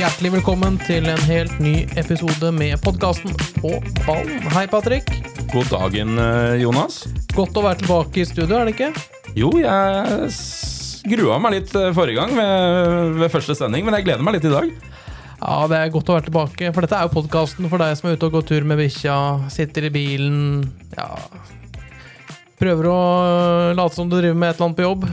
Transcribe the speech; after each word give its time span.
Hjertelig 0.00 0.30
velkommen 0.38 0.78
til 0.86 1.04
en 1.12 1.22
helt 1.28 1.58
ny 1.60 1.82
episode 2.00 2.48
med 2.56 2.78
podkasten 2.80 3.34
På 3.58 3.74
ballen. 4.06 4.46
Hei, 4.54 4.62
Patrick. 4.70 5.10
God 5.52 5.68
dagen, 5.68 6.14
eh, 6.16 6.62
Jonas. 6.62 7.02
Godt 7.36 7.58
å 7.60 7.64
være 7.66 7.82
tilbake 7.82 8.22
i 8.22 8.24
studio, 8.24 8.56
er 8.56 8.70
det 8.70 8.72
ikke? 8.78 8.88
Jo, 9.36 9.50
jeg 9.60 10.30
grua 11.12 11.36
meg 11.44 11.58
litt 11.58 11.76
eh, 11.76 11.90
forrige 11.92 12.16
gang 12.16 12.32
ved, 12.32 13.12
ved 13.20 13.34
første 13.34 13.58
sending, 13.58 13.84
men 13.84 13.98
jeg 13.98 14.08
gleder 14.08 14.24
meg 14.24 14.38
litt 14.38 14.48
i 14.48 14.54
dag. 14.54 14.72
Ja, 15.34 15.68
det 15.68 15.82
er 15.82 15.92
godt 15.92 16.08
å 16.08 16.16
være 16.16 16.28
tilbake, 16.30 16.72
for 16.72 16.88
dette 16.88 16.96
er 16.96 17.04
jo 17.04 17.14
podkasten 17.18 17.68
for 17.68 17.84
deg 17.84 17.92
som 18.00 18.08
er 18.08 18.16
ute 18.16 18.32
og 18.32 18.40
går 18.40 18.48
tur 18.54 18.72
med 18.72 18.80
bikkja, 18.80 19.20
sitter 19.52 19.90
i 19.90 19.94
bilen, 20.00 20.64
ja 20.96 21.12
Prøver 22.60 22.88
å 22.88 22.98
late 23.76 24.00
som 24.00 24.08
du 24.08 24.16
driver 24.16 24.40
med 24.40 24.54
et 24.54 24.56
eller 24.56 24.70
annet 24.70 24.80
på 24.80 24.88
jobb. 24.88 25.08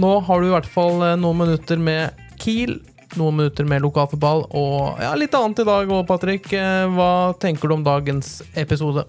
Nå 0.00 0.18
har 0.24 0.40
du 0.40 0.48
i 0.48 0.56
hvert 0.56 0.72
fall 0.72 1.04
eh, 1.04 1.18
noen 1.20 1.44
minutter 1.44 1.76
med 1.76 2.24
Kiel, 2.40 2.78
noen 3.20 3.36
minutter 3.38 3.66
med 3.68 3.82
lokalfotball 3.84 4.44
og 4.56 5.00
ja, 5.02 5.12
litt 5.18 5.34
annet 5.36 5.62
i 5.62 5.66
dag 5.68 5.90
òg, 5.92 6.02
Patrick. 6.08 6.50
Eh, 6.56 6.84
Hva 6.94 7.10
tenker 7.42 7.68
du 7.70 7.74
om 7.78 7.84
dagens 7.86 8.38
episode? 8.54 9.06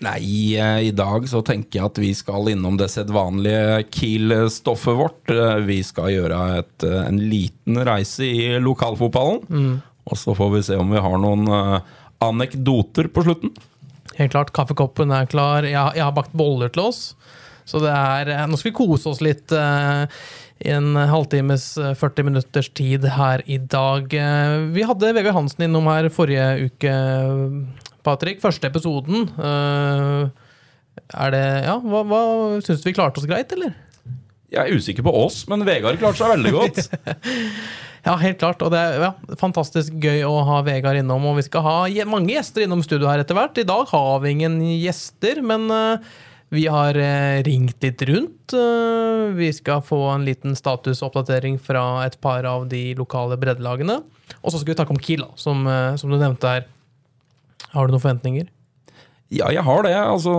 Nei, 0.00 0.56
eh, 0.56 0.86
i 0.88 0.92
dag 0.96 1.26
så 1.28 1.42
tenker 1.44 1.78
jeg 1.80 1.86
at 1.90 2.00
vi 2.00 2.10
skal 2.16 2.48
innom 2.54 2.78
det 2.80 2.88
sedvanlige 2.92 3.82
Kiel-stoffet 3.92 4.96
vårt. 4.96 5.32
Eh, 5.34 5.58
Vi 5.68 5.80
skal 5.84 6.08
gjøre 6.14 6.40
et, 6.62 6.86
en 7.04 7.20
liten 7.20 7.76
reise 7.84 8.24
i 8.24 8.58
lokalfotballen. 8.64 9.80
Og 10.10 10.16
så 10.16 10.32
får 10.34 10.54
vi 10.56 10.62
se 10.70 10.78
om 10.80 10.90
vi 10.90 11.02
har 11.04 11.18
noen 11.20 11.44
anekdoter 12.24 13.08
på 13.12 13.22
slutten. 13.26 13.52
Helt 14.18 14.32
klart, 14.34 14.50
kaffekoppen 14.56 15.12
er 15.14 15.28
klar. 15.30 15.64
Jeg, 15.68 15.76
jeg 15.96 16.04
har 16.04 16.16
bakt 16.16 16.32
boller 16.36 16.72
til 16.72 16.88
oss. 16.88 17.02
Så 17.70 17.80
det 17.82 17.92
er 17.94 18.32
eh, 18.34 18.46
Nå 18.50 18.58
skal 18.58 18.72
vi 18.72 18.78
kose 18.80 19.10
oss 19.12 19.22
litt 19.24 19.54
eh, 19.54 20.20
i 20.60 20.72
en 20.74 20.92
halvtimes, 21.10 21.66
eh, 21.80 21.94
40 21.96 22.26
minutters 22.28 22.70
tid 22.76 23.06
her 23.16 23.44
i 23.46 23.60
dag. 23.62 24.12
Eh, 24.12 24.56
vi 24.74 24.86
hadde 24.86 25.12
Vegard 25.16 25.38
Hansen 25.38 25.68
innom 25.68 25.88
her 25.90 26.10
forrige 26.12 26.70
uke, 26.70 26.94
Patrick. 28.06 28.42
Første 28.42 28.68
episoden. 28.68 29.28
Eh, 29.38 30.48
er 31.10 31.32
det 31.36 31.44
Ja, 31.68 31.78
hva, 31.80 32.02
hva 32.04 32.24
syns 32.64 32.82
du 32.82 32.90
vi 32.90 32.96
klarte 32.96 33.22
oss 33.22 33.28
greit, 33.30 33.52
eller? 33.56 33.76
Jeg 34.50 34.66
er 34.66 34.74
usikker 34.74 35.06
på 35.06 35.12
oss, 35.14 35.44
men 35.48 35.62
Vegard 35.64 36.00
klarte 36.02 36.24
seg 36.24 36.34
veldig 36.34 36.56
godt. 36.58 36.82
Ja, 38.00 38.14
helt 38.16 38.38
klart. 38.40 38.62
Og 38.64 38.72
det 38.72 38.80
er 38.80 39.02
ja, 39.04 39.10
fantastisk 39.40 39.96
gøy 40.00 40.22
å 40.24 40.38
ha 40.48 40.62
Vegard 40.64 40.96
innom. 41.00 41.26
Og 41.28 41.36
vi 41.36 41.44
skal 41.44 41.64
ha 41.66 41.74
mange 42.08 42.32
gjester 42.32 42.64
innom 42.64 42.80
studio 42.84 43.10
her 43.10 43.20
etter 43.20 43.36
hvert. 43.36 43.60
I 43.60 43.66
dag 43.68 43.90
har 43.92 44.22
vi 44.22 44.32
ingen 44.32 44.56
gjester, 44.80 45.42
men 45.44 45.66
eh, 45.74 46.14
vi 46.50 46.66
har 46.66 46.96
eh, 46.98 47.42
ringt 47.46 47.82
litt 47.82 48.02
rundt. 48.08 48.52
Eh, 48.58 49.26
vi 49.38 49.52
skal 49.54 49.84
få 49.86 50.00
en 50.10 50.24
liten 50.26 50.56
statusoppdatering 50.58 51.60
fra 51.62 52.02
et 52.06 52.16
par 52.20 52.46
av 52.48 52.66
de 52.72 52.90
lokale 52.98 53.38
breddelagene. 53.38 54.00
Og 54.40 54.50
så 54.50 54.58
skal 54.58 54.72
vi 54.72 54.78
snakke 54.80 54.96
om 54.96 55.02
Kiel, 55.02 55.22
som, 55.38 55.62
eh, 55.70 55.94
som 56.00 56.10
du 56.10 56.18
nevnte 56.18 56.50
her. 56.50 56.66
Har 57.70 57.86
du 57.86 57.94
noen 57.94 58.02
forventninger? 58.02 58.50
Ja, 59.30 59.46
jeg 59.54 59.62
har 59.62 59.84
det. 59.86 59.94
Altså, 59.94 60.34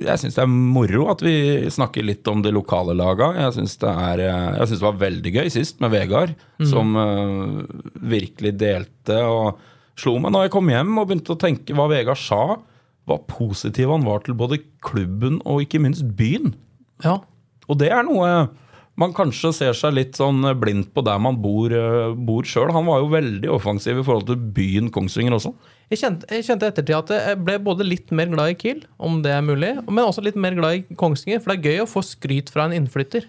jeg 0.00 0.22
syns 0.22 0.38
det 0.38 0.46
er 0.46 0.48
moro 0.48 1.10
at 1.12 1.20
vi 1.20 1.34
snakker 1.68 2.06
litt 2.08 2.24
om 2.32 2.40
de 2.40 2.54
lokale 2.56 2.96
laga. 2.96 3.34
Jeg 3.36 3.58
syns 3.58 3.76
det, 3.82 3.92
det 4.16 4.80
var 4.80 4.96
veldig 5.02 5.34
gøy 5.36 5.52
sist 5.52 5.84
med 5.84 5.92
Vegard, 5.92 6.32
som 6.64 6.96
uh, 6.96 7.60
virkelig 8.00 8.54
delte 8.56 9.18
og 9.28 9.60
slo 10.00 10.16
meg 10.16 10.32
når 10.32 10.46
jeg 10.46 10.54
kom 10.54 10.72
hjem 10.72 10.96
og 10.96 11.10
begynte 11.10 11.36
å 11.36 11.42
tenke 11.44 11.76
hva 11.76 11.90
Vegard 11.92 12.22
sa. 12.24 12.56
Hva 13.08 13.18
positiv 13.28 13.90
han 13.90 14.06
var 14.06 14.22
til 14.26 14.36
både 14.38 14.60
klubben 14.84 15.40
og 15.42 15.64
ikke 15.64 15.82
minst 15.82 16.06
byen. 16.18 16.54
Ja. 17.02 17.18
Og 17.68 17.78
det 17.80 17.90
er 17.94 18.04
noe 18.06 18.50
man 19.00 19.14
kanskje 19.16 19.52
ser 19.56 19.76
seg 19.76 19.94
litt 19.96 20.18
sånn 20.20 20.44
blind 20.60 20.90
på 20.92 21.04
der 21.06 21.20
man 21.22 21.38
bor, 21.40 21.72
uh, 21.72 22.12
bor 22.12 22.44
sjøl. 22.44 22.72
Han 22.74 22.88
var 22.90 23.00
jo 23.00 23.12
veldig 23.14 23.48
offensiv 23.54 24.02
i 24.02 24.04
forhold 24.04 24.28
til 24.28 24.42
byen 24.56 24.90
Kongsvinger 24.92 25.38
også. 25.38 25.54
Jeg 25.92 26.00
kjente, 26.02 26.28
jeg 26.28 26.46
kjente 26.46 26.68
ettertid 26.68 26.98
at 26.98 27.12
jeg 27.16 27.40
ble 27.44 27.56
både 27.64 27.86
litt 27.88 28.12
mer 28.16 28.28
glad 28.32 28.52
i 28.52 28.58
Kiel, 28.60 28.82
om 29.00 29.20
det 29.24 29.32
er 29.32 29.44
mulig, 29.44 29.74
men 29.88 30.04
også 30.04 30.24
litt 30.24 30.38
mer 30.40 30.56
glad 30.56 30.78
i 30.78 30.98
Kongsvinger, 31.00 31.40
for 31.40 31.52
det 31.52 31.58
er 31.58 31.72
gøy 31.72 31.84
å 31.84 31.88
få 31.88 32.04
skryt 32.04 32.52
fra 32.52 32.68
en 32.68 32.76
innflytter. 32.76 33.26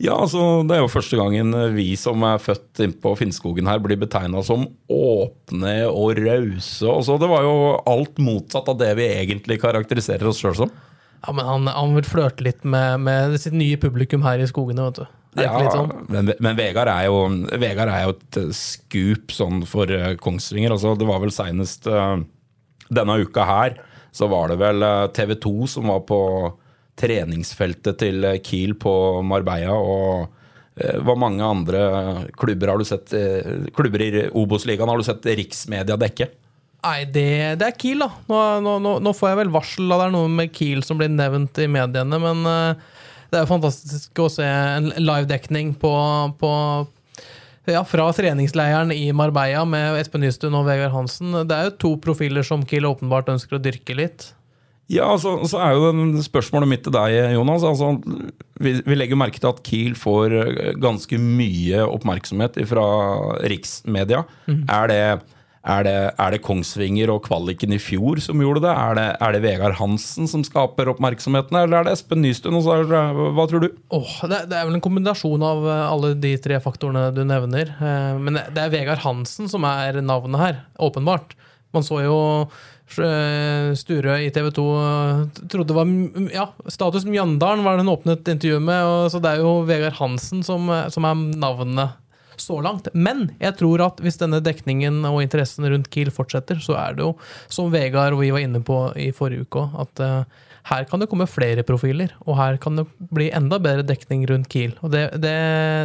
Ja, 0.00 0.16
altså 0.16 0.62
Det 0.64 0.76
er 0.76 0.80
jo 0.80 0.92
første 0.92 1.18
gangen 1.18 1.52
vi 1.74 1.90
som 2.00 2.22
er 2.24 2.40
født 2.40 2.80
innpå 2.86 3.12
Finnskogen 3.20 3.68
her, 3.68 3.82
blir 3.84 4.00
betegna 4.00 4.40
som 4.44 4.64
åpne 4.88 5.74
og 5.90 6.16
rause. 6.16 6.86
og 6.88 7.02
så 7.04 7.18
Det 7.20 7.28
var 7.28 7.44
jo 7.44 7.56
alt 7.90 8.20
motsatt 8.22 8.70
av 8.72 8.78
det 8.80 8.94
vi 8.96 9.10
egentlig 9.12 9.60
karakteriserer 9.60 10.30
oss 10.30 10.40
sjøl 10.40 10.56
som. 10.62 10.72
Ja, 11.20 11.34
men 11.36 11.44
han, 11.44 11.68
han 11.68 11.92
vil 11.98 12.08
flørte 12.08 12.46
litt 12.46 12.64
med, 12.64 13.02
med 13.04 13.36
sitt 13.42 13.52
nye 13.52 13.76
publikum 13.80 14.24
her 14.24 14.40
i 14.40 14.48
skogene, 14.48 14.88
vet 14.88 15.02
du. 15.02 15.18
Litt 15.36 15.76
sånn? 15.76 15.92
men, 16.10 16.32
men 16.42 16.56
Vegard 16.58 16.90
er 16.90 17.04
jo 17.06 17.20
Vegard 17.62 17.92
er 17.92 18.08
jo 18.08 18.14
et 18.16 18.38
eh, 18.40 18.48
skup 18.56 19.30
sånn 19.30 19.60
for 19.68 19.92
eh, 19.94 20.16
Kongsvinger. 20.18 20.72
altså 20.74 20.96
Det 20.98 21.06
var 21.06 21.20
vel 21.22 21.30
seinest 21.34 21.86
denne 22.90 23.20
uka 23.20 23.44
her, 23.46 23.76
så 24.16 24.26
var 24.32 24.50
det 24.50 24.58
vel 24.64 24.82
TV 25.14 25.36
2 25.44 25.54
som 25.76 25.92
var 25.92 26.00
på 26.08 26.18
treningsfeltet 27.00 27.98
til 28.02 28.28
Kiel 28.44 28.76
på 28.80 28.92
Marbella. 29.26 29.74
og 29.74 30.28
eh, 30.76 31.00
hva 31.04 31.16
mange 31.18 31.44
andre 31.44 31.82
klubber 32.38 32.74
har 32.74 32.80
du 32.80 32.86
sett 32.88 33.14
eh, 33.16 33.66
Klubber 33.76 34.04
i 34.04 34.28
Obos-ligaen 34.28 34.92
har 34.92 35.00
du 35.00 35.06
sett 35.06 35.26
riksmedia 35.40 35.98
dekke? 36.00 36.30
Nei, 36.80 37.04
det, 37.12 37.60
det 37.60 37.66
er 37.66 37.76
Kiel, 37.76 38.00
da. 38.00 38.08
Nå, 38.30 38.78
nå, 38.80 38.94
nå 39.04 39.12
får 39.16 39.32
jeg 39.32 39.40
vel 39.42 39.52
varsel 39.52 39.92
av 39.92 40.00
det 40.00 40.06
er 40.08 40.14
noe 40.14 40.30
med 40.32 40.52
Kiel 40.56 40.80
som 40.86 41.00
blir 41.00 41.10
nevnt 41.12 41.60
i 41.60 41.68
mediene, 41.68 42.20
men 42.22 42.40
eh, 42.48 42.86
det 43.30 43.38
er 43.38 43.44
jo 43.44 43.52
fantastisk 43.52 44.22
å 44.24 44.30
se 44.32 44.46
en 44.46 44.88
livedekning 44.98 45.74
på, 45.78 45.92
på 46.40 46.52
ja, 47.68 47.84
fra 47.86 48.08
treningsleiren 48.16 48.90
i 48.94 49.10
Marbella 49.14 49.66
med 49.68 50.00
Espen 50.00 50.24
Nystuen 50.24 50.56
og 50.58 50.66
Vegard 50.66 50.94
Hansen. 50.94 51.36
Det 51.46 51.56
er 51.56 51.68
jo 51.68 51.76
to 51.84 51.92
profiler 52.02 52.46
som 52.46 52.64
Kiel 52.66 52.88
åpenbart 52.88 53.30
ønsker 53.30 53.58
å 53.58 53.62
dyrke 53.62 53.96
litt. 53.98 54.30
Ja, 54.90 55.06
altså, 55.14 55.36
så 55.46 55.60
er 55.62 55.76
jo 55.78 55.90
spørsmålet 56.24 56.66
mitt 56.72 56.82
til 56.82 56.94
deg, 56.96 57.34
Jonas. 57.36 57.62
Altså, 57.62 57.92
vi, 58.58 58.72
vi 58.82 58.96
legger 58.98 59.18
merke 59.20 59.38
til 59.38 59.52
at 59.52 59.60
Kiel 59.66 59.92
får 59.94 60.34
eh, 60.40 60.72
ganske 60.82 61.18
mye 61.22 61.84
oppmerksomhet 61.86 62.58
fra 62.66 62.86
riksmedia. 63.52 64.24
Er, 64.50 64.90
det, 64.90 64.98
er, 65.62 65.84
det, 65.86 65.94
er 66.18 66.34
det 66.34 66.40
Kongsvinger 66.42 67.12
og 67.14 67.22
kvaliken 67.28 67.74
i 67.76 67.78
fjor 67.82 68.18
som 68.24 68.42
gjorde 68.42 68.64
det? 68.64 68.72
Er 68.74 68.98
det, 68.98 69.04
er 69.22 69.36
det 69.36 69.42
Vegard 69.44 69.76
Hansen 69.78 70.26
som 70.30 70.42
skaper 70.46 70.90
oppmerksomheten, 70.94 71.54
eller 71.60 71.80
er 71.84 71.86
det 71.90 71.94
Espen 71.94 72.24
Nystuen? 72.24 72.58
Hva 72.58 73.46
tror 73.50 73.62
du? 73.66 73.68
Åh, 73.94 74.16
det, 74.32 74.42
er 74.50 74.66
vel 74.66 74.74
en 74.80 74.84
kombinasjon 74.84 75.44
av 75.46 75.62
eh, 75.70 75.84
alle 75.92 76.14
de 76.18 76.34
tre 76.42 76.58
faktorene 76.64 77.06
du 77.14 77.22
nevner. 77.28 77.70
Eh, 77.78 78.18
Men 78.18 78.40
det- 78.40 78.48
det 78.58 78.66
er 78.66 78.74
Vegard 78.74 79.04
Hansen 79.06 79.46
som 79.52 79.64
er 79.70 80.00
navnet 80.02 80.40
her, 80.42 80.60
åpenbart. 80.82 81.36
Man 81.70 81.84
så 81.86 82.00
jo 82.02 82.16
eh, 82.98 84.24
i 84.24 84.30
TV 84.34 84.50
2 84.56 84.66
trodde 85.48 85.68
det 85.70 85.76
var 85.76 85.90
ja, 86.34 86.48
Status 86.66 87.06
Mjøndalen 87.06 87.64
var 87.64 87.76
det 87.76 87.84
hun 87.84 87.94
åpnet 87.94 88.28
intervjuet 88.28 88.64
med. 88.66 88.84
Og, 88.84 89.10
så 89.12 89.22
det 89.22 89.34
er 89.34 89.44
jo 89.44 89.60
Vegard 89.68 89.98
Hansen 90.00 90.42
som, 90.46 90.68
eh, 90.74 90.88
som 90.90 91.06
er 91.06 91.22
navnet 91.38 91.96
så 92.40 92.58
langt. 92.64 92.88
Men 92.94 93.28
jeg 93.38 93.56
tror 93.60 93.84
at 93.84 94.00
hvis 94.02 94.18
denne 94.20 94.40
dekningen 94.42 95.04
og 95.08 95.20
interessen 95.22 95.68
rundt 95.68 95.90
Kiel 95.92 96.10
fortsetter, 96.14 96.60
så 96.64 96.76
er 96.80 96.96
det 96.96 97.04
jo, 97.04 97.14
som 97.52 97.70
Vegard 97.72 98.16
og 98.16 98.24
vi 98.24 98.32
var 98.34 98.44
inne 98.44 98.62
på 98.64 98.82
i 98.98 99.10
forrige 99.16 99.44
uke 99.44 99.66
òg, 99.66 99.76
at 99.84 100.00
uh, 100.00 100.46
her 100.70 100.86
kan 100.88 101.02
det 101.02 101.10
komme 101.10 101.28
flere 101.28 101.64
profiler. 101.66 102.14
Og 102.24 102.38
her 102.40 102.56
kan 102.62 102.80
det 102.80 102.86
bli 103.12 103.28
enda 103.36 103.60
bedre 103.62 103.84
dekning 103.86 104.24
rundt 104.30 104.48
Kiel. 104.52 104.72
Og 104.80 104.92
det, 104.94 105.10
det, 105.20 105.36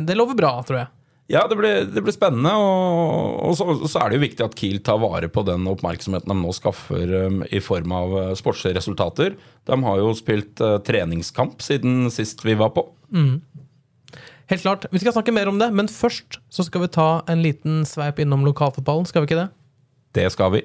det 0.08 0.18
lover 0.18 0.38
bra, 0.40 0.58
tror 0.64 0.86
jeg. 0.86 0.92
Ja, 1.32 1.48
det 1.50 1.56
blir, 1.58 1.88
det 1.90 2.04
blir 2.06 2.14
spennende. 2.14 2.52
Og, 2.54 3.40
og 3.48 3.56
så, 3.58 3.66
så 3.90 4.04
er 4.04 4.12
det 4.12 4.20
jo 4.20 4.26
viktig 4.28 4.46
at 4.46 4.58
Kiel 4.60 4.78
tar 4.86 5.00
vare 5.02 5.30
på 5.32 5.42
den 5.48 5.66
oppmerksomheten 5.72 6.30
de 6.30 6.38
nå 6.38 6.54
skaffer 6.54 7.16
um, 7.26 7.40
i 7.50 7.62
form 7.64 7.96
av 7.98 8.14
sportsresultater. 8.14 8.38
sportslige 8.42 8.78
resultater. 8.78 9.38
De 9.66 9.80
har 9.88 10.02
jo 10.04 10.14
spilt 10.18 10.62
uh, 10.62 10.78
treningskamp 10.86 11.66
siden 11.66 12.12
sist 12.14 12.46
vi 12.46 12.58
var 12.60 12.76
på. 12.78 12.86
Helt 14.52 14.62
klart. 14.62 14.86
Vi 14.94 15.02
skal 15.02 15.16
snakke 15.16 15.34
mer 15.34 15.50
om 15.50 15.58
det, 15.58 15.72
men 15.74 15.90
først 15.90 16.38
så 16.54 16.68
skal 16.68 16.86
vi 16.86 16.94
ta 16.94 17.10
en 17.32 17.42
liten 17.42 17.82
sveip 17.90 18.22
innom 18.22 18.46
lokalfotballen. 18.46 19.10
Skal 19.10 19.26
vi 19.26 19.32
ikke 19.32 19.42
det? 19.42 19.50
Det 20.14 20.30
skal 20.36 20.54
vi. 20.54 20.62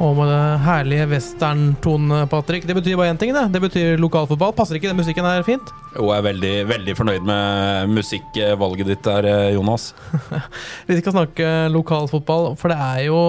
Og 0.00 0.14
med 0.16 0.30
det 0.32 0.60
herlige 0.64 1.06
westerntonen, 1.10 2.22
Patrick. 2.32 2.64
Det 2.64 2.72
betyr 2.72 2.96
bare 2.96 3.12
én 3.12 3.18
ting, 3.20 3.34
det. 3.36 3.42
Det 3.52 3.60
betyr 3.60 3.98
lokalfotball. 4.00 4.54
Passer 4.56 4.78
ikke 4.78 4.88
den 4.88 4.96
musikken 4.96 5.26
her 5.28 5.42
fint? 5.44 5.72
Jo, 5.92 6.06
jeg 6.08 6.22
er 6.22 6.24
veldig, 6.24 6.52
veldig 6.70 6.94
fornøyd 6.96 7.26
med 7.28 7.92
musikkvalget 7.98 8.88
ditt 8.88 9.02
der, 9.04 9.28
Jonas. 9.52 9.90
Vi 10.88 10.96
skal 11.02 11.12
snakke 11.18 11.50
lokalfotball, 11.74 12.54
for 12.56 12.72
det 12.72 12.78
er 12.80 13.02
jo 13.10 13.20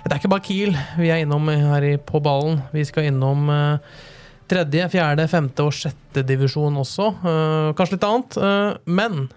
Det 0.00 0.14
er 0.14 0.16
ikke 0.16 0.32
bare 0.32 0.46
Kiel 0.46 0.72
vi 0.96 1.12
er 1.12 1.26
innom 1.26 1.52
her 1.52 1.84
på 2.08 2.22
ballen. 2.24 2.62
Vi 2.72 2.86
skal 2.88 3.10
innom 3.10 3.52
uh, 3.52 4.00
tredje, 4.48 4.88
fjerde, 4.96 5.28
femte 5.28 5.66
og 5.68 5.76
sjette 5.76 6.24
divisjon 6.24 6.80
også. 6.80 7.10
Uh, 7.20 7.68
kanskje 7.76 7.98
litt 7.98 8.08
annet. 8.08 8.40
Men 8.88 9.28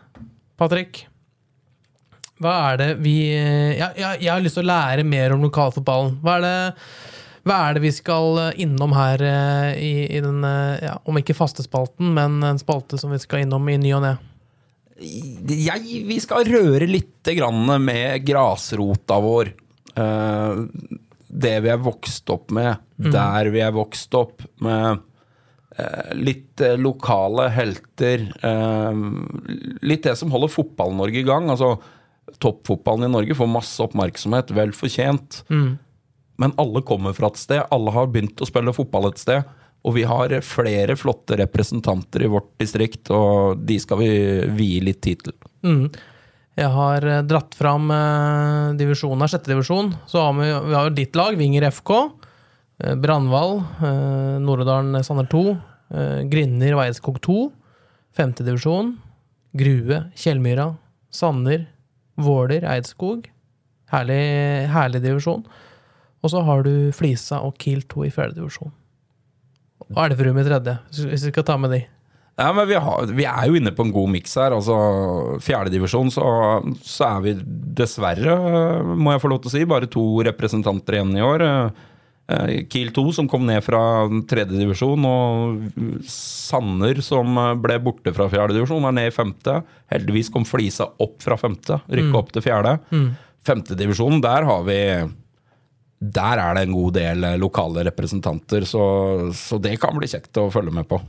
Patrick, 0.56 1.04
hva 2.44 2.54
er 2.72 2.80
det 2.82 2.90
vi 3.00 3.16
jeg, 3.32 3.80
jeg, 3.80 4.20
jeg, 4.20 4.32
har 4.32 4.44
lyst 4.44 4.58
til 4.60 4.66
å 4.66 4.72
lære 4.74 5.06
mer 5.08 5.36
om 5.36 5.44
lokalfotballen. 5.46 6.18
Hva 6.24 6.36
er 6.36 6.44
det, 6.44 6.56
hva 7.48 7.60
er 7.64 7.78
det 7.78 7.84
vi 7.86 7.92
skal 7.96 8.42
innom 8.60 8.96
her 8.98 9.24
eh, 9.24 9.70
i, 9.80 9.94
i 10.18 10.22
den 10.24 10.44
ja, 10.44 10.98
Om 11.08 11.22
ikke 11.22 11.38
fastespalten, 11.38 12.12
men 12.18 12.42
en 12.44 12.60
spalte 12.60 13.00
som 13.00 13.14
vi 13.14 13.22
skal 13.24 13.46
innom 13.46 13.70
i 13.72 13.80
ny 13.80 13.94
og 13.96 14.04
ne? 14.04 14.16
Vi 14.96 16.20
skal 16.24 16.48
røre 16.48 16.88
litt 16.88 17.28
med 17.84 18.24
grasrota 18.24 19.18
vår. 19.20 19.50
Det 21.28 21.56
vi 21.66 21.72
er 21.72 21.82
vokst 21.84 22.32
opp 22.32 22.54
med, 22.56 22.80
mm. 23.04 23.10
der 23.12 23.50
vi 23.52 23.60
er 23.66 23.74
vokst 23.76 24.16
opp 24.16 24.46
med 24.64 25.04
litt 26.16 26.64
lokale 26.80 27.50
helter. 27.52 28.24
litt 29.84 30.08
det 30.08 30.16
som 30.16 30.32
holder 30.32 30.54
Fotball-Norge 30.54 31.20
i 31.20 31.28
gang. 31.28 31.52
altså 31.52 31.74
toppfotballen 32.42 33.10
i 33.10 33.14
Norge 33.14 33.36
får 33.38 33.50
masse 33.50 33.84
oppmerksomhet, 33.84 34.54
vel 34.56 34.74
fortjent. 34.76 35.44
Mm. 35.50 35.78
Men 36.42 36.56
alle 36.62 36.82
kommer 36.86 37.16
fra 37.16 37.30
et 37.32 37.40
sted. 37.40 37.64
Alle 37.72 37.94
har 37.96 38.10
begynt 38.12 38.42
å 38.42 38.48
spille 38.50 38.74
fotball 38.76 39.12
et 39.12 39.22
sted. 39.22 39.46
Og 39.86 39.94
vi 39.96 40.04
har 40.10 40.34
flere 40.42 40.98
flotte 40.98 41.38
representanter 41.38 42.26
i 42.26 42.30
vårt 42.32 42.50
distrikt, 42.62 43.12
og 43.14 43.62
de 43.70 43.78
skal 43.82 44.02
vi 44.02 44.10
vie 44.58 44.82
litt 44.84 45.04
tid 45.06 45.22
til. 45.28 45.36
Mm. 45.66 45.86
Jeg 46.56 46.72
har 46.72 47.06
eh, 47.06 47.24
dratt 47.28 47.56
fram 47.58 47.92
eh, 47.92 48.76
divisjonen 48.80 49.22
her, 49.22 49.32
sjette 49.34 49.52
divisjon. 49.52 49.92
Så 50.10 50.24
har 50.24 50.34
vi, 50.40 50.48
vi 50.50 50.78
har 50.78 50.90
jo 50.90 50.96
ditt 50.98 51.20
lag, 51.20 51.38
Vinger 51.38 51.68
FK. 51.70 51.92
Eh, 52.82 52.96
Brandval, 52.96 53.60
eh, 53.84 54.36
Nord-Odalen 54.42 55.04
Sander 55.04 55.28
2. 55.32 55.44
Eh, 55.94 56.22
Grinner 56.32 56.78
og 56.78 56.86
Eidskog 56.88 57.20
2. 57.22 57.40
Femtedivisjon. 58.16 58.96
Grue, 59.56 60.02
Kjellmyra, 60.20 60.74
Sanner, 61.14 61.68
Våler, 62.22 62.66
Eidskog. 62.76 63.28
Herlig, 63.92 64.22
herlig 64.72 65.04
divisjon. 65.04 65.46
Og 66.26 66.32
så 66.34 66.42
har 66.46 66.64
du 66.66 66.92
Flisa 66.96 67.42
og 67.46 67.58
Kiel 67.62 67.84
2 67.86 68.08
i 68.08 68.14
fjerde 68.14 68.40
divisjon. 68.40 68.74
Og 69.86 70.00
Elverum 70.06 70.40
i 70.42 70.46
tredje, 70.48 70.80
hvis 70.90 71.28
vi 71.28 71.34
skal 71.34 71.46
ta 71.46 71.58
med 71.62 71.76
de. 71.76 71.84
Ja, 72.36 72.50
men 72.52 72.68
vi, 72.68 72.76
har, 72.76 73.12
vi 73.16 73.24
er 73.30 73.48
jo 73.48 73.56
inne 73.56 73.72
på 73.72 73.86
en 73.86 73.94
god 73.96 74.10
miks 74.12 74.34
her. 74.36 74.52
altså 74.52 74.76
Fjerdedivisjon, 75.44 76.10
så, 76.12 76.26
så 76.84 77.08
er 77.14 77.22
vi 77.24 77.36
dessverre, 77.80 78.36
må 78.84 79.14
jeg 79.14 79.24
få 79.24 79.32
lov 79.32 79.44
til 79.44 79.52
å 79.52 79.54
si, 79.54 79.68
bare 79.70 79.92
to 79.92 80.04
representanter 80.28 80.98
igjen 80.98 81.14
i 81.16 81.24
år. 81.24 81.46
Eh, 82.28 82.66
Kiel 82.66 82.92
2, 82.94 83.12
som 83.14 83.28
kom 83.30 83.46
ned 83.46 83.62
fra 83.64 83.80
tredjedivisjon, 84.30 85.06
og 85.06 86.06
Sanner, 86.10 87.02
som 87.06 87.38
ble 87.62 87.78
borte 87.86 88.14
fra 88.16 88.26
fjerdedivisjon, 88.32 88.88
er 88.90 88.96
ned 88.98 89.12
i 89.12 89.14
femte. 89.14 89.60
Heldigvis 89.94 90.32
kom 90.34 90.48
Flisa 90.48 90.90
opp 90.90 91.20
fra 91.22 91.38
femte, 91.38 91.80
rykka 91.86 92.10
mm. 92.10 92.22
opp 92.22 92.32
til 92.34 92.46
fjerde. 92.46 92.80
Mm. 92.90 93.12
Femtedivisjonen, 93.46 94.24
der 94.26 94.48
har 94.48 94.64
vi 94.66 94.80
Der 96.06 96.40
er 96.42 96.56
det 96.56 96.64
en 96.66 96.74
god 96.74 96.94
del 96.98 97.28
lokale 97.40 97.86
representanter, 97.86 98.66
så, 98.68 98.82
så 99.34 99.58
det 99.62 99.78
kan 99.82 99.96
bli 99.96 100.10
kjekt 100.10 100.38
å 100.38 100.50
følge 100.52 100.74
med 100.74 100.90
på. 100.90 101.00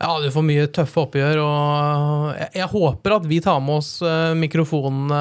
Ja, 0.00 0.16
du 0.20 0.30
får 0.32 0.42
mye 0.42 0.70
tøffe 0.74 1.02
oppgjør, 1.04 1.40
og 1.42 2.38
jeg, 2.38 2.48
jeg 2.60 2.70
håper 2.72 3.16
at 3.18 3.26
vi 3.30 3.40
tar 3.42 3.60
med 3.62 3.82
oss 3.82 3.90
mikrofonene 4.38 5.20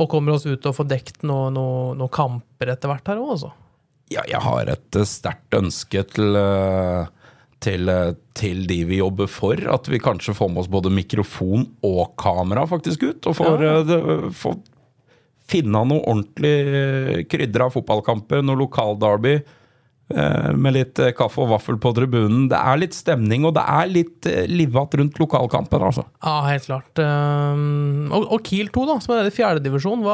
og 0.00 0.08
kommer 0.10 0.34
oss 0.36 0.46
ut 0.46 0.64
og 0.66 0.74
får 0.74 0.88
dekt 0.90 1.26
noen 1.28 1.54
noe, 1.54 1.92
noe 1.98 2.10
kamper 2.12 2.72
etter 2.72 2.90
hvert 2.90 3.10
her 3.10 3.20
òg, 3.20 3.34
altså. 3.36 3.52
Ja, 4.10 4.24
jeg 4.26 4.42
har 4.42 4.70
et 4.72 4.98
eh, 4.98 5.06
sterkt 5.06 5.54
ønske 5.54 6.02
til, 6.10 6.34
eh, 6.38 7.04
til, 7.62 7.90
eh, 7.92 8.16
til, 8.34 8.64
de 8.66 8.80
vi 8.88 8.98
jobber 8.98 9.30
for, 9.30 9.60
at 9.70 9.86
vi 9.90 10.02
kanskje 10.02 10.34
får 10.34 10.50
med 10.50 10.64
oss 10.64 10.72
både 10.72 10.90
mikrofon 10.90 11.68
og 11.86 12.16
kamera 12.18 12.66
faktisk 12.66 13.06
ut. 13.06 13.30
Og 13.30 13.38
får, 13.38 13.64
ja. 13.64 14.18
får 14.34 14.58
finne 15.50 15.84
noe 15.86 16.02
ordentlig 16.02 17.26
krydder 17.30 17.68
av 17.68 17.74
fotballkamper, 17.76 18.42
noe 18.42 18.58
lokalderby. 18.64 19.38
Eh, 19.38 19.56
med 20.10 20.74
litt 20.74 20.98
eh, 21.02 21.12
kaffe 21.16 21.42
og 21.44 21.52
vaffel 21.52 21.78
på 21.80 21.92
tribunen. 21.96 22.48
Det 22.50 22.58
er 22.58 22.80
litt 22.82 22.96
stemning, 22.96 23.46
og 23.46 23.54
det 23.56 23.62
er 23.62 23.90
litt 23.90 24.28
eh, 24.28 24.44
livat 24.50 24.96
rundt 24.98 25.20
lokalkampen. 25.22 25.84
altså. 25.86 26.06
Ja, 26.24 26.36
helt 26.48 26.66
klart. 26.66 27.00
Og, 27.00 28.26
og 28.26 28.44
Kiel 28.46 28.70
2, 28.74 28.86
da, 28.90 28.98
som 29.04 29.16
er 29.16 29.30
i 29.30 29.34
fjerdedivisjon, 29.34 30.06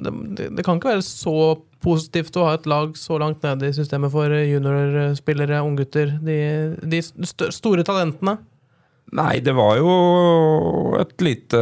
det, 0.00 0.14
det, 0.56 0.64
kan 0.66 0.78
ikke 0.78 0.94
være 0.94 1.06
så 1.06 1.38
positivt 1.84 2.36
å 2.40 2.48
ha 2.48 2.56
et 2.58 2.66
lag 2.70 2.96
så 2.98 3.18
langt 3.20 3.44
nede 3.46 3.68
i 3.68 3.76
systemet 3.76 4.12
for 4.14 4.32
juniorspillere, 4.32 5.60
unggutter, 5.62 6.16
de, 6.24 6.38
de 6.82 7.02
store 7.04 7.86
talentene? 7.86 8.38
Nei, 9.16 9.38
det 9.40 9.54
var 9.56 9.78
jo 9.80 9.92
et 11.00 11.14
lite 11.24 11.60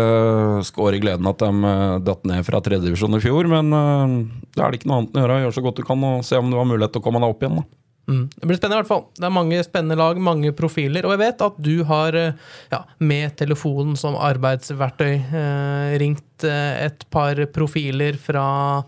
skår 0.66 0.96
i 0.96 1.00
gleden 1.04 1.28
at 1.30 1.44
de 1.44 1.70
eh, 1.70 1.96
datt 2.02 2.26
ned 2.26 2.46
fra 2.48 2.62
tredjedivisjon 2.64 3.18
i 3.18 3.22
fjor. 3.22 3.50
Men 3.52 3.70
det 3.70 4.56
da 4.56 4.66
er 4.66 4.72
det 4.72 4.80
ikke 4.80 4.90
noe 4.90 5.02
annet 5.02 5.18
å 5.18 5.24
gjøre. 5.24 5.40
Gjør 5.44 5.58
så 5.58 5.66
godt 5.66 5.82
du 5.82 5.86
kan 5.86 6.06
og 6.10 6.24
se 6.26 6.40
om 6.40 6.50
du 6.50 6.58
har 6.58 6.68
mulighet 6.68 6.96
til 6.96 7.04
å 7.04 7.06
komme 7.06 7.22
deg 7.22 7.34
opp 7.34 7.44
igjen. 7.44 7.60
da. 7.62 7.82
Mm. 8.06 8.28
Det 8.36 8.46
blir 8.46 8.58
spennende 8.58 8.78
i 8.78 8.82
hvert 8.84 8.90
fall. 8.90 9.04
Det 9.18 9.26
er 9.26 9.34
mange 9.34 9.62
spennende 9.66 9.98
lag, 9.98 10.18
mange 10.22 10.52
profiler. 10.54 11.06
Og 11.06 11.16
jeg 11.16 11.22
vet 11.24 11.42
at 11.42 11.58
du 11.58 11.74
har, 11.88 12.14
eh, 12.14 12.32
ja, 12.70 12.84
med 12.98 13.36
telefonen 13.36 13.96
som 13.98 14.14
arbeidsverktøy, 14.14 15.14
eh, 15.14 15.98
ringt 15.98 16.44
et 16.44 17.04
par 17.10 17.34
profiler 17.46 18.16
fra 18.16 18.84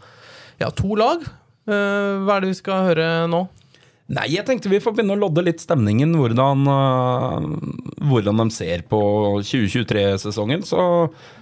ja, 0.60 0.70
to 0.70 0.94
lag. 0.94 1.22
Eh, 1.68 2.24
hva 2.24 2.36
er 2.36 2.40
det 2.40 2.52
vi 2.52 2.60
skal 2.62 2.86
høre 2.94 3.28
nå? 3.28 3.48
Nei, 4.08 4.24
jeg 4.32 4.46
tenkte 4.48 4.70
vi 4.72 4.78
får 4.80 4.94
begynne 4.96 5.18
å 5.18 5.20
lodde 5.20 5.42
litt 5.44 5.60
stemningen. 5.60 6.14
Hvordan, 6.16 6.62
uh, 6.64 7.44
hvordan 8.08 8.40
de 8.40 8.46
ser 8.56 8.86
på 8.88 9.00
2023-sesongen. 9.44 10.64
Så, 10.64 10.80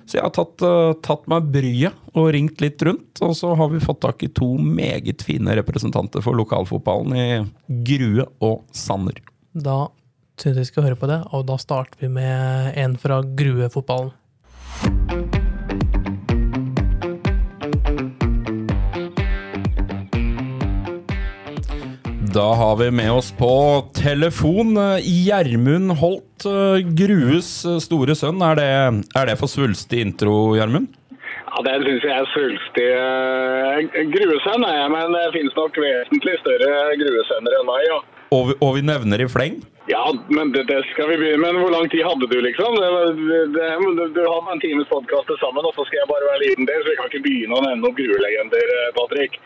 så, 0.02 0.16
jeg 0.16 0.24
har 0.24 0.32
tatt, 0.34 0.64
uh, 0.66 0.90
tatt 0.98 1.28
meg 1.30 1.46
bryet 1.54 1.94
og 2.16 2.32
ringt 2.34 2.58
litt 2.64 2.82
rundt. 2.88 3.22
Og 3.22 3.36
så 3.38 3.52
har 3.54 3.70
vi 3.70 3.84
fått 3.84 4.02
tak 4.02 4.26
i 4.26 4.32
to 4.34 4.56
meget 4.58 5.22
fine 5.26 5.54
representanter 5.60 6.24
for 6.26 6.34
lokalfotballen 6.38 7.14
i 7.14 7.28
Grue 7.86 8.26
og 8.42 8.66
Sanner. 8.74 9.22
Da 9.54 9.86
syns 10.36 10.58
jeg 10.58 10.66
vi 10.66 10.70
skal 10.72 10.90
høre 10.90 11.00
på 11.00 11.08
det, 11.08 11.22
og 11.30 11.46
da 11.48 11.56
starter 11.62 12.02
vi 12.02 12.10
med 12.18 12.74
en 12.82 12.98
fra 13.00 13.22
Grue-fotballen. 13.22 15.35
Da 22.36 22.54
har 22.54 22.76
vi 22.76 22.90
med 22.90 23.12
oss 23.12 23.30
på 23.32 23.50
telefon 23.96 24.76
eh, 24.76 25.06
Gjermund 25.08 25.94
Holt, 26.02 26.44
eh, 26.44 26.82
Grues 26.98 27.48
eh, 27.64 27.78
store 27.80 28.12
sønn. 28.18 28.42
Er 28.44 28.58
det, 28.58 28.66
er 29.16 29.30
det 29.30 29.36
for 29.40 29.48
svulstig 29.48 30.02
intro, 30.04 30.34
Gjermund? 30.58 30.90
Ja, 31.14 31.62
Det 31.64 31.78
syns 31.86 32.04
jeg 32.04 32.12
er 32.12 32.28
svulstig. 32.34 32.90
Gruesønn 34.12 34.68
er 34.68 34.76
jeg, 34.82 34.92
men 34.98 35.16
det 35.16 35.24
finnes 35.38 35.56
nok 35.56 35.80
vesentlig 35.80 36.36
større 36.42 36.76
gruesønner 37.06 37.56
enn 37.56 37.66
meg. 37.70 37.88
ja. 37.88 37.98
Og, 38.36 38.52
og, 38.58 38.70
vi 38.76 38.84
nevner 38.84 39.22
i 39.22 39.30
fleng? 39.32 39.56
Ja, 39.88 40.04
men 40.28 40.52
det, 40.52 40.66
det, 40.68 40.82
skal 40.92 41.08
vi 41.14 41.20
begynne 41.22 41.40
med. 41.40 41.62
Hvor 41.62 41.72
lang 41.72 41.88
tid 41.88 42.04
hadde 42.04 42.28
du, 42.28 42.38
liksom? 42.44 42.76
Det, 42.76 43.42
det, 43.56 44.12
du 44.12 44.24
har 44.26 44.52
en 44.52 44.60
times 44.60 44.92
podkast 44.92 45.32
sammen, 45.40 45.64
og 45.64 45.72
så 45.72 45.88
skal 45.88 46.02
jeg 46.02 46.12
bare 46.12 46.32
være 46.34 46.44
liten 46.50 46.68
del, 46.68 46.84
så 46.84 46.92
vi 46.92 47.00
kan 47.00 47.12
ikke 47.14 47.26
begynne 47.30 47.56
å 47.56 47.64
nevne 47.64 47.86
noen 47.86 48.00
gruelegender, 48.02 48.80
Patrick. 48.98 49.40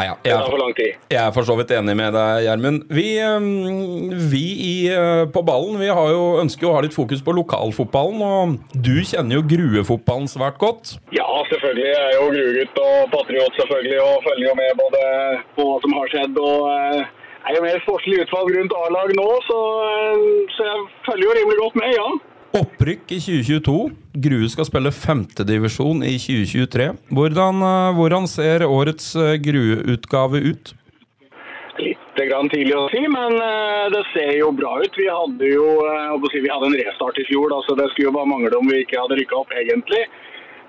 Nei, 0.00 0.06
ja. 0.08 0.16
jeg, 0.24 0.32
er 0.32 0.92
jeg 1.12 1.20
er 1.20 1.32
for 1.34 1.44
så 1.44 1.54
vidt 1.58 1.72
enig 1.76 1.92
med 1.98 2.14
deg, 2.16 2.44
Gjermund. 2.46 2.84
Vi, 2.88 3.06
um, 3.20 4.14
vi 4.32 4.44
i, 4.64 4.74
uh, 4.94 5.26
på 5.28 5.42
ballen 5.44 5.76
vi 5.80 5.90
har 5.92 6.12
jo, 6.14 6.22
ønsker 6.40 6.64
jo 6.64 6.70
å 6.70 6.76
ha 6.78 6.84
litt 6.86 6.96
fokus 6.96 7.20
på 7.26 7.34
lokalfotballen. 7.36 8.22
Og 8.24 8.80
du 8.86 8.94
kjenner 9.04 9.36
jo 9.36 9.44
Grue-fotballen 9.50 10.30
svært 10.30 10.56
godt? 10.62 10.94
Ja, 11.12 11.28
selvfølgelig. 11.50 11.88
Jeg 11.90 12.00
er 12.06 12.16
jo 12.16 12.30
Grue-gutt 12.32 12.82
og 12.86 13.12
patriot, 13.12 13.60
selvfølgelig. 13.60 14.00
Og 14.06 14.24
følger 14.28 14.48
jo 14.48 14.56
med 14.62 14.80
både 14.80 15.04
på 15.58 15.68
hva 15.68 15.78
som 15.84 15.96
har 15.98 16.12
skjedd. 16.14 16.40
og 16.40 16.68
uh, 16.70 17.20
er 17.44 17.56
jo 17.58 17.66
mer 17.66 17.84
sportslig 17.84 18.24
utvalg 18.24 18.56
rundt 18.56 18.76
A-lag 18.80 19.14
nå, 19.20 19.30
så, 19.50 19.60
uh, 19.84 20.50
så 20.56 20.70
jeg 20.70 20.90
følger 21.10 21.28
jo 21.28 21.38
rimelig 21.42 21.62
godt 21.66 21.80
med, 21.82 21.96
ja. 21.98 22.08
Opprykk 22.50 23.12
i 23.14 23.20
2022. 23.22 23.74
Grue 24.24 24.48
skal 24.50 24.66
spille 24.66 24.90
femtedivisjon 24.90 26.02
i 26.02 26.16
2023. 26.18 26.88
Hvordan, 27.14 27.62
eh, 27.62 27.90
hvordan, 27.94 28.26
ser 28.26 28.64
årets 28.66 29.12
eh, 29.14 29.36
Grue-utgave 29.38 30.40
ut? 30.48 30.72
Litt 31.78 32.18
tidlig 32.18 32.74
å 32.74 32.88
si, 32.90 33.04
men 33.06 33.36
eh, 33.38 33.86
det 33.94 34.02
ser 34.10 34.32
jo 34.40 34.50
bra 34.50 34.72
ut. 34.82 34.98
Vi 34.98 35.06
hadde 35.06 35.52
jo 35.52 35.68
vi 36.34 36.50
hadde 36.50 36.72
en 36.72 36.80
restart 36.80 37.22
i 37.22 37.28
fjor, 37.30 37.54
så 37.68 37.78
det 37.78 37.86
skulle 37.92 38.10
jo 38.10 38.16
bare 38.18 38.32
mangle 38.32 38.58
om 38.58 38.66
vi 38.66 38.82
ikke 38.82 38.98
hadde 38.98 39.20
rykka 39.20 39.38
opp, 39.44 39.54
egentlig. 39.54 40.02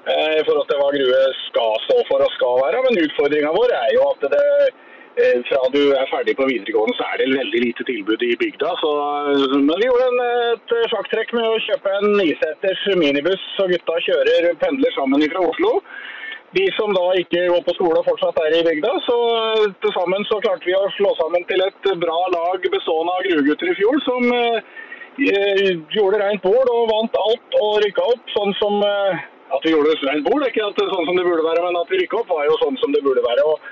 I 0.06 0.42
forhold 0.46 0.66
til 0.70 0.80
hva 0.82 0.94
Grue 0.94 1.26
skal 1.48 1.76
stå 1.88 1.98
for 2.08 2.22
og 2.26 2.32
skal 2.38 2.62
være. 2.62 2.86
Men 2.86 3.04
utfordringa 3.08 3.52
vår 3.58 3.74
er 3.78 3.92
jo 3.98 4.06
at 4.14 4.30
det 4.34 4.48
fra 5.48 5.60
du 5.74 5.82
er 5.92 6.08
ferdig 6.12 6.36
på 6.40 6.48
videregående, 6.48 6.96
så 6.98 7.08
er 7.12 7.20
det 7.20 7.34
veldig 7.34 7.62
lite 7.66 7.86
tilbud 7.88 8.24
i 8.24 8.36
bygda. 8.40 8.70
Så, 8.82 8.92
men 9.58 9.76
vi 9.82 9.90
gjorde 9.90 10.08
en, 10.08 10.22
et 10.56 10.74
sjakktrekk 10.94 11.34
med 11.38 11.48
å 11.50 11.60
kjøpe 11.68 11.98
en 11.98 12.16
niseters 12.20 12.86
minibuss, 13.02 13.44
så 13.58 13.68
gutta 13.72 13.98
kjører 14.08 14.52
pendler 14.64 14.96
sammen 14.96 15.26
fra 15.34 15.44
Oslo. 15.50 15.74
De 16.56 16.66
som 16.76 16.92
da 16.92 17.04
ikke 17.16 17.46
går 17.48 17.62
på 17.64 17.76
skole 17.78 18.00
og 18.00 18.08
fortsatt 18.10 18.40
er 18.44 18.58
i 18.58 18.64
bygda, 18.68 18.94
så 19.06 19.18
eh, 19.40 19.68
til 19.84 19.94
sammen 19.96 20.26
så 20.28 20.40
klarte 20.44 20.68
vi 20.68 20.76
å 20.76 20.90
slå 20.98 21.14
sammen 21.20 21.46
til 21.48 21.64
et 21.64 21.92
bra 22.02 22.18
lag 22.34 22.66
bestående 22.74 23.14
av 23.16 23.28
gruvegutter 23.28 23.72
i 23.72 23.76
fjor, 23.78 24.00
som 24.04 24.28
eh, 24.36 24.82
gjorde 25.96 26.20
rent 26.20 26.44
bord 26.44 26.74
og 26.74 26.90
vant 26.92 27.16
alt 27.22 27.62
og 27.62 27.78
rykka 27.86 28.10
opp. 28.16 28.26
Sånn 28.36 28.52
som 28.60 28.84
eh, 28.84 29.24
at 29.56 29.64
vi 29.64 29.72
gjorde 29.72 29.96
rent 30.02 30.28
bord, 30.28 30.44
ikke 30.48 30.66
at 30.68 30.76
det 30.80 30.90
sånn 30.92 31.08
som 31.08 31.16
det 31.16 31.24
burde 31.28 31.48
være, 31.48 31.64
men 31.68 31.80
at 31.80 31.92
vi 31.92 32.02
rykka 32.04 32.20
opp 32.20 32.36
var 32.36 32.44
jo 32.50 32.60
sånn 32.66 32.80
som 32.84 32.96
det 32.96 33.04
burde 33.06 33.24
være. 33.24 33.48
Og, 33.54 33.72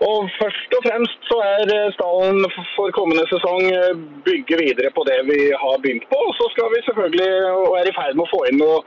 og 0.00 0.30
først 0.38 0.76
og 0.78 0.84
fremst 0.86 1.26
så 1.28 1.36
er 1.44 1.70
eh, 1.74 1.90
stallen 1.92 2.40
for 2.72 2.92
kommende 2.96 3.26
sesong 3.28 3.66
eh, 3.68 3.98
bygge 4.24 4.56
videre 4.62 4.92
på 4.96 5.04
det 5.08 5.18
vi 5.28 5.40
har 5.52 5.82
begynt 5.82 6.06
på. 6.08 6.20
Og 6.24 6.32
så 6.38 6.48
skal 6.54 6.72
vi 6.72 6.80
selvfølgelig 6.86 7.28
og 7.50 7.76
er 7.76 7.90
i 7.90 7.94
ferd 7.98 8.16
med 8.16 8.24
å 8.24 8.32
få 8.32 8.46
inn 8.48 8.60
noe 8.62 8.80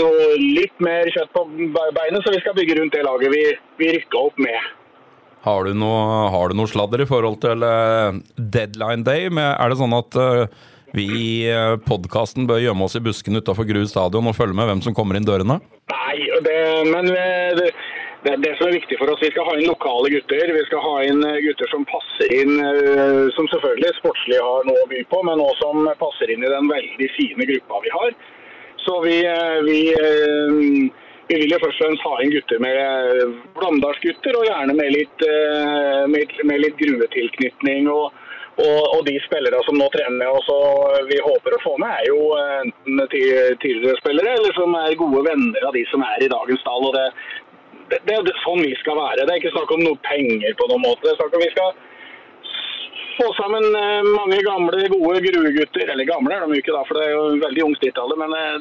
noe 0.00 0.28
litt 0.40 0.78
mer 0.80 1.04
kjøtt 1.12 1.34
på 1.36 1.42
beinet, 1.68 2.22
så 2.24 2.32
vi 2.32 2.38
skal 2.40 2.54
bygge 2.56 2.78
rundt 2.78 2.94
det 2.96 3.02
laget 3.04 3.28
vi, 3.28 3.42
vi 3.76 3.90
rykka 3.92 4.22
opp 4.22 4.38
med. 4.40 4.70
Har 5.44 5.68
du, 5.68 5.74
noe, 5.76 6.30
har 6.32 6.48
du 6.48 6.56
noe 6.56 6.70
sladder 6.70 7.02
i 7.04 7.08
forhold 7.10 7.36
til 7.42 7.60
uh, 7.60 8.16
deadline 8.38 9.04
day? 9.04 9.26
Er 9.28 9.68
det 9.68 9.76
sånn 9.76 9.92
at 9.92 10.16
vi 10.96 11.04
i 11.18 11.34
podkasten 11.84 12.48
bør 12.48 12.62
gjemme 12.64 12.88
oss 12.88 12.96
i 12.96 13.04
busken 13.04 13.36
utafor 13.36 13.68
Grue 13.68 13.90
stadion 13.90 14.32
og 14.32 14.38
følge 14.38 14.56
med 14.56 14.70
hvem 14.70 14.80
som 14.86 14.96
kommer 14.96 15.20
inn 15.20 15.28
dørene? 15.28 15.58
Nei, 15.92 16.16
det, 16.48 16.56
men 16.88 17.12
det, 17.12 17.68
det, 18.22 18.36
det, 18.44 18.52
som 18.58 18.68
er 18.68 18.76
viktig 18.76 18.98
for 19.00 19.10
oss, 19.10 19.22
vi 19.22 19.32
skal 19.32 19.48
ha 19.48 19.56
inn 19.58 19.70
lokale 19.70 20.12
gutter. 20.12 20.52
Vi 20.54 20.66
skal 20.68 20.84
ha 20.84 20.92
inn 21.08 21.24
gutter 21.46 21.70
som 21.72 21.86
passer 21.90 22.34
inn, 22.36 22.54
som 23.34 23.48
selvfølgelig 23.50 23.96
sportslig 23.98 24.38
har 24.38 24.68
noe 24.68 24.84
å 24.84 24.90
by 24.92 25.02
på, 25.10 25.24
men 25.26 25.42
også 25.42 25.66
som 25.66 25.90
passer 25.98 26.30
inn 26.30 26.46
i 26.46 26.52
den 26.52 26.70
veldig 26.70 27.08
fine 27.16 27.48
gruppa 27.50 27.82
vi 27.82 27.92
har. 27.96 28.14
Så 28.84 29.00
vi, 29.00 29.26
eh, 29.26 29.62
vi, 29.62 29.92
eh, 29.92 30.52
vi, 31.28 31.36
vil 31.38 31.52
jo 31.54 31.60
først 31.62 31.78
og 31.80 31.86
fremst 31.86 32.06
ha 32.06 32.16
inn 32.22 32.32
gutter 32.34 32.62
med 32.62 32.78
eh, 32.80 33.36
Blamdalsgutter, 33.58 34.38
og 34.38 34.48
gjerne 34.48 34.74
med 34.74 34.90
litt, 34.96 35.24
med, 36.10 36.34
med 36.50 36.66
litt 36.66 36.82
gruvetilknytning. 36.82 37.88
og 37.92 38.10
og, 38.52 38.80
og, 38.94 38.98
de 39.06 39.14
spillere 39.24 39.62
som 39.64 39.78
nå 39.80 39.86
trener 39.94 40.28
og 40.28 40.42
så 40.44 40.56
vi 41.08 41.16
håper 41.24 41.54
å 41.56 41.60
få 41.62 41.70
med, 41.80 41.88
er 41.88 42.10
jo 42.10 42.34
enten 42.36 42.98
tidligere 43.62 43.96
spillere 43.96 44.34
eller 44.36 44.52
som 44.52 44.76
er 44.76 44.98
gode 45.00 45.22
venner 45.24 45.64
av 45.64 45.72
de 45.72 45.86
som 45.88 46.04
er 46.04 46.20
i 46.20 46.28
dagens 46.28 46.60
stall. 46.60 46.84
og 46.84 46.92
det, 46.92 47.06
det, 48.06 48.18
er 48.18 48.42
sånn 48.44 48.62
vi 48.64 48.74
skal 48.80 48.98
være. 48.98 49.24
Det 49.24 49.32
er 49.32 49.40
ikke 49.42 49.54
snakk 49.54 49.72
om 49.74 49.82
noe 49.84 49.98
penger 50.06 50.58
på 50.58 50.68
noen 50.70 50.84
måte. 50.84 51.04
Det 51.04 51.14
er 51.14 51.20
snakk 51.20 51.36
om 51.38 51.44
vi 51.44 51.54
skal 51.54 51.74
få 53.16 53.26
sammen 53.36 53.64
eh, 53.76 54.02
mange 54.18 54.38
gamle, 54.46 54.88
gode 54.88 55.20
gruegutter. 55.26 55.92
Eller 55.92 56.08
gamle 56.08 56.34
er 56.34 56.44
de 56.44 56.56
jo 56.56 56.62
ikke, 56.62 56.74
da, 56.74 56.82
for 56.88 56.98
det 56.98 57.06
er 57.06 57.14
jo 57.14 57.24
veldig 57.44 57.64
ungt 57.66 57.84
dittallet. 57.84 58.20
Men 58.22 58.36
eh, 58.38 58.58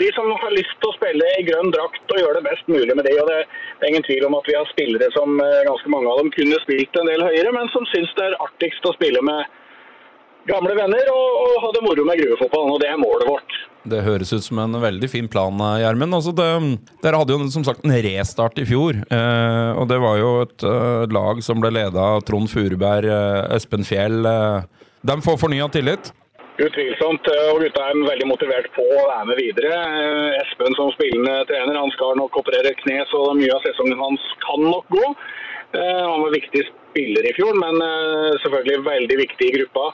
de 0.00 0.10
som 0.16 0.30
har 0.42 0.54
lyst 0.54 0.76
til 0.78 0.90
å 0.90 0.96
spille 0.96 1.30
i 1.36 1.46
grønn 1.48 1.72
drakt 1.74 2.14
og 2.14 2.20
gjøre 2.22 2.38
det 2.38 2.46
best 2.48 2.70
mulig 2.72 2.96
med 2.96 3.08
det. 3.08 3.16
og 3.22 3.30
det, 3.30 3.40
er 3.80 3.90
ingen 3.90 4.06
tvil 4.06 4.28
om 4.28 4.38
at 4.38 4.50
vi 4.50 4.58
har 4.58 4.68
spillere 4.72 5.10
som 5.16 5.40
eh, 5.44 5.64
ganske 5.68 5.94
mange 5.94 6.10
av 6.12 6.22
dem 6.22 6.32
kunne 6.34 6.60
spilt 6.64 7.00
en 7.00 7.10
del 7.10 7.24
høyere, 7.26 7.54
men 7.54 7.72
som 7.74 7.86
syns 7.92 8.14
det 8.18 8.28
er 8.28 8.38
artigst 8.44 8.86
å 8.86 8.94
spille 8.96 9.24
med 9.26 9.58
gamle 10.48 10.76
venner 10.78 11.10
og, 11.12 11.26
og 11.44 11.58
ha 11.66 11.74
det 11.76 11.84
moro 11.84 12.06
med 12.08 12.22
gruefotballen. 12.22 12.76
Og 12.76 12.80
det 12.82 12.92
er 12.92 13.02
målet 13.02 13.28
vårt. 13.28 13.58
Det 13.86 14.02
høres 14.02 14.32
ut 14.34 14.42
som 14.42 14.58
en 14.62 14.74
veldig 14.82 15.08
fin 15.10 15.28
plan, 15.30 15.54
Gjermund. 15.80 16.16
Altså 16.16 16.34
dere 16.34 17.20
hadde 17.20 17.34
jo 17.34 17.48
som 17.52 17.64
sagt 17.66 17.84
en 17.86 17.94
restart 18.04 18.58
i 18.58 18.66
fjor. 18.68 18.98
Eh, 19.06 19.70
og 19.78 19.86
det 19.90 20.00
var 20.02 20.18
jo 20.18 20.32
et 20.42 20.66
eh, 20.66 21.04
lag 21.14 21.42
som 21.44 21.62
ble 21.62 21.70
leda 21.76 22.08
av 22.16 22.24
Trond 22.26 22.50
Furuberg, 22.50 23.06
eh, 23.06 23.54
Espen 23.56 23.86
Fjell. 23.86 24.26
Uh, 24.26 24.66
de 25.06 25.16
får 25.22 25.38
fornya 25.40 25.68
tillit? 25.72 26.10
Utvilsomt. 26.58 27.30
Og 27.52 27.62
gutta 27.62 27.86
er 27.86 28.02
veldig 28.02 28.28
motivert 28.28 28.66
på 28.74 28.82
å 28.82 29.06
være 29.12 29.30
med 29.30 29.38
videre. 29.38 29.78
Espen 30.42 30.74
som 30.74 30.90
spillende 30.96 31.44
trener, 31.50 31.78
han 31.78 31.94
skal 31.94 32.18
nok 32.18 32.40
operere 32.42 32.74
kne, 32.82 33.04
så 33.12 33.28
mye 33.38 33.54
av 33.54 33.62
sesongen 33.62 34.02
hans 34.02 34.24
kan 34.42 34.66
nok 34.66 34.90
gå. 34.90 35.04
Han 35.78 36.24
var 36.24 36.32
viktig 36.32 36.64
spiller 36.66 37.28
i 37.28 37.34
fjor, 37.36 37.54
men 37.60 37.78
selvfølgelig 38.42 38.86
veldig 38.88 39.18
viktig 39.20 39.50
i 39.50 39.54
gruppa. 39.60 39.90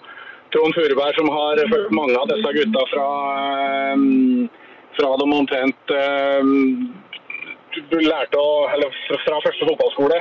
Trond 0.54 0.74
Furuberg, 0.74 1.14
som 1.14 1.28
har 1.28 1.56
fulgt 1.72 1.90
mange 1.90 2.16
av 2.18 2.28
disse 2.30 2.52
gutta 2.52 2.82
fra, 2.92 3.08
eh, 3.90 3.96
fra 4.96 5.10
de 5.20 5.26
omtrent 5.38 5.90
eh, 5.90 6.52
lærte 8.04 8.38
å, 8.38 8.52
eller 8.74 8.94
fra 9.24 9.40
første 9.42 9.66
fotballskole. 9.66 10.20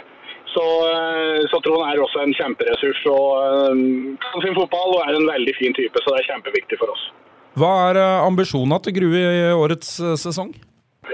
Så, 0.54 0.64
eh, 0.90 1.42
så, 1.52 1.60
Trond 1.62 1.86
er 1.86 2.02
også 2.02 2.24
en 2.24 2.34
kjemperessurs 2.40 3.04
og 3.12 3.78
kan 4.26 4.46
sin 4.46 4.58
fotball 4.58 4.96
og 4.96 5.04
er 5.06 5.20
en 5.20 5.30
veldig 5.30 5.54
fin 5.60 5.78
type. 5.78 6.02
Så 6.02 6.16
det 6.16 6.24
er 6.24 6.32
kjempeviktig 6.32 6.82
for 6.82 6.96
oss. 6.96 7.06
Hva 7.54 7.74
er 7.92 8.02
ambisjonene 8.26 8.82
til 8.82 8.98
Grue 8.98 9.22
i 9.22 9.46
årets 9.54 10.00
sesong? 10.24 10.50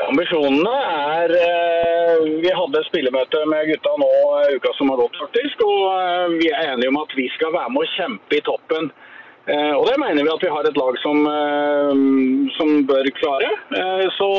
Ambisjonene 0.05 0.75
er 1.19 1.33
Vi 2.39 2.51
hadde 2.55 2.81
spillemøte 2.87 3.41
med 3.51 3.67
gutta 3.67 3.91
nå 3.99 4.09
uka 4.55 4.71
som 4.77 4.91
har 4.91 4.99
gått, 5.01 5.19
faktisk. 5.19 5.61
Og 5.65 6.39
vi 6.39 6.47
er 6.51 6.71
enige 6.71 6.91
om 6.91 7.03
at 7.03 7.11
vi 7.19 7.27
skal 7.35 7.51
være 7.51 7.75
med 7.75 7.83
å 7.83 7.91
kjempe 7.97 8.39
i 8.39 8.43
toppen. 8.47 8.91
Eh, 9.47 9.73
og 9.73 9.85
det 9.87 9.95
mener 10.01 10.25
vi 10.25 10.33
at 10.33 10.43
vi 10.43 10.51
har 10.51 10.67
et 10.67 10.77
lag 10.77 10.97
som, 11.01 11.21
eh, 11.25 12.01
som 12.57 12.73
bør 12.89 13.07
klare. 13.17 13.49
Eh, 13.79 14.05
så 14.17 14.29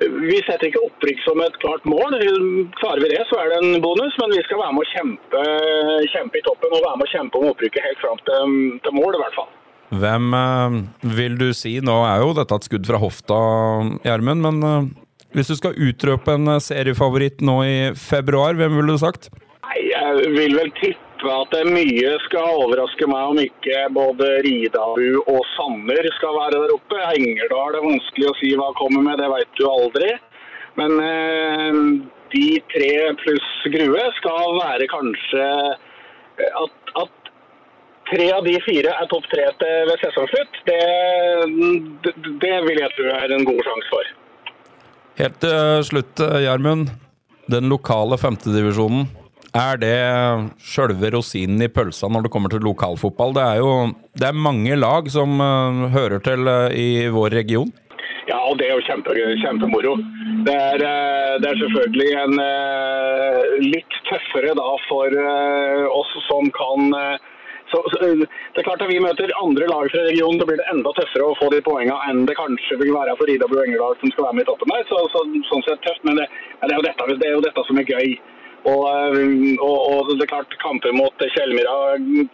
vi 0.00 0.38
setter 0.44 0.68
ikke 0.68 0.84
opprykk 0.86 1.22
som 1.24 1.40
et 1.40 1.56
klart 1.60 1.84
mål. 1.88 2.16
Klarer 2.80 3.02
vi 3.02 3.12
det, 3.12 3.22
så 3.30 3.40
er 3.40 3.52
det 3.52 3.60
en 3.62 3.82
bonus. 3.84 4.16
Men 4.20 4.34
vi 4.36 4.42
skal 4.44 4.60
være 4.60 4.76
med 4.76 4.84
å 4.84 4.92
kjempe, 4.92 5.44
kjempe 6.12 6.40
i 6.40 6.44
toppen 6.44 6.76
og 6.76 6.84
være 6.84 7.00
med 7.00 7.08
å 7.08 7.14
kjempe 7.14 7.40
om 7.40 7.48
opprykket 7.52 7.88
helt 7.88 8.02
fram 8.04 8.20
til, 8.28 8.58
til 8.84 8.96
mål, 8.96 9.16
i 9.16 9.22
hvert 9.24 9.38
fall. 9.40 9.50
Hvem 9.96 10.32
vil 11.14 11.36
du 11.38 11.52
si 11.54 11.76
Nå 11.78 11.94
er 12.08 12.18
jo 12.18 12.32
dette 12.34 12.56
et 12.58 12.66
skudd 12.66 12.88
fra 12.88 13.00
hofta, 13.00 13.40
Gjermund. 14.04 14.44
Men 14.44 14.92
hvis 15.32 15.52
du 15.52 15.56
skal 15.56 15.80
utrøpe 15.80 16.36
en 16.36 16.56
seriefavoritt 16.60 17.40
nå 17.44 17.56
i 17.64 17.76
februar, 17.96 18.56
hvem 18.58 18.76
ville 18.76 18.96
du 18.96 19.00
sagt? 19.00 19.30
Nei, 19.66 19.80
Jeg 19.92 20.32
vil 20.36 20.60
vel 20.60 20.72
tippe 20.76 21.05
tippe 21.16 21.32
at 21.32 21.52
det 21.54 21.64
mye 21.72 22.12
skal 22.26 22.60
overraske 22.62 23.06
meg 23.08 23.30
om 23.30 23.38
ikke 23.40 23.86
både 23.94 24.28
Ridabu 24.44 25.22
og 25.26 25.42
Sanner 25.56 26.08
skal 26.16 26.36
være 26.36 26.60
der 26.60 26.74
oppe. 26.74 27.00
Engerdal 27.16 27.76
er 27.76 27.84
vanskelig 27.84 28.28
å 28.30 28.36
si 28.40 28.52
hva 28.56 28.72
kommer 28.76 29.02
med, 29.02 29.18
det 29.20 29.28
vet 29.32 29.52
du 29.58 29.66
aldri. 29.68 30.10
Men 30.76 30.98
eh, 31.00 31.80
de 32.34 32.46
tre 32.72 32.92
pluss 33.22 33.50
Grue 33.72 34.08
skal 34.18 34.58
være 34.58 34.88
kanskje 34.92 35.46
eh, 35.46 36.60
at, 36.62 36.92
at 37.00 37.32
tre 38.10 38.28
av 38.36 38.44
de 38.44 38.58
fire 38.66 38.92
er 38.92 39.10
topp 39.10 39.26
tre 39.32 39.48
til 39.62 39.90
ved 39.90 40.04
sesongslutt. 40.04 40.62
Det, 40.68 40.80
det, 42.04 42.14
det 42.44 42.56
vil 42.68 42.82
jeg 42.82 42.96
tro 42.98 43.10
er 43.16 43.36
en 43.36 43.48
god 43.48 43.62
sjanse 43.64 43.92
for. 43.94 44.14
Helt 45.16 45.38
til 45.40 45.86
slutt, 45.88 46.20
Gjermund. 46.44 46.90
Den 47.48 47.70
lokale 47.70 48.18
femtedivisjonen. 48.18 49.06
Er 49.56 49.78
det 49.80 49.96
sjølve 50.60 51.08
rosinen 51.14 51.64
i 51.64 51.70
pølsa 51.72 52.10
når 52.12 52.26
det 52.26 52.32
kommer 52.34 52.52
til 52.52 52.64
lokalfotball? 52.66 53.32
Det 53.36 53.44
er 53.44 53.60
jo 53.62 53.70
det 54.16 54.28
er 54.28 54.36
mange 54.46 54.76
lag 54.76 55.08
som 55.12 55.40
uh, 55.40 55.86
hører 55.92 56.20
til 56.24 56.48
uh, 56.48 56.68
i 56.72 57.06
vår 57.12 57.36
region. 57.40 57.70
Ja, 58.28 58.40
og 58.42 58.58
det 58.60 58.68
er 58.68 58.74
jo 58.76 58.84
kjempe, 58.84 59.14
kjempemoro. 59.40 59.94
Det 60.44 60.56
er, 60.56 60.84
uh, 60.84 61.36
det 61.40 61.48
er, 61.50 61.60
selvfølgelig 61.62 62.10
en 62.24 62.36
litt 63.64 63.96
tøffere 64.10 64.52
da 64.58 64.68
for 64.88 65.16
oss 65.96 66.12
som 66.26 66.52
kan 66.52 66.92
så, 67.70 67.80
så, 67.90 67.98
det 67.98 68.60
er 68.60 68.66
klart 68.66 68.82
at 68.84 68.90
Vi 68.90 69.00
møter 69.02 69.32
andre 69.40 69.66
lag 69.66 69.88
fra 69.90 70.04
regionen, 70.06 70.38
da 70.38 70.46
blir 70.48 70.60
det 70.60 70.68
enda 70.70 70.92
tøffere 70.94 71.26
å 71.26 71.36
få 71.40 71.48
de 71.50 71.58
poengene 71.66 71.96
enn 72.10 72.22
det 72.28 72.36
kanskje 72.38 72.78
vil 72.82 72.92
være 72.94 73.16
for 73.18 73.32
Ida 73.32 73.48
Bru 73.50 73.58
Engerdal 73.64 73.96
som 74.02 74.12
skal 74.12 74.28
være 74.28 74.38
med 74.38 74.46
i 74.46 74.50
toppen. 74.52 74.74
Så, 74.90 75.00
så, 75.14 75.24
sånn 75.50 75.66
sett 75.66 75.82
tøft, 75.86 76.04
men 76.06 76.20
det, 76.20 76.28
det, 76.62 76.70
er 76.76 76.86
dette, 76.86 77.08
det, 77.10 77.26
er 77.26 77.34
jo 77.34 77.44
dette, 77.48 77.66
som 77.66 77.80
er 77.82 77.90
gøy. 77.90 78.14
Og, 78.66 78.82
eh, 78.90 79.60
og, 79.62 79.76
og, 79.76 80.08
det 80.10 80.24
er 80.24 80.32
klart, 80.32 80.56
kamper 80.62 80.94
mot 80.96 81.26
Kjellmyra, 81.36 81.76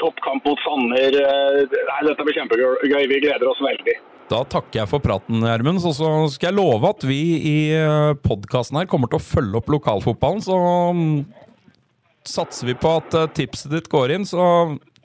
toppkamp 0.00 0.46
mot 0.48 0.62
Sanner 0.64 1.18
eh, 1.20 1.60
Nei, 1.68 1.98
Dette 2.08 2.24
blir 2.24 2.38
kjempegøy. 2.38 2.88
Vi 3.10 3.20
gleder 3.26 3.50
oss 3.50 3.60
veldig. 3.64 3.98
Da 4.32 4.40
takker 4.48 4.80
jeg 4.80 4.88
for 4.88 5.04
praten, 5.04 5.44
Gjermund. 5.44 5.82
Så, 5.84 5.92
så 5.98 6.12
skal 6.32 6.52
jeg 6.52 6.60
love 6.60 6.88
at 6.88 7.04
vi 7.04 7.20
i 7.36 7.56
eh, 7.76 8.14
podkasten 8.24 8.80
her 8.80 8.88
kommer 8.88 9.12
til 9.12 9.20
å 9.20 9.26
følge 9.26 9.60
opp 9.60 9.68
lokalfotballen. 9.74 10.40
Så 10.46 10.56
mm, 10.96 11.12
satser 12.32 12.72
vi 12.72 12.78
på 12.80 12.96
at 13.02 13.18
tipset 13.36 13.74
ditt 13.74 13.92
går 13.92 14.16
inn. 14.16 14.24
Så 14.28 14.42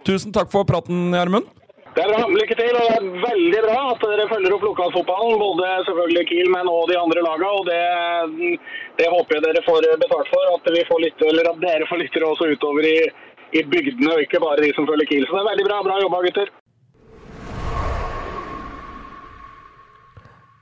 tusen 0.07 0.31
takk 0.35 0.53
for 0.53 0.67
praten, 0.69 1.09
Gjermund. 1.11 1.51
Det 1.97 2.03
er 2.05 2.11
bra. 2.13 2.25
Lykke 2.29 2.55
til. 2.57 2.75
og 2.77 2.83
Det 2.85 2.95
er 2.95 3.05
veldig 3.23 3.61
bra 3.63 3.77
at 3.91 4.03
dere 4.05 4.25
følger 4.29 4.53
opp 4.53 4.65
lokalfotballen. 4.67 5.39
Både 5.41 5.69
selvfølgelig 5.87 6.25
Kiel, 6.29 6.49
men 6.53 6.69
også 6.69 6.91
de 6.91 6.99
andre 7.01 7.23
lagene. 7.25 7.53
Og 7.57 7.63
det, 7.65 8.59
det, 8.99 9.07
håper 9.13 9.39
jeg 9.39 9.45
dere 9.47 9.63
får 9.65 9.87
betalt 10.03 10.29
for. 10.29 10.51
At, 10.53 10.69
får 10.91 11.01
lytte, 11.01 11.31
at 11.41 11.63
dere 11.63 11.89
får 11.89 12.01
lyttere 12.03 12.29
også 12.29 12.51
utover 12.53 12.85
i, 12.85 12.95
i 13.57 13.65
bygdene, 13.65 14.13
og 14.13 14.21
ikke 14.21 14.43
bare 14.45 14.61
de 14.61 14.69
som 14.77 14.85
følger 14.85 15.09
Kiel. 15.09 15.25
Så 15.25 15.39
det 15.39 15.41
er 15.41 15.49
veldig 15.49 15.67
bra. 15.71 15.81
Bra 15.89 15.97
jobba, 16.03 16.21
gutter. 16.27 16.53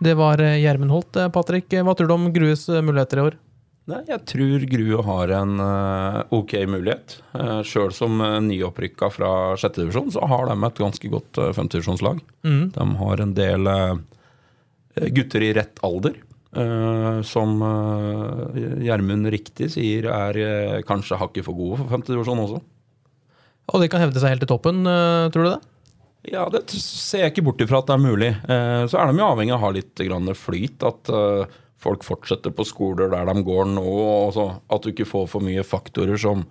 Det 0.06 0.16
var 0.16 0.40
Gjermund 0.40 0.96
Holt. 0.96 1.20
Patrick, 1.36 1.68
hva 1.84 1.98
tror 2.00 2.08
du 2.08 2.16
om 2.16 2.32
Grues 2.32 2.70
muligheter 2.80 3.20
i 3.20 3.28
år? 3.28 3.42
Nei, 3.86 4.00
jeg 4.10 4.24
tror 4.26 4.64
Grue 4.66 5.02
har 5.06 5.32
en 5.38 5.60
eh, 5.62 6.20
ok 6.34 6.56
mulighet. 6.74 7.20
Uh, 7.38 7.60
Sjøl 7.62 7.92
som 7.94 8.18
uh, 8.24 8.40
nyopprykka 8.42 9.12
fra 9.14 9.30
sjettedivisjon, 9.62 10.10
så 10.16 10.26
har 10.32 10.48
de 10.50 10.56
et 10.66 10.82
ganske 10.82 11.12
godt 11.14 11.38
femtedivisjonslag. 11.54 12.24
De 12.74 12.88
har 13.02 13.22
en 13.22 13.36
del 13.38 13.70
eh, 13.70 13.94
gutter 15.14 15.46
i 15.46 15.52
rett 15.54 15.78
alder. 15.86 16.18
eh, 16.56 17.22
som 17.28 17.62
eh, 17.62 18.58
Gjermund 18.88 19.30
riktig 19.34 19.70
sier 19.76 20.10
er 20.10 20.40
eh, 20.42 20.82
kanskje 20.88 21.20
hakket 21.22 21.46
for 21.46 21.58
gode 21.58 21.82
for 21.84 21.92
femtedivisjon 21.94 22.42
også. 22.48 22.62
Og 23.74 23.82
de 23.82 23.90
kan 23.90 24.02
hevde 24.04 24.22
seg 24.22 24.34
helt 24.36 24.46
i 24.46 24.50
toppen, 24.50 24.82
eh, 24.88 25.28
tror 25.34 25.46
du 25.46 25.52
det? 25.54 25.62
Ja, 26.34 26.48
det 26.50 26.64
ser 26.74 27.22
jeg 27.28 27.36
ikke 27.36 27.46
bort 27.52 27.62
ifra 27.62 27.84
at 27.84 27.90
det 27.92 27.96
er 28.00 28.02
mulig. 28.02 28.32
Eh, 28.50 28.84
så 28.90 28.98
er 28.98 29.12
de 29.12 29.22
jo 29.22 29.28
avhengig 29.30 29.54
av 29.54 29.62
å 29.62 29.66
ha 29.68 29.74
litt 29.76 30.02
grann 30.08 30.32
flyt. 30.38 30.82
At 30.90 31.12
eh, 31.14 31.60
folk 31.86 32.06
fortsetter 32.08 32.54
på 32.56 32.66
skoler 32.68 33.12
der 33.14 33.30
de 33.30 33.46
går 33.46 33.70
nå. 33.72 33.96
Så 34.36 34.50
at 34.58 34.86
du 34.86 34.92
ikke 34.92 35.08
får 35.10 35.28
for 35.32 35.46
mye 35.46 35.66
faktorer 35.66 36.20
som 36.22 36.46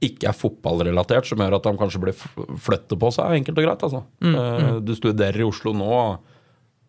ikke 0.00 0.30
er 0.30 0.36
fotballrelatert, 0.36 1.28
som 1.28 1.40
gjør 1.42 1.58
at 1.58 1.66
de 1.66 1.76
kanskje 1.80 2.00
blir 2.00 2.16
flyttet 2.16 2.96
på 3.00 3.10
seg, 3.12 3.34
enkelt 3.40 3.58
og 3.60 3.66
greit. 3.66 3.82
Altså. 3.88 4.04
Eh, 4.24 4.76
du 4.84 4.94
studerer 4.96 5.42
i 5.42 5.48
Oslo 5.48 5.74
nå 5.76 5.96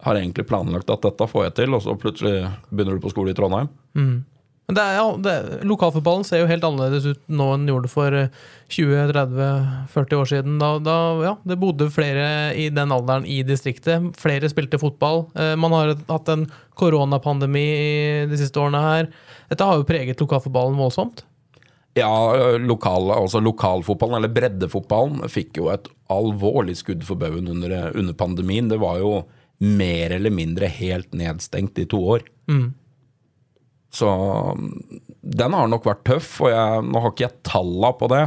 har 0.02 0.18
egentlig 0.18 0.48
planlagt 0.50 0.90
at 0.90 1.04
dette 1.06 1.28
får 1.30 1.44
jeg 1.50 1.56
til, 1.60 1.76
og 1.78 1.84
så 1.84 1.94
plutselig 2.00 2.48
begynner 2.72 2.98
du 2.98 3.04
på 3.04 3.12
skole 3.14 3.34
i 3.34 3.38
Trondheim. 3.38 3.68
Men 4.70 4.78
det 4.78 4.84
er, 4.88 4.94
ja, 4.96 5.06
det, 5.20 5.32
lokalfotballen 5.68 6.24
ser 6.24 6.44
jo 6.44 6.48
helt 6.48 6.64
annerledes 6.64 7.04
ut 7.10 7.22
nå 7.34 7.48
enn 7.54 7.66
den 7.66 7.74
gjorde 7.74 7.90
for 7.92 8.16
eh, 8.16 8.30
20-30-40 8.72 10.16
år 10.20 10.30
siden. 10.30 10.60
Da, 10.62 10.70
da 10.80 10.96
ja, 11.26 11.34
det 11.44 11.58
bodde 11.60 11.90
flere 11.92 12.54
i 12.56 12.70
den 12.74 12.94
alderen 12.96 13.26
i 13.28 13.42
distriktet. 13.48 14.12
Flere 14.22 14.50
spilte 14.52 14.80
fotball. 14.80 15.26
Eh, 15.36 15.56
Man 15.60 15.76
har 15.76 15.96
hatt 16.08 16.32
en 16.32 16.46
koronapandemi 16.80 17.66
de 18.32 18.40
siste 18.40 18.62
årene 18.62 18.84
her. 18.86 19.12
Dette 19.52 19.68
har 19.68 19.82
jo 19.82 19.88
preget 19.90 20.24
lokalfotballen 20.24 20.80
voldsomt. 20.80 21.26
Ja, 22.00 22.08
lokal, 22.56 23.10
altså 23.12 23.42
lokalfotballen, 23.44 24.22
eller 24.22 24.32
breddefotballen, 24.32 25.26
fikk 25.28 25.58
jo 25.60 25.68
et 25.74 25.90
alvorlig 26.14 26.78
skudd 26.80 27.04
for 27.04 27.20
baugen 27.20 27.50
under, 27.52 27.90
under 27.92 28.16
pandemien. 28.16 28.70
Det 28.72 28.80
var 28.80 29.02
jo 29.04 29.18
mer 29.60 30.16
eller 30.16 30.32
mindre 30.32 30.70
helt 30.72 31.12
nedstengt 31.12 31.82
i 31.84 31.86
to 31.92 32.00
år. 32.16 32.24
Så 33.92 34.08
den 35.22 35.54
har 35.58 35.68
nok 35.68 35.86
vært 35.86 36.06
tøff, 36.08 36.38
og 36.46 36.52
jeg, 36.54 36.84
nå 36.88 37.02
har 37.04 37.12
ikke 37.12 37.26
jeg 37.28 37.42
talla 37.48 37.92
på 38.00 38.08
det. 38.12 38.22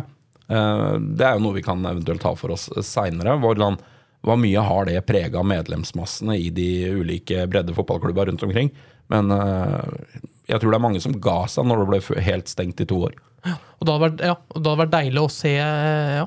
Eh, 0.53 0.91
Det 1.17 1.25
er 1.27 1.39
jo 1.39 1.45
noe 1.47 1.57
vi 1.57 1.65
kan 1.65 1.81
eventuelt 1.89 2.21
ta 2.25 2.35
for 2.37 2.53
oss 2.55 2.69
seinere. 2.85 3.39
Hvor 3.41 4.39
mye 4.41 4.65
har 4.69 4.89
det 4.89 5.01
prega 5.09 5.43
medlemsmassene 5.45 6.37
i 6.41 6.51
de 6.55 6.69
ulike 7.01 7.47
bredde 7.51 7.75
fotballklubber 7.77 8.29
rundt 8.31 8.45
omkring? 8.47 8.71
Men 9.13 9.33
eh, 9.33 10.21
jeg 10.53 10.61
tror 10.61 10.71
det 10.73 10.79
er 10.79 10.85
mange 10.87 11.01
som 11.05 11.17
ga 11.21 11.43
seg 11.49 11.67
når 11.69 11.83
det 11.83 11.89
ble 11.93 12.23
helt 12.29 12.53
stengt 12.53 12.85
i 12.85 12.89
to 12.89 13.01
år. 13.09 13.17
Og 13.45 13.85
det 13.85 13.93
hadde 13.93 14.05
vært, 14.07 14.23
ja, 14.25 14.37
det 14.55 14.63
hadde 14.63 14.81
vært 14.85 14.95
deilig 14.95 15.21
å 15.25 15.33
se 15.33 15.51
ja, 15.53 16.25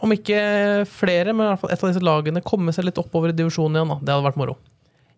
om 0.00 0.12
ikke 0.12 0.40
flere, 0.88 1.32
men 1.36 1.44
i 1.46 1.48
hvert 1.52 1.62
fall 1.62 1.72
et 1.72 1.84
av 1.84 1.90
disse 1.92 2.04
lagene 2.04 2.42
komme 2.44 2.72
seg 2.76 2.86
litt 2.88 3.00
oppover 3.00 3.32
i 3.32 3.36
divisjonen 3.36 3.78
igjen. 3.78 3.92
Da. 3.94 3.98
Det 4.00 4.14
hadde 4.14 4.26
vært 4.28 4.40
moro. 4.40 4.56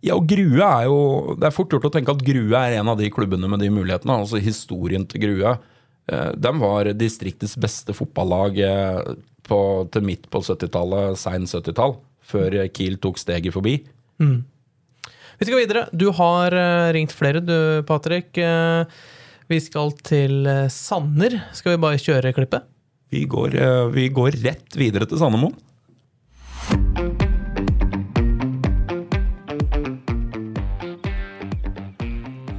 Ja, 0.03 0.17
og 0.19 0.27
Grue 0.27 0.63
er 0.67 0.89
jo 0.89 1.35
Det 1.39 1.47
er 1.47 1.55
fort 1.55 1.71
gjort 1.71 1.87
å 1.87 1.93
tenke 1.95 2.15
at 2.15 2.23
Grue 2.27 2.59
er 2.59 2.79
en 2.81 2.91
av 2.91 2.99
de 2.99 3.11
klubbene 3.15 3.51
med 3.51 3.63
de 3.63 3.71
mulighetene. 3.71 4.19
Altså 4.25 4.41
historien 4.43 5.07
til 5.09 5.23
Grue. 5.23 5.55
Eh, 6.11 6.31
De 6.35 6.53
var 6.59 6.91
distriktets 6.99 7.55
beste 7.61 7.95
fotballag 7.95 8.59
eh, 8.67 9.13
på, 9.47 9.59
til 9.95 10.07
midt 10.07 10.29
på 10.31 10.43
70-tallet, 10.43 11.19
sein 11.21 11.47
70-tall. 11.47 11.97
Før 12.33 12.55
Kiel 12.75 12.99
tok 13.03 13.19
steget 13.19 13.55
forbi. 13.55 13.77
Vi 14.23 15.47
skal 15.49 15.59
videre. 15.59 15.87
Du 15.95 16.09
har 16.19 16.55
eh, 16.55 16.91
ringt 16.99 17.15
flere, 17.15 17.43
du, 17.43 17.83
Patrick. 17.87 18.39
Vi 19.51 19.59
skal 19.61 19.91
til 20.07 20.47
Sanner. 20.73 21.43
Skal 21.55 21.75
vi 21.77 21.83
bare 21.83 22.01
kjøre 22.01 22.35
klippet? 22.35 22.67
Vi 23.13 23.27
går, 23.29 23.59
vi 23.93 24.07
går 24.09 24.39
rett 24.41 24.79
videre 24.81 25.05
til 25.05 25.21
Sandemo. 25.21 25.51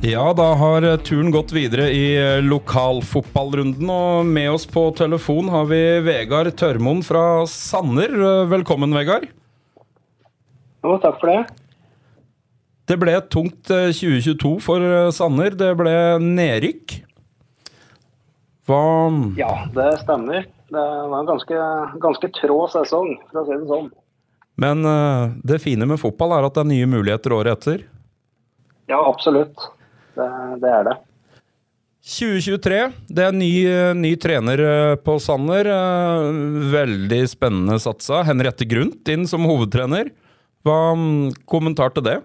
Ja, 0.03 0.33
da 0.35 0.49
har 0.59 0.83
turen 1.07 1.29
gått 1.31 1.53
videre 1.55 1.85
i 1.95 2.07
eh, 2.19 2.41
lokalfotballrunden, 2.43 3.87
og 3.87 4.25
med 4.27 4.49
oss 4.51 4.65
på 4.67 4.81
telefon 4.97 5.47
har 5.47 5.69
vi 5.69 5.77
Vegard 6.03 6.49
Tørmoen 6.59 6.97
fra 7.07 7.45
Sanner. 7.47 8.11
Eh, 8.11 8.41
Velkommen, 8.51 8.91
Vegard. 8.91 9.29
Jo, 10.83 10.97
takk 10.99 11.21
for 11.21 11.31
det. 11.31 11.37
Det 12.91 12.97
ble 12.99 13.13
et 13.15 13.29
tungt 13.31 13.71
eh, 13.71 13.93
2022 13.95 14.51
for 14.65 14.83
eh, 14.83 15.07
Sanner. 15.15 15.55
Det 15.55 15.69
ble 15.79 15.93
nedrykk. 16.19 16.97
Hva 18.67 18.81
Ja, 19.39 19.53
det 19.77 19.85
stemmer. 20.01 20.49
Det 20.67 20.83
var 21.13 21.15
en 21.21 21.29
ganske, 21.31 21.61
ganske 22.03 22.31
trå 22.41 22.57
sesong, 22.73 23.13
for 23.29 23.39
å 23.39 23.45
si 23.47 23.55
det 23.55 23.69
sånn. 23.71 23.87
Men 24.59 24.83
det 25.47 25.61
fine 25.63 25.87
med 25.87 26.01
fotball 26.01 26.35
er 26.35 26.49
at 26.49 26.59
det 26.59 26.65
er 26.65 26.69
nye 26.73 26.91
muligheter 26.91 27.37
året 27.37 27.55
etter. 27.55 27.87
Ja, 28.91 28.99
absolutt. 28.99 29.69
Det, 30.13 30.29
det 30.61 30.71
er 30.71 30.87
det. 30.89 30.97
2023, 32.03 32.79
det 33.15 33.23
er 33.23 33.35
ny, 33.35 33.51
ny 33.95 34.11
trener 34.19 34.59
eh, 34.59 34.95
på 34.99 35.15
Sanner. 35.23 35.69
Eh, 35.71 36.25
Veldig 36.73 37.21
spennende 37.31 37.79
satsa. 37.79 38.25
Henriette 38.27 38.67
Grundt 38.67 39.07
inn 39.13 39.23
som 39.29 39.47
hovedtrener. 39.47 40.11
Hva 40.67 40.77
mm, 40.99 41.45
kommentar 41.47 41.95
til 41.95 42.03
det? 42.07 42.17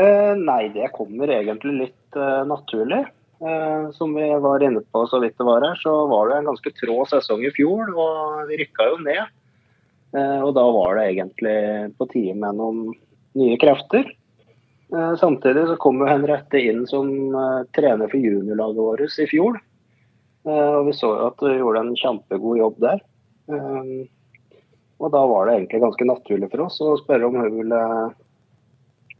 Eh, 0.00 0.32
nei, 0.38 0.70
det 0.72 0.92
kommer 0.96 1.28
egentlig 1.32 1.74
litt 1.76 2.16
eh, 2.16 2.42
naturlig. 2.48 3.02
Eh, 3.40 3.90
som 3.96 4.14
vi 4.16 4.26
var 4.44 4.64
inne 4.64 4.82
på 4.92 5.04
så 5.08 5.20
vidt 5.20 5.36
det 5.40 5.48
var 5.48 5.64
her, 5.64 5.76
så 5.80 5.92
var 6.08 6.28
det 6.28 6.38
en 6.40 6.50
ganske 6.50 6.72
trå 6.76 7.04
sesong 7.08 7.44
i 7.48 7.52
fjor, 7.56 7.88
og 7.92 8.48
vi 8.50 8.60
rykka 8.60 8.88
jo 8.92 8.98
ned. 9.04 9.22
Eh, 10.16 10.40
og 10.44 10.54
da 10.56 10.64
var 10.76 10.98
det 10.98 11.06
egentlig 11.12 11.58
på 12.00 12.08
tide 12.12 12.36
med 12.40 12.58
noen 12.60 12.82
nye 13.40 13.60
krefter. 13.60 14.08
Eh, 14.96 15.16
samtidig 15.16 15.66
så 15.66 15.76
kom 15.76 16.02
Henriette 16.06 16.58
inn 16.58 16.86
som 16.86 17.10
eh, 17.34 17.66
trener 17.76 18.10
for 18.10 18.18
juniorlaget 18.18 18.82
vårt 18.82 19.18
i 19.22 19.26
fjor. 19.30 19.58
Eh, 20.46 20.72
og 20.80 20.88
vi 20.88 20.94
så 20.98 21.12
jo 21.14 21.28
at 21.28 21.44
hun 21.44 21.58
gjorde 21.60 21.84
en 21.84 21.98
kjempegod 21.98 22.58
jobb 22.58 22.80
der. 22.82 23.04
Og 25.00 25.12
da 25.14 25.20
var 25.26 25.46
det 25.46 25.54
egentlig 25.56 25.80
ganske 25.82 26.06
naturlig 26.06 26.50
for 26.52 26.66
oss 26.66 26.76
å 26.84 26.96
spørre 27.00 27.26
om 27.26 27.38
hun 27.38 27.54
ville 27.56 27.84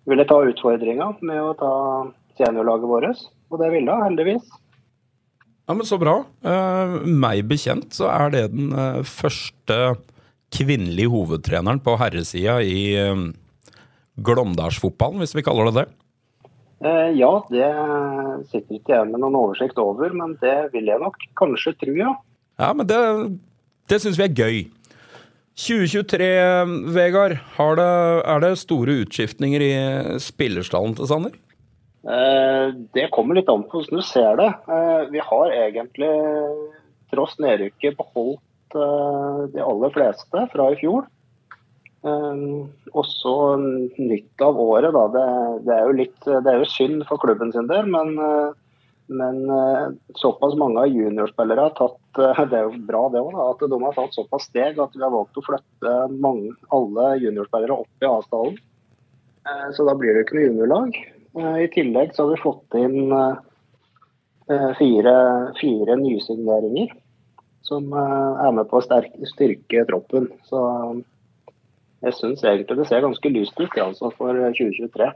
ville 0.09 0.27
ta 0.27 0.37
utfordringa 0.47 1.07
med 1.27 1.39
å 1.43 1.55
ta 1.59 1.73
seniorlaget 2.39 2.91
vårt. 2.91 3.25
Og 3.51 3.63
det 3.63 3.71
ville 3.73 3.95
hun, 3.95 4.05
heldigvis. 4.07 4.47
Ja, 5.67 5.75
men 5.75 5.87
Så 5.87 5.99
bra. 6.03 6.21
Meg 7.07 7.45
bekjent 7.51 7.95
så 7.95 8.09
er 8.11 8.35
det 8.35 8.45
den 8.55 8.71
første 9.07 9.79
kvinnelige 10.55 11.13
hovedtreneren 11.13 11.83
på 11.83 11.95
herresida 12.01 12.59
i 12.63 12.95
Glåmdalsfotballen, 14.27 15.23
hvis 15.23 15.37
vi 15.37 15.45
kaller 15.47 15.71
det 15.71 15.83
det. 15.83 15.87
Eh, 16.81 17.11
ja, 17.19 17.31
det 17.53 17.71
sitter 18.49 18.79
ikke 18.79 18.95
jeg 18.97 19.09
med 19.11 19.21
noen 19.21 19.37
oversikt 19.37 19.81
over, 19.83 20.13
men 20.17 20.37
det 20.41 20.73
vil 20.73 20.89
jeg 20.89 21.03
nok 21.03 21.17
kanskje 21.37 21.77
tro, 21.83 21.97
ja. 21.99 22.15
Ja, 22.61 22.73
men 22.77 22.89
det, 22.89 23.01
det 23.89 24.01
syns 24.03 24.21
vi 24.21 24.29
er 24.29 24.37
gøy. 24.37 24.61
2023, 25.61 26.31
Vegard. 26.95 27.37
Har 27.59 27.77
det, 27.77 27.93
er 28.33 28.43
det 28.45 28.53
store 28.63 29.01
utskiftninger 29.03 29.65
i 29.65 29.73
spillerstallen 30.23 30.97
til 30.97 31.09
Sanner? 31.11 31.37
Eh, 32.01 32.67
det 32.97 33.11
kommer 33.13 33.37
litt 33.37 33.51
an 33.53 33.67
på 33.69 33.83
hvordan 33.83 34.01
du 34.01 34.07
ser 34.07 34.39
det. 34.41 34.49
Eh, 34.73 35.03
vi 35.13 35.21
har 35.25 35.57
egentlig, 35.57 36.13
tross 37.13 37.37
nedrykket, 37.43 37.99
beholdt 37.99 38.77
eh, 38.79 39.43
de 39.53 39.65
aller 39.67 39.93
fleste 39.97 40.47
fra 40.55 40.71
i 40.73 40.79
fjor. 40.81 41.05
Eh, 42.01 42.37
også 42.97 43.33
nytt 43.61 44.41
av 44.45 44.57
året, 44.61 44.95
da. 44.97 45.05
Det, 45.13 45.27
det, 45.67 45.77
er 45.77 45.85
jo 45.85 45.99
litt, 45.99 46.19
det 46.25 46.49
er 46.49 46.63
jo 46.63 46.73
synd 46.73 47.05
for 47.09 47.21
klubben 47.21 47.53
sin 47.53 47.69
del, 47.69 47.91
men, 47.93 48.15
eh, 48.25 48.55
men 49.21 49.43
eh, 49.53 49.85
såpass 50.17 50.57
mange 50.61 50.81
av 50.81 50.95
juniorspillere 50.95 51.67
har 51.69 51.77
tatt 51.77 52.23
eh, 52.23 52.41
Det 52.51 52.57
er 52.57 52.71
jo 52.71 52.81
bra 52.89 53.05
det 53.13 53.21
òg, 53.21 53.37
at 53.45 53.67
de 53.69 53.83
har 53.85 53.99
tatt 53.99 54.17
såpass 54.17 54.49
steg 54.49 54.81
at 54.81 54.97
vi 54.97 55.05
har 55.05 55.13
valgt 55.13 55.37
å 55.37 55.45
flytte 55.45 55.95
mange, 56.17 56.55
alle 56.73 57.13
juniorspillere 57.21 57.79
opp 57.85 58.05
i 58.05 58.11
avstanden. 58.11 58.59
Så 59.75 59.85
da 59.89 59.95
blir 59.97 60.15
det 60.15 60.27
ikke 60.27 60.37
noe 60.37 60.49
juniorlag. 60.51 60.97
I 61.65 61.69
tillegg 61.73 62.13
så 62.15 62.27
har 62.27 62.35
vi 62.35 62.43
fått 62.43 62.75
inn 62.77 63.15
fire, 64.77 65.15
fire 65.57 65.97
nysigneringer 65.97 66.93
som 67.67 67.89
er 67.97 68.53
med 68.55 68.69
på 68.71 68.79
å 68.79 69.01
styrke 69.33 69.87
troppen. 69.89 70.29
Så 70.47 70.61
jeg 72.05 72.17
syns 72.17 72.45
egentlig 72.45 72.79
det 72.79 72.87
ser 72.89 73.05
ganske 73.05 73.33
lyst 73.35 73.61
ut 73.61 73.77
altså, 73.83 74.13
for 74.17 74.37
2023. 74.57 75.11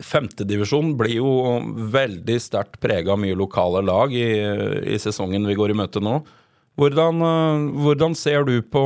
Femtedivisjon 0.00 0.94
blir 0.98 1.18
jo 1.18 1.30
veldig 1.92 2.38
sterkt 2.40 2.78
prega 2.80 3.12
av 3.14 3.20
mye 3.20 3.36
lokale 3.36 3.82
lag 3.84 4.14
i, 4.16 4.28
i 4.94 5.00
sesongen 5.02 5.44
vi 5.48 5.58
går 5.58 5.74
i 5.74 5.80
møte 5.82 6.02
nå. 6.02 6.20
Hvordan, 6.80 7.20
eh, 7.26 7.64
hvordan 7.84 8.14
ser 8.16 8.46
du 8.48 8.54
på 8.62 8.82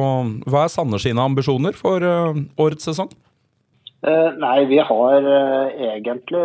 Hva 0.51 0.65
er 0.65 0.73
Sanner 0.73 0.99
sine 0.99 1.23
ambisjoner 1.23 1.77
for 1.79 2.03
eh, 2.03 2.41
årets 2.59 2.89
sesong? 2.89 3.13
Eh, 4.05 4.31
nei, 4.37 4.65
vi 4.69 4.79
har 4.85 5.27
eh, 5.35 5.85
egentlig 5.95 6.41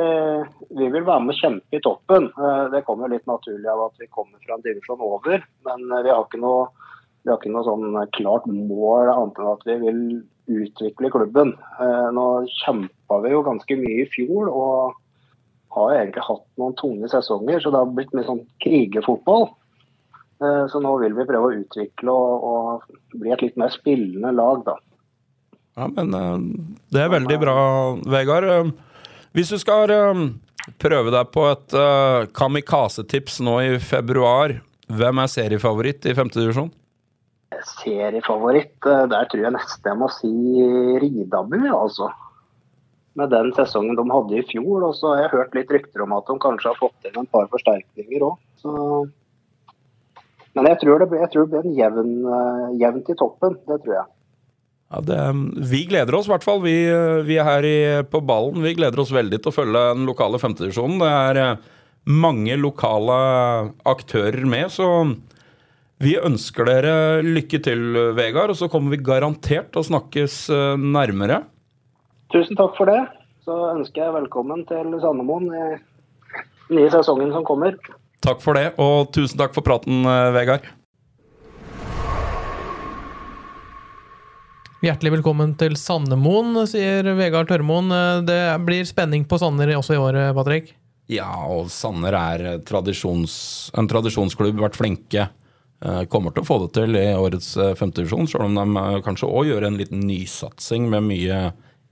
Vi 0.80 0.86
vil 0.94 1.04
være 1.04 1.24
med 1.26 1.34
å 1.34 1.40
kjempe 1.40 1.76
i 1.76 1.82
toppen. 1.84 2.30
Eh, 2.32 2.66
det 2.72 2.86
kommer 2.88 3.12
litt 3.12 3.26
naturlig 3.28 3.68
av 3.68 3.90
at 3.90 4.00
vi 4.00 4.08
kommer 4.08 4.38
fra 4.46 4.56
en 4.56 4.64
divisjon 4.64 5.02
over. 5.04 5.44
Men 5.68 5.84
eh, 5.90 6.04
vi 6.06 6.14
har 6.14 6.24
ikke 6.24 6.40
noe, 6.40 6.70
vi 7.30 7.36
har 7.36 7.42
ikke 7.44 7.54
noe 7.54 7.68
sånn 7.68 7.98
klart 8.18 8.46
mål 8.50 9.12
annet 9.14 9.38
enn 9.38 9.50
at 9.52 9.66
vi 9.68 9.76
vil 9.84 10.00
utvikle 10.50 11.12
klubben. 11.14 11.54
Eh, 11.78 12.08
nå 12.16 12.26
kjempa 12.64 13.20
vi 13.22 13.36
jo 13.36 13.44
ganske 13.46 13.78
mye 13.78 14.02
i 14.02 14.10
fjor 14.10 14.50
og 14.50 14.98
har 15.76 15.94
egentlig 15.94 16.26
hatt 16.26 16.46
noen 16.58 16.76
tunge 16.80 17.10
sesonger, 17.12 17.62
så 17.62 17.70
det 17.70 17.82
har 17.84 17.94
blitt 17.94 18.16
mye 18.18 18.26
sånn 18.26 18.42
krigerfotball. 18.66 19.52
Eh, 20.42 20.66
Så 20.72 20.82
nå 20.82 20.96
vil 21.04 21.14
vi 21.14 21.28
prøve 21.30 21.52
å 21.52 21.60
utvikle 21.60 22.16
og, 22.16 22.50
og 22.50 23.20
bli 23.22 23.34
et 23.36 23.46
litt 23.46 23.62
mer 23.62 23.70
spillende 23.74 24.34
lag, 24.34 24.66
da. 24.66 24.80
Ja, 25.78 25.88
men 25.94 26.18
eh, 26.18 26.38
det 26.90 27.06
er 27.06 27.14
veldig 27.14 27.40
bra, 27.46 27.58
Vegard. 28.10 28.74
Hvis 29.38 29.54
du 29.54 29.60
skal 29.62 29.94
prøve 30.82 31.14
deg 31.14 31.30
på 31.30 31.46
et 31.46 31.76
kamikaze-tips 32.34 33.38
nå 33.46 33.60
i 33.62 33.78
februar, 33.78 34.56
hvem 34.90 35.22
er 35.22 35.30
seriefavoritt 35.30 36.10
i 36.10 36.16
femtedivisjon? 36.18 36.72
divisjon? 36.74 36.89
Seriefavoritt, 37.68 38.78
eh, 38.86 39.06
der 39.12 39.30
tror 39.30 39.46
jeg 39.46 39.56
nesten 39.56 39.92
jeg 39.92 40.00
må 40.00 40.10
si 40.14 40.32
Ridabu, 41.04 41.60
altså. 41.74 42.10
Med 43.20 43.32
den 43.34 43.52
sesongen 43.58 43.98
de 43.98 44.06
hadde 44.10 44.38
i 44.38 44.46
fjor. 44.48 44.86
Og 44.90 44.94
så 44.96 45.14
har 45.14 45.24
jeg 45.24 45.34
hørt 45.38 45.58
litt 45.58 45.74
rykter 45.74 46.06
om 46.06 46.14
at 46.18 46.30
de 46.30 46.38
kanskje 46.40 46.72
har 46.72 46.80
fått 46.80 47.10
inn 47.10 47.18
en 47.20 47.32
par 47.32 47.50
forsterkninger 47.52 48.28
òg. 48.28 48.38
Men 50.58 50.70
jeg 50.72 50.80
tror 50.82 51.04
det 51.04 51.20
jeg 51.20 51.32
tror 51.34 51.50
det 51.50 51.64
blir 51.66 51.76
jevn, 51.78 52.14
eh, 52.26 52.70
jevnt 52.84 53.12
i 53.12 53.18
toppen. 53.20 53.58
Det 53.68 53.82
tror 53.84 53.96
jeg. 53.98 54.08
Ja, 54.90 55.02
det, 55.06 55.20
vi 55.70 55.84
gleder 55.90 56.16
oss 56.18 56.30
i 56.30 56.34
hvert 56.34 56.46
fall. 56.46 56.64
Vi, 56.64 56.78
eh, 56.90 57.22
vi 57.28 57.38
er 57.38 57.46
her 57.46 57.68
i, 57.68 57.80
på 58.10 58.22
ballen. 58.26 58.64
Vi 58.64 58.78
gleder 58.78 59.04
oss 59.04 59.14
veldig 59.14 59.42
til 59.42 59.52
å 59.52 59.58
følge 59.58 59.84
den 59.94 60.08
lokale 60.10 60.40
femtedivisjonen. 60.42 61.02
Det 61.02 61.12
er 61.12 61.60
mange 62.10 62.56
lokale 62.58 63.20
aktører 63.86 64.48
med, 64.50 64.72
så 64.74 64.88
vi 66.00 66.16
ønsker 66.16 66.68
dere 66.68 66.94
lykke 67.26 67.60
til, 67.64 67.82
Vegard. 68.16 68.54
Og 68.54 68.60
så 68.60 68.70
kommer 68.72 68.96
vi 68.96 69.04
garantert 69.04 69.72
til 69.74 69.82
å 69.82 69.88
snakkes 69.92 70.42
eh, 70.56 70.74
nærmere. 70.80 71.44
Tusen 72.34 72.60
takk 72.60 72.78
for 72.80 72.90
det. 72.90 73.02
Så 73.44 73.56
ønsker 73.74 74.06
jeg 74.06 74.16
velkommen 74.16 74.64
til 74.70 74.94
Sandemoen 75.02 75.48
i 75.50 75.64
den 76.70 76.78
nye 76.78 76.92
sesongen 76.94 77.34
som 77.34 77.46
kommer. 77.48 77.76
Takk 78.24 78.44
for 78.44 78.60
det, 78.60 78.74
og 78.80 79.10
tusen 79.16 79.40
takk 79.40 79.56
for 79.56 79.66
praten, 79.66 80.04
eh, 80.06 80.32
Vegard. 80.36 80.68
Hjertelig 84.80 85.18
velkommen 85.18 85.58
til 85.60 85.74
Sandemoen, 85.76 86.54
sier 86.72 87.10
Vegard 87.18 87.50
Tørmoen. 87.52 87.92
Eh, 87.92 88.22
Det 88.30 88.42
blir 88.64 88.88
spenning 88.88 89.28
på 89.28 89.40
Sanner 89.42 89.74
også 89.76 89.98
i 89.98 90.00
år, 90.00 90.22
Patrick? 90.38 90.76
Ja, 91.10 91.28
og 91.50 91.68
Sanner 91.74 92.14
er 92.14 92.60
tradisjons, 92.64 93.72
en 93.76 93.90
tradisjonsklubb, 93.90 94.62
vært 94.62 94.78
flinke. 94.78 95.28
Eh, 95.86 96.04
Kommer 96.12 96.36
til 96.36 96.44
å 96.44 96.48
få 96.48 96.60
det 96.66 96.74
til 96.76 96.98
i 97.00 97.06
årets 97.16 97.54
eh, 97.58 97.74
femtedivisjon, 97.80 98.28
selv 98.28 98.50
om 98.50 98.58
de 98.58 98.82
eh, 98.82 99.00
kanskje 99.06 99.30
òg 99.32 99.48
gjør 99.48 99.70
en 99.70 99.80
liten 99.80 100.04
nysatsing 100.04 100.90
med 100.92 101.08
mye 101.08 101.40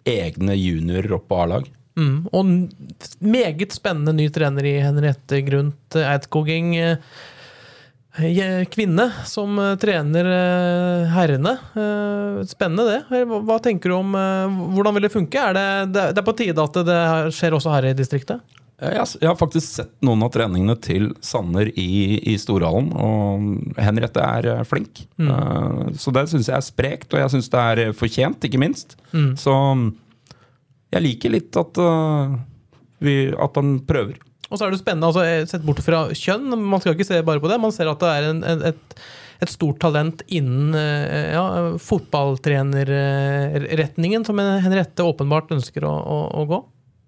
egne 0.07 0.57
juniorer 0.57 1.15
opp 1.15 1.29
på 1.31 1.39
A-lag. 1.43 1.71
Mm. 1.97 2.27
Og 2.35 2.51
meget 3.23 3.73
spennende 3.73 4.13
ny 4.17 4.27
trener 4.33 4.67
i 4.67 4.75
Henriette 4.83 5.39
Grundt 5.47 5.97
Eidskoging. 5.97 6.75
Kvinne 8.73 9.07
som 9.29 9.57
trener 9.81 10.29
herrene. 11.13 11.55
Spennende 12.49 12.85
det. 12.85 13.25
Hva 13.25 13.57
tenker 13.65 13.91
du 13.91 13.97
om 13.97 14.13
Hvordan 14.77 14.97
vil 14.97 15.07
det 15.07 15.13
funke? 15.13 15.41
Er 15.41 15.57
det 15.57 16.05
det 16.13 16.21
er 16.21 16.25
på 16.25 16.37
tide 16.37 16.65
at 16.69 16.79
det 16.85 17.01
skjer 17.37 17.57
også 17.57 17.73
her 17.73 17.89
i 17.89 17.97
distriktet? 17.97 18.45
Eh, 18.81 18.93
Jeg, 18.93 18.99
har- 19.27 19.35
faktisk 19.39 19.67
sett 19.79 19.93
noen 20.05 20.21
av 20.23 20.29
treningene 20.35 20.75
til 20.79 21.07
Sanner 21.25 21.65
i, 21.73 22.19
i 22.29 22.35
Storhallen, 22.37 22.91
og 22.93 23.39
Henriette 23.81 24.21
er 24.21 24.45
eh, 24.51 24.61
flink. 24.69 25.07
Mm. 25.17 25.95
Så 25.97 26.11
det 26.13 26.27
syns 26.29 26.47
jeg 26.51 26.57
er 26.59 26.67
sprekt, 26.67 27.09
og 27.13 27.19
jeg 27.23 27.29
syns 27.33 27.49
det 27.49 27.59
er 27.63 27.93
fortjent, 27.97 28.37
ikke 28.45 28.59
minst. 28.61 28.93
Så 29.41 29.51
jeg 30.93 31.01
liker 31.03 31.29
litt 31.33 31.57
at, 31.57 31.77
eh, 31.81 32.27
vi, 33.01 33.17
at 33.33 33.55
han 33.57 33.79
prøver. 33.89 34.15
Og 34.47 34.55
så 34.55 34.63
er 34.63 34.71
det 34.71 34.79
spennende, 34.79 35.09
altså 35.09 35.23
eh, 35.27 35.43
sett 35.49 35.65
bort 35.67 35.81
fra 35.83 36.05
kjønn, 36.15 36.53
man 36.55 36.79
skal 36.79 36.93
ikke 36.95 37.03
se 37.09 37.17
bare 37.27 37.41
på 37.43 37.49
det. 37.51 37.57
Man 37.59 37.73
ser 37.75 37.89
at 37.91 37.99
det 37.99 38.07
er 38.13 38.23
en, 38.29 38.39
et, 38.69 38.79
et 39.43 39.51
stort 39.51 39.75
talent 39.83 40.21
innen 40.29 40.71
eh, 40.77 41.33
ja, 41.33 41.43
fotballtrenerretningen, 41.83 44.23
som 44.25 44.39
Henriette 44.39 45.03
åpenbart 45.03 45.51
ønsker 45.57 45.83
å, 45.83 45.91
å, 45.97 46.21
å 46.41 46.45
gå. 46.53 46.61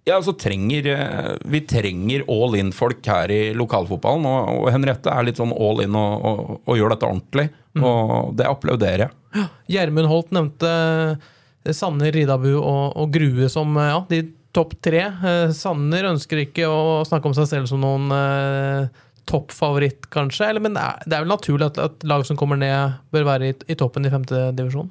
Ja, 0.07 0.15
altså 0.15 0.33
trenger, 0.39 0.87
eh, 0.93 1.33
Vi 1.45 1.61
trenger 1.67 2.23
all 2.31 2.55
in-folk 2.57 3.05
her 3.05 3.31
i 3.31 3.41
lokalfotballen, 3.57 4.25
og, 4.25 4.63
og 4.63 4.69
Henriette 4.73 5.11
er 5.11 5.27
litt 5.27 5.41
sånn 5.41 5.53
all 5.53 5.83
in 5.83 5.97
og, 5.97 6.25
og, 6.25 6.53
og 6.65 6.79
gjør 6.79 6.95
dette 6.95 7.09
ordentlig. 7.09 7.49
Og 7.79 8.33
det 8.37 8.47
applauderer 8.49 9.07
jeg. 9.07 9.45
Gjermund 9.75 10.09
Holt 10.09 10.33
nevnte 10.33 10.69
eh, 10.69 11.73
Sanner, 11.75 12.11
Ridabu 12.15 12.51
og, 12.57 13.05
Grue 13.13 13.49
som 13.51 13.75
eh, 13.77 13.91
ja, 13.91 13.99
de 14.09 14.23
topp 14.55 14.73
tre. 14.81 15.03
Sanner 15.53 16.09
ønsker 16.09 16.41
ikke 16.41 16.65
å 16.65 17.03
snakke 17.05 17.29
om 17.29 17.35
seg 17.37 17.45
selv 17.51 17.69
som 17.69 17.83
noen 17.83 18.09
eh, 18.15 19.03
toppfavoritt, 19.29 20.07
kanskje. 20.09 20.47
Eller, 20.49 20.63
men 20.65 20.73
det 20.73 20.85
er, 20.85 21.03
det 21.05 21.17
er 21.17 21.25
vel 21.25 21.35
naturlig 21.35 21.67
at, 21.69 21.77
at 21.83 22.07
lag 22.09 22.25
som 22.25 22.39
kommer 22.39 22.57
ned, 22.59 22.97
bør 23.13 23.27
være 23.29 23.51
i, 23.51 23.57
i 23.69 23.77
toppen 23.77 24.07
i 24.09 24.13
femte 24.13 24.47
divisjon? 24.57 24.89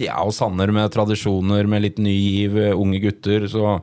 Ja, 0.00 0.20
og 0.22 0.30
Sanner 0.36 0.70
med 0.72 0.92
tradisjoner, 0.94 1.66
med 1.68 1.82
litt 1.84 1.98
ny 2.00 2.14
giv, 2.14 2.54
unge 2.78 3.02
gutter. 3.02 3.48
Så, 3.50 3.74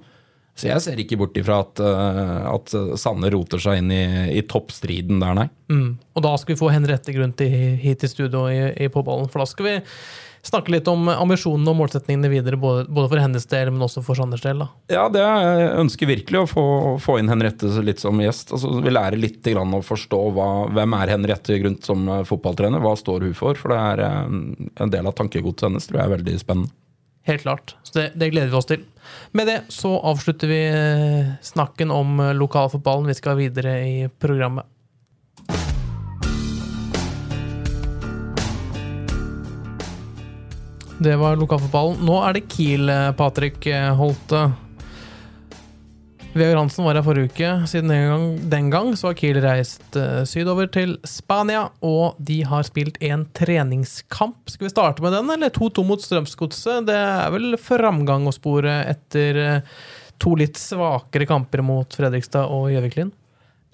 så 0.59 0.67
jeg 0.67 0.83
ser 0.83 0.99
ikke 0.99 1.19
bort 1.21 1.37
ifra 1.39 1.61
at, 1.63 1.79
eh, 1.79 2.47
at 2.51 2.73
Sanne 2.99 3.31
roter 3.31 3.61
seg 3.63 3.79
inn 3.81 3.93
i, 3.95 4.03
i 4.35 4.43
toppstriden 4.43 5.21
der, 5.23 5.37
nei. 5.37 5.49
Mm. 5.71 5.91
Og 6.17 6.25
da 6.25 6.33
skal 6.41 6.55
vi 6.55 6.59
få 6.59 6.71
Henriette 6.73 7.15
Grunn 7.15 7.35
til, 7.39 7.53
hit 7.79 8.03
i 8.03 8.11
studio 8.11 8.47
i, 8.51 8.65
i 8.75 8.89
Påballen. 8.91 9.29
For 9.31 9.43
da 9.43 9.47
skal 9.49 9.69
vi 9.69 9.77
snakke 10.45 10.71
litt 10.71 10.87
om 10.87 11.07
ambisjonene 11.11 11.71
og 11.71 11.77
målsetningene 11.81 12.31
videre, 12.31 12.59
både, 12.59 12.85
både 12.87 13.11
for 13.11 13.21
hennes 13.21 13.45
del, 13.51 13.71
men 13.73 13.85
også 13.85 14.03
for 14.05 14.19
Sanders 14.19 14.43
del. 14.43 14.63
da. 14.63 14.69
Ja, 14.91 15.05
det 15.11 15.23
jeg 15.23 15.69
ønsker 15.83 16.09
virkelig 16.09 16.41
å 16.41 16.49
få, 16.49 16.65
få 17.03 17.19
inn 17.19 17.31
Henriette 17.31 17.71
litt 17.85 18.03
som 18.03 18.19
gjest. 18.23 18.53
Altså, 18.55 18.73
vi 18.83 18.93
lærer 18.93 19.19
litt 19.19 19.43
grann 19.45 19.75
å 19.75 19.83
forstå 19.85 20.21
hva, 20.35 20.49
hvem 20.75 20.97
er 20.99 21.15
Henriette 21.15 21.59
Grundt 21.61 21.87
som 21.87 22.07
eh, 22.07 22.25
fotballtrener. 22.27 22.83
Hva 22.83 22.95
står 22.99 23.27
hun 23.27 23.37
for? 23.37 23.59
For 23.59 23.75
det 23.75 23.79
er 23.93 24.05
eh, 24.07 24.69
en 24.83 24.93
del 24.93 25.09
av 25.09 25.17
tankegodset 25.19 25.67
hennes 25.69 25.89
tror 25.89 26.01
jeg 26.01 26.07
er 26.07 26.15
veldig 26.17 26.37
spennende. 26.41 26.75
Helt 27.29 27.41
klart. 27.41 27.75
Så 27.83 27.99
det, 27.99 28.11
det 28.15 28.31
gleder 28.33 28.49
vi 28.49 28.57
oss 28.57 28.65
til. 28.65 28.85
Med 29.37 29.45
det 29.47 29.59
så 29.69 29.91
avslutter 30.01 30.49
vi 30.49 30.61
eh, 30.65 31.27
snakken 31.45 31.91
om 31.93 32.19
eh, 32.19 32.33
lokalfotballen. 32.33 33.05
Vi 33.05 33.17
skal 33.19 33.37
videre 33.37 33.75
i 33.85 34.07
programmet. 34.09 34.65
Det 40.97 41.13
var 41.21 41.37
lokalfotballen. 41.37 42.01
Nå 42.09 42.17
er 42.25 42.39
det 42.39 42.47
Kiel, 42.49 42.89
eh, 42.89 43.11
Patrick 43.21 43.69
Holte. 44.01 44.47
Vegard 46.33 46.59
Hansen 46.59 46.85
var 46.85 46.97
her 46.99 47.05
forrige 47.05 47.31
uke. 47.31 47.51
Siden 47.67 47.89
den 47.89 48.03
gang, 48.05 48.25
den 48.51 48.67
gang 48.69 48.91
så 48.97 49.09
har 49.09 49.17
Kiel 49.17 49.39
reist 49.41 49.97
uh, 49.97 50.21
sydover 50.29 50.69
til 50.69 50.97
Spania, 51.07 51.65
og 51.81 52.19
de 52.21 52.43
har 52.45 52.67
spilt 52.67 52.99
en 53.03 53.25
treningskamp. 53.35 54.37
Skal 54.51 54.67
vi 54.67 54.73
starte 54.73 55.03
med 55.05 55.15
den, 55.17 55.31
eller 55.33 55.49
2-2 55.55 55.85
mot 55.89 56.03
Strømsgodset? 56.05 56.85
Det 56.89 56.97
er 56.99 57.33
vel 57.33 57.57
framgang 57.57 58.29
å 58.29 58.35
spore 58.35 58.77
etter 58.91 59.41
uh, 59.41 59.81
to 60.21 60.35
litt 60.37 60.59
svakere 60.59 61.25
kamper 61.29 61.65
mot 61.65 61.97
Fredrikstad 61.97 62.51
og 62.53 62.69
Gjøviklin? 62.75 63.09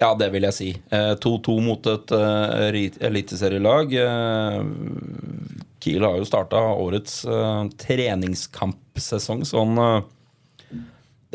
Ja, 0.00 0.10
det 0.16 0.28
vil 0.34 0.44
jeg 0.44 0.52
si. 0.52 0.66
Eh, 0.92 1.14
2-2 1.24 1.54
mot 1.64 1.86
et 1.88 2.12
uh, 2.12 2.66
eliteserielag. 3.08 3.94
Eh, 3.96 4.58
Kiel 5.86 6.02
har 6.02 6.18
jo 6.18 6.26
starta 6.26 6.58
årets 6.82 7.20
eh, 7.30 7.62
treningskampsesong 7.78 9.44
sånn 9.46 9.78
eh, 9.78 9.98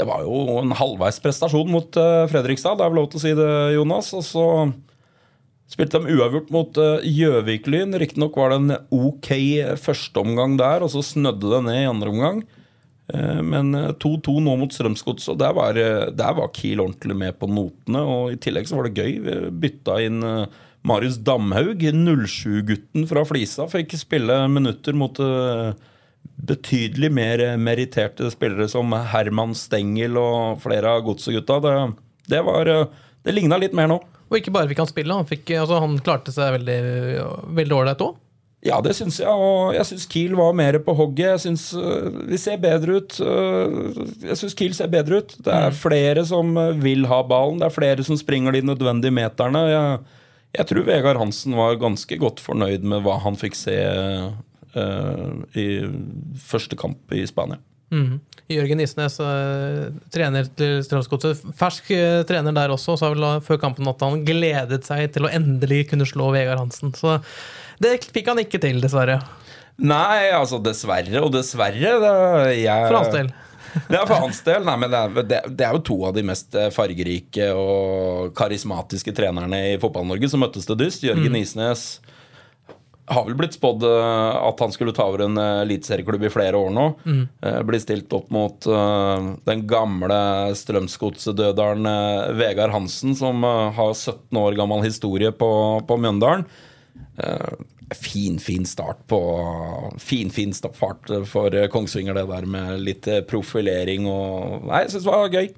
Det 0.02 0.08
var 0.10 0.24
jo 0.26 0.58
en 0.58 0.72
halvveis 0.74 1.20
prestasjon 1.22 1.70
mot 1.70 1.98
eh, 2.02 2.24
Fredrikstad, 2.32 2.80
det 2.80 2.86
er 2.88 2.90
vel 2.90 3.04
lov 3.04 3.12
til 3.12 3.20
å 3.20 3.22
si 3.22 3.34
det, 3.38 3.50
Jonas. 3.76 4.08
Og 4.18 4.24
så 4.26 4.46
spilte 5.70 6.02
de 6.02 6.16
uavgjort 6.18 6.50
mot 6.56 6.80
eh, 6.82 7.06
Gjøvik-Lyn. 7.06 7.94
Riktignok 8.02 8.40
var 8.42 8.50
det 8.50 8.58
en 8.64 8.74
ok 8.98 9.30
førsteomgang 9.78 10.58
der, 10.58 10.82
og 10.82 10.90
så 10.96 11.04
snødde 11.06 11.52
det 11.54 11.62
ned 11.68 11.78
i 11.84 11.92
andre 11.92 12.10
omgang. 12.16 12.42
Eh, 13.14 13.44
Men 13.46 13.76
eh, 13.78 13.92
2-2 14.02 14.40
nå 14.42 14.58
mot 14.64 14.74
Strømsgods, 14.74 15.30
og 15.36 15.38
der 15.44 15.54
var, 15.54 15.78
var 16.18 16.52
Kiel 16.58 16.82
ordentlig 16.82 17.20
med 17.22 17.38
på 17.38 17.52
notene. 17.52 18.02
Og 18.02 18.34
i 18.34 18.42
tillegg 18.42 18.72
så 18.72 18.80
var 18.82 18.90
det 18.90 19.06
gøy. 19.06 19.22
Vi 19.28 19.38
bytta 19.68 20.02
inn 20.08 20.26
Marius 20.82 21.22
Damhaug, 21.22 21.86
07-gutten 21.86 23.06
fra 23.06 23.22
Flisa, 23.30 23.70
fikk 23.70 23.94
spille 24.02 24.42
minutter 24.50 24.98
mot 24.98 25.22
betydelig 26.48 27.12
mer 27.14 27.44
meritterte 27.62 28.32
spillere 28.34 28.68
som 28.72 28.94
Herman 29.14 29.54
Stengel 29.58 30.18
og 30.20 30.62
flere 30.64 30.96
av 30.98 31.06
godsegutta. 31.06 31.60
Det, 31.64 31.76
det, 32.34 32.42
var, 32.48 32.72
eh, 32.72 33.06
det 33.26 33.36
ligna 33.36 33.60
litt 33.62 33.76
mer 33.78 33.92
nå. 33.92 34.02
Og 34.32 34.40
ikke 34.40 34.54
bare 34.56 34.70
fikk 34.72 34.80
han 34.80 34.90
spille, 34.90 35.16
han, 35.16 35.28
fikk, 35.28 35.52
altså, 35.60 35.82
han 35.84 35.98
klarte 36.04 36.34
seg 36.34 36.54
veldig 36.56 36.82
veldig 37.58 37.78
ålreit 37.78 38.04
òg. 38.06 38.20
Ja, 38.62 38.78
det 38.86 38.94
syns 38.94 39.18
jeg. 39.18 39.30
Og 39.30 39.74
jeg 39.74 39.88
syns 39.90 40.06
Kiel 40.10 40.36
var 40.38 40.54
mer 40.54 40.78
på 40.86 40.94
hogget. 40.94 41.34
Jeg 41.34 41.42
syns 41.48 41.64
øh, 41.74 42.12
vi 42.30 42.38
ser 42.38 42.62
bedre 42.62 43.00
ut. 43.02 43.18
Øh, 43.18 44.04
jeg 44.28 44.38
syns 44.38 44.56
Kiel 44.58 44.76
ser 44.78 44.92
bedre 44.94 45.24
ut. 45.24 45.34
Det 45.42 45.56
er 45.56 45.74
flere 45.74 46.24
som 46.30 46.54
øh, 46.62 46.78
vil 46.84 47.08
ha 47.10 47.24
ballen. 47.26 47.58
Det 47.62 47.68
er 47.68 47.74
flere 47.74 48.06
som 48.06 48.20
springer 48.20 48.54
de 48.54 48.62
nødvendige 48.70 49.18
meterne. 49.18 49.66
Jeg, 49.72 49.98
jeg 50.60 50.70
tror 50.70 50.86
Vegard 50.92 51.22
Hansen 51.24 51.58
var 51.58 51.82
ganske 51.82 52.20
godt 52.22 52.44
fornøyd 52.44 52.86
med 52.86 53.02
hva 53.02 53.18
han 53.26 53.40
fikk 53.40 53.58
se 53.58 53.80
i 54.76 55.68
første 56.40 56.78
kamp 56.80 57.12
i 57.16 57.26
Spania. 57.28 57.60
Mm. 57.92 58.22
Jørgen 58.52 58.80
Isnes, 58.84 59.18
eh, 59.20 59.92
trener 60.12 60.48
til 60.56 60.80
Strømsgodset. 60.86 61.44
Fersk 61.60 61.92
eh, 61.96 62.22
trener 62.28 62.56
der 62.56 62.72
også, 62.72 62.96
sa 63.00 63.12
vel 63.12 63.26
før 63.44 63.60
kampen 63.60 63.88
at 63.92 64.04
han 64.04 64.24
gledet 64.28 64.88
seg 64.88 65.12
til 65.16 65.28
å 65.28 65.32
endelig 65.32 65.86
kunne 65.92 66.08
slå 66.08 66.32
Vegard 66.36 66.62
Hansen. 66.64 66.96
Så 66.96 67.20
det 67.84 67.98
fikk 68.08 68.32
han 68.32 68.40
ikke 68.44 68.62
til, 68.64 68.80
dessverre. 68.84 69.20
Nei, 69.82 70.32
altså 70.36 70.60
dessverre 70.64 71.24
og 71.24 71.32
dessverre. 71.36 71.96
Det, 72.04 72.14
jeg, 72.62 72.88
For 72.88 73.00
hans 73.02 73.16
del. 73.16 73.32
Ja, 73.88 74.02
for 74.04 74.18
hans 74.20 74.42
del. 74.44 74.66
Nei, 74.68 74.78
men 74.82 74.92
det 74.92 75.00
er, 75.00 75.28
det, 75.28 75.38
det 75.56 75.64
er 75.64 75.76
jo 75.78 75.84
to 75.92 75.96
av 76.10 76.16
de 76.16 76.26
mest 76.28 76.56
eh, 76.60 76.72
fargerike 76.76 77.52
og 77.56 78.34
karismatiske 78.36 79.14
trenerne 79.16 79.62
i 79.70 79.78
Fotball-Norge 79.80 80.32
som 80.32 80.44
møttes 80.44 80.68
til 80.68 80.80
dyst. 80.80 81.06
Jørgen 81.08 81.40
Isnes 81.40 81.86
har 83.12 83.28
vel 83.28 83.38
blitt 83.40 83.58
spådd 83.58 83.84
eh, 83.88 84.38
at 84.42 84.64
han 84.64 84.74
skulle 84.74 84.94
ta 84.96 85.08
over 85.12 85.26
en 85.26 85.38
eh, 85.40 85.62
eliteserieklubb 85.66 86.26
i 86.28 86.34
flere 86.34 86.60
år 86.60 86.74
nå. 86.76 86.88
Mm. 87.06 87.22
Blir 87.68 87.84
stilt 87.84 88.14
opp 88.16 88.32
mot 88.34 88.68
eh, 88.68 89.30
den 89.48 89.66
gamle 89.70 90.22
Strømsgodset-døderen 90.58 91.92
eh, 91.92 92.32
Vegard 92.40 92.76
Hansen, 92.76 93.16
som 93.20 93.44
eh, 93.48 93.70
har 93.78 93.94
17 93.94 94.42
år 94.42 94.58
gammel 94.60 94.86
historie 94.88 95.34
på, 95.36 95.52
på 95.88 96.00
Mjøndalen. 96.02 96.48
Eh, 97.18 97.96
fin, 97.96 98.40
fin 98.40 98.66
start 98.66 99.08
på 99.08 99.20
Fin, 100.00 100.30
fin 100.30 100.54
fart 100.74 101.12
for 101.28 101.56
eh, 101.56 101.68
Kongsvinger, 101.68 102.16
det 102.16 102.28
der 102.30 102.48
med 102.48 102.80
litt 102.86 103.08
eh, 103.08 103.24
profilering 103.28 104.08
og 104.10 104.68
Nei, 104.70 104.86
jeg 104.86 104.96
syns 104.96 105.08
det 105.08 105.12
var 105.12 105.36
gøy. 105.36 105.52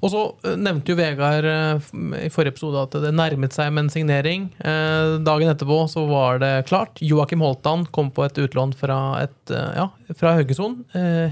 Og 0.00 0.10
så 0.12 0.22
eh, 0.46 0.56
nevnte 0.58 0.92
jo 0.92 0.98
Vegard 0.98 1.46
eh, 1.46 1.90
i 2.26 2.30
forrige 2.32 2.56
episode 2.56 2.82
at 2.82 2.96
det 3.04 3.12
nærmet 3.14 3.54
seg 3.54 3.70
med 3.74 3.86
en 3.86 3.92
signering. 3.92 4.48
Eh, 4.58 5.18
Dagen 5.26 5.52
etterpå 5.52 5.82
så 5.92 6.04
var 6.10 6.40
det 6.42 6.52
klart. 6.70 6.98
Joakim 7.04 7.44
Holtan 7.44 7.86
kom 7.94 8.10
på 8.14 8.26
et 8.26 8.40
utlån 8.40 8.74
fra, 8.78 8.98
et, 9.26 9.54
ja, 9.76 9.90
fra 10.16 10.34
Haugesund. 10.38 10.82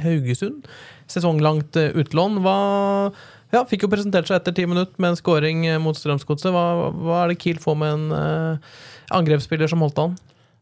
Haugesund. 0.05 0.69
Sesonglangt 1.09 1.77
utlån. 1.79 2.41
Hva 2.45 2.59
ja, 3.49 3.63
Fikk 3.65 3.87
jo 3.87 3.89
presentert 3.89 4.29
seg 4.29 4.37
etter 4.43 4.53
ti 4.53 4.67
minutter 4.69 5.01
med 5.01 5.15
en 5.15 5.19
scoring 5.19 5.63
mot 5.81 5.97
Strømsgodset. 5.97 6.53
Hva, 6.53 6.91
hva 6.93 7.23
er 7.23 7.33
det 7.33 7.39
Kiel 7.41 7.61
får 7.63 7.79
med 7.81 7.95
en 7.95 8.59
angrepsspiller 9.17 9.71
som 9.73 9.81
Holtan? 9.81 10.19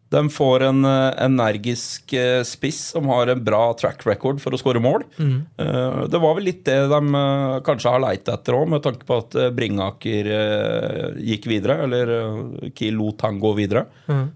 De 0.09 0.23
får 0.31 0.62
en 0.69 0.85
eh, 0.87 1.25
energisk 1.25 2.12
eh, 2.14 2.42
spiss 2.47 2.81
som 2.95 3.09
har 3.11 3.33
en 3.33 3.45
bra 3.45 3.73
track 3.79 4.05
record 4.07 4.38
for 4.42 4.55
å 4.55 4.61
skåre 4.61 4.83
mål. 4.83 5.03
Mm. 5.19 5.38
Det 6.12 6.21
var 6.23 6.37
vel 6.38 6.47
litt 6.47 6.62
det 6.69 6.79
de 6.92 7.01
eh, 7.21 7.55
kanskje 7.66 7.95
har 7.95 8.05
leit 8.05 8.31
etter 8.31 8.59
òg, 8.59 8.69
med 8.71 8.85
tanke 8.87 9.09
på 9.09 9.21
at 9.23 9.38
eh, 9.40 9.53
Bringaker 9.57 10.31
eh, 10.38 11.23
gikk 11.33 11.49
videre. 11.51 11.81
Eller 11.88 12.12
eh, 12.21 12.69
Kiel 12.77 13.01
lot 13.01 13.27
han 13.27 13.42
gå 13.42 13.55
videre. 13.59 13.87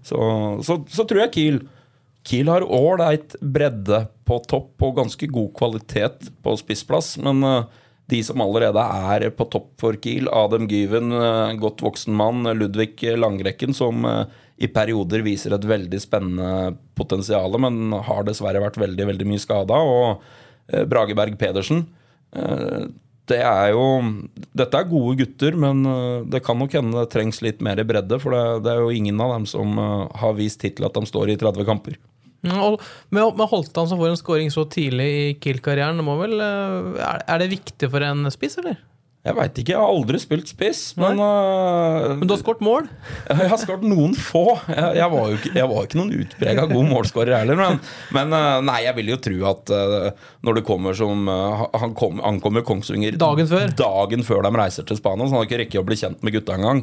Så, 0.03 0.19
så, 0.67 0.81
så 0.91 1.07
tror 1.07 1.25
jeg 1.25 1.35
Kiel 1.37 1.61
Kiel 2.27 2.49
har 2.51 2.61
ålreit 2.61 3.35
bredde 3.41 4.03
på 4.29 4.37
topp 4.49 4.83
og 4.85 4.97
ganske 4.99 5.27
god 5.31 5.53
kvalitet 5.57 6.29
på 6.43 6.53
spissplass. 6.59 7.15
Men 7.21 7.41
eh, 7.47 7.63
de 8.11 8.19
som 8.27 8.41
allerede 8.43 8.83
er 8.83 9.29
på 9.35 9.47
topp 9.53 9.71
for 9.81 9.97
Kiel, 10.03 10.27
Adem 10.35 10.67
Gyven, 10.71 11.11
eh, 11.15 11.55
godt 11.61 11.83
voksen 11.85 12.15
mann, 12.17 12.43
Ludvig 12.59 12.99
Langrekken, 13.17 13.73
som 13.77 14.05
eh, 14.05 14.25
i 14.61 14.69
perioder 14.69 15.23
viser 15.25 15.55
et 15.55 15.65
veldig 15.65 15.99
spennende 16.03 16.75
potensial, 16.99 17.55
men 17.63 17.95
har 18.05 18.27
dessverre 18.27 18.61
vært 18.61 18.77
veldig 18.81 19.07
veldig 19.09 19.29
mye 19.31 19.41
skada. 19.41 19.79
Og 19.81 20.21
Brageberg 20.71 20.89
Brage 20.91 21.15
Berg 21.15 21.39
Pedersen. 21.41 21.87
eh, 22.35 22.85
Det 23.31 23.39
er 23.39 23.71
jo 23.71 23.83
Dette 24.53 24.77
er 24.77 24.89
gode 24.89 25.17
gutter, 25.21 25.55
men 25.55 25.85
eh, 25.87 26.23
det 26.31 26.43
kan 26.45 26.59
nok 26.59 26.73
hende 26.77 26.99
det 26.99 27.11
trengs 27.13 27.41
litt 27.41 27.61
mer 27.63 27.81
bredde. 27.87 28.19
For 28.21 28.35
det, 28.35 28.63
det 28.65 28.73
er 28.75 28.81
jo 28.83 28.93
ingen 28.95 29.19
av 29.23 29.35
dem 29.37 29.45
som 29.49 29.77
eh, 29.79 30.07
har 30.21 30.37
vist 30.37 30.61
hittil 30.61 30.87
at 30.87 30.97
de 30.97 31.05
står 31.09 31.33
i 31.33 31.37
30 31.41 31.67
kamper. 31.67 31.97
Mm, 32.41 32.57
Og 32.57 32.79
med, 33.13 33.35
med 33.37 33.49
Holtan 33.51 33.89
som 33.89 33.99
får 34.01 34.13
en 34.13 34.21
scoring 34.21 34.53
så 34.53 34.65
tidlig 34.69 35.09
i 35.09 35.25
Kiel-karrieren, 35.41 36.01
eh, 36.01 37.19
er, 37.27 37.37
det 37.41 37.51
viktig 37.51 37.91
for 37.91 38.05
en 38.05 38.25
spiss, 38.33 38.57
eller? 38.61 38.79
Jeg 39.21 39.37
veit 39.37 39.59
ikke, 39.61 39.75
jeg 39.75 39.77
har 39.77 39.91
aldri 39.93 40.17
spilt 40.17 40.49
spiss, 40.49 40.79
men, 40.97 41.19
uh, 41.21 42.15
Men 42.17 42.25
du 42.25 42.33
har 42.33 42.39
skåret 42.41 42.63
mål? 42.65 42.87
Jeg 43.29 43.51
har 43.51 43.59
skåret 43.61 43.83
noen 43.85 44.15
få. 44.17 44.55
Jeg, 44.65 44.95
jeg, 44.97 45.09
var 45.13 45.27
jo 45.29 45.35
ikke, 45.37 45.51
jeg 45.59 45.69
var 45.69 45.85
ikke 45.85 45.99
noen 45.99 46.15
utprega 46.23 46.63
god 46.71 46.87
målskårer 46.89 47.35
heller. 47.37 47.59
Men, 47.59 47.77
men 48.17 48.33
uh, 48.33 48.57
nei, 48.65 48.79
jeg 48.87 48.97
vil 48.97 49.11
jo 49.13 49.19
tro 49.21 49.35
at 49.51 49.73
uh, 49.77 50.25
når 50.41 50.57
det 50.57 50.65
kommer 50.65 50.97
som 50.97 51.29
Han 51.29 51.93
kom, 51.93 52.17
ankommer 52.25 52.65
Kongsvinger 52.65 53.19
Dagen 53.21 53.45
før. 53.51 53.69
dagen 53.77 54.25
før 54.25 54.41
de 54.47 54.55
reiser 54.57 54.89
til 54.89 54.97
Spania, 54.97 55.29
så 55.29 55.37
han 55.37 55.43
har 55.43 55.51
ikke 55.51 55.61
rekket 55.67 55.83
å 55.83 55.87
bli 55.91 56.01
kjent 56.01 56.25
med 56.25 56.39
gutta 56.39 56.57
engang. 56.57 56.81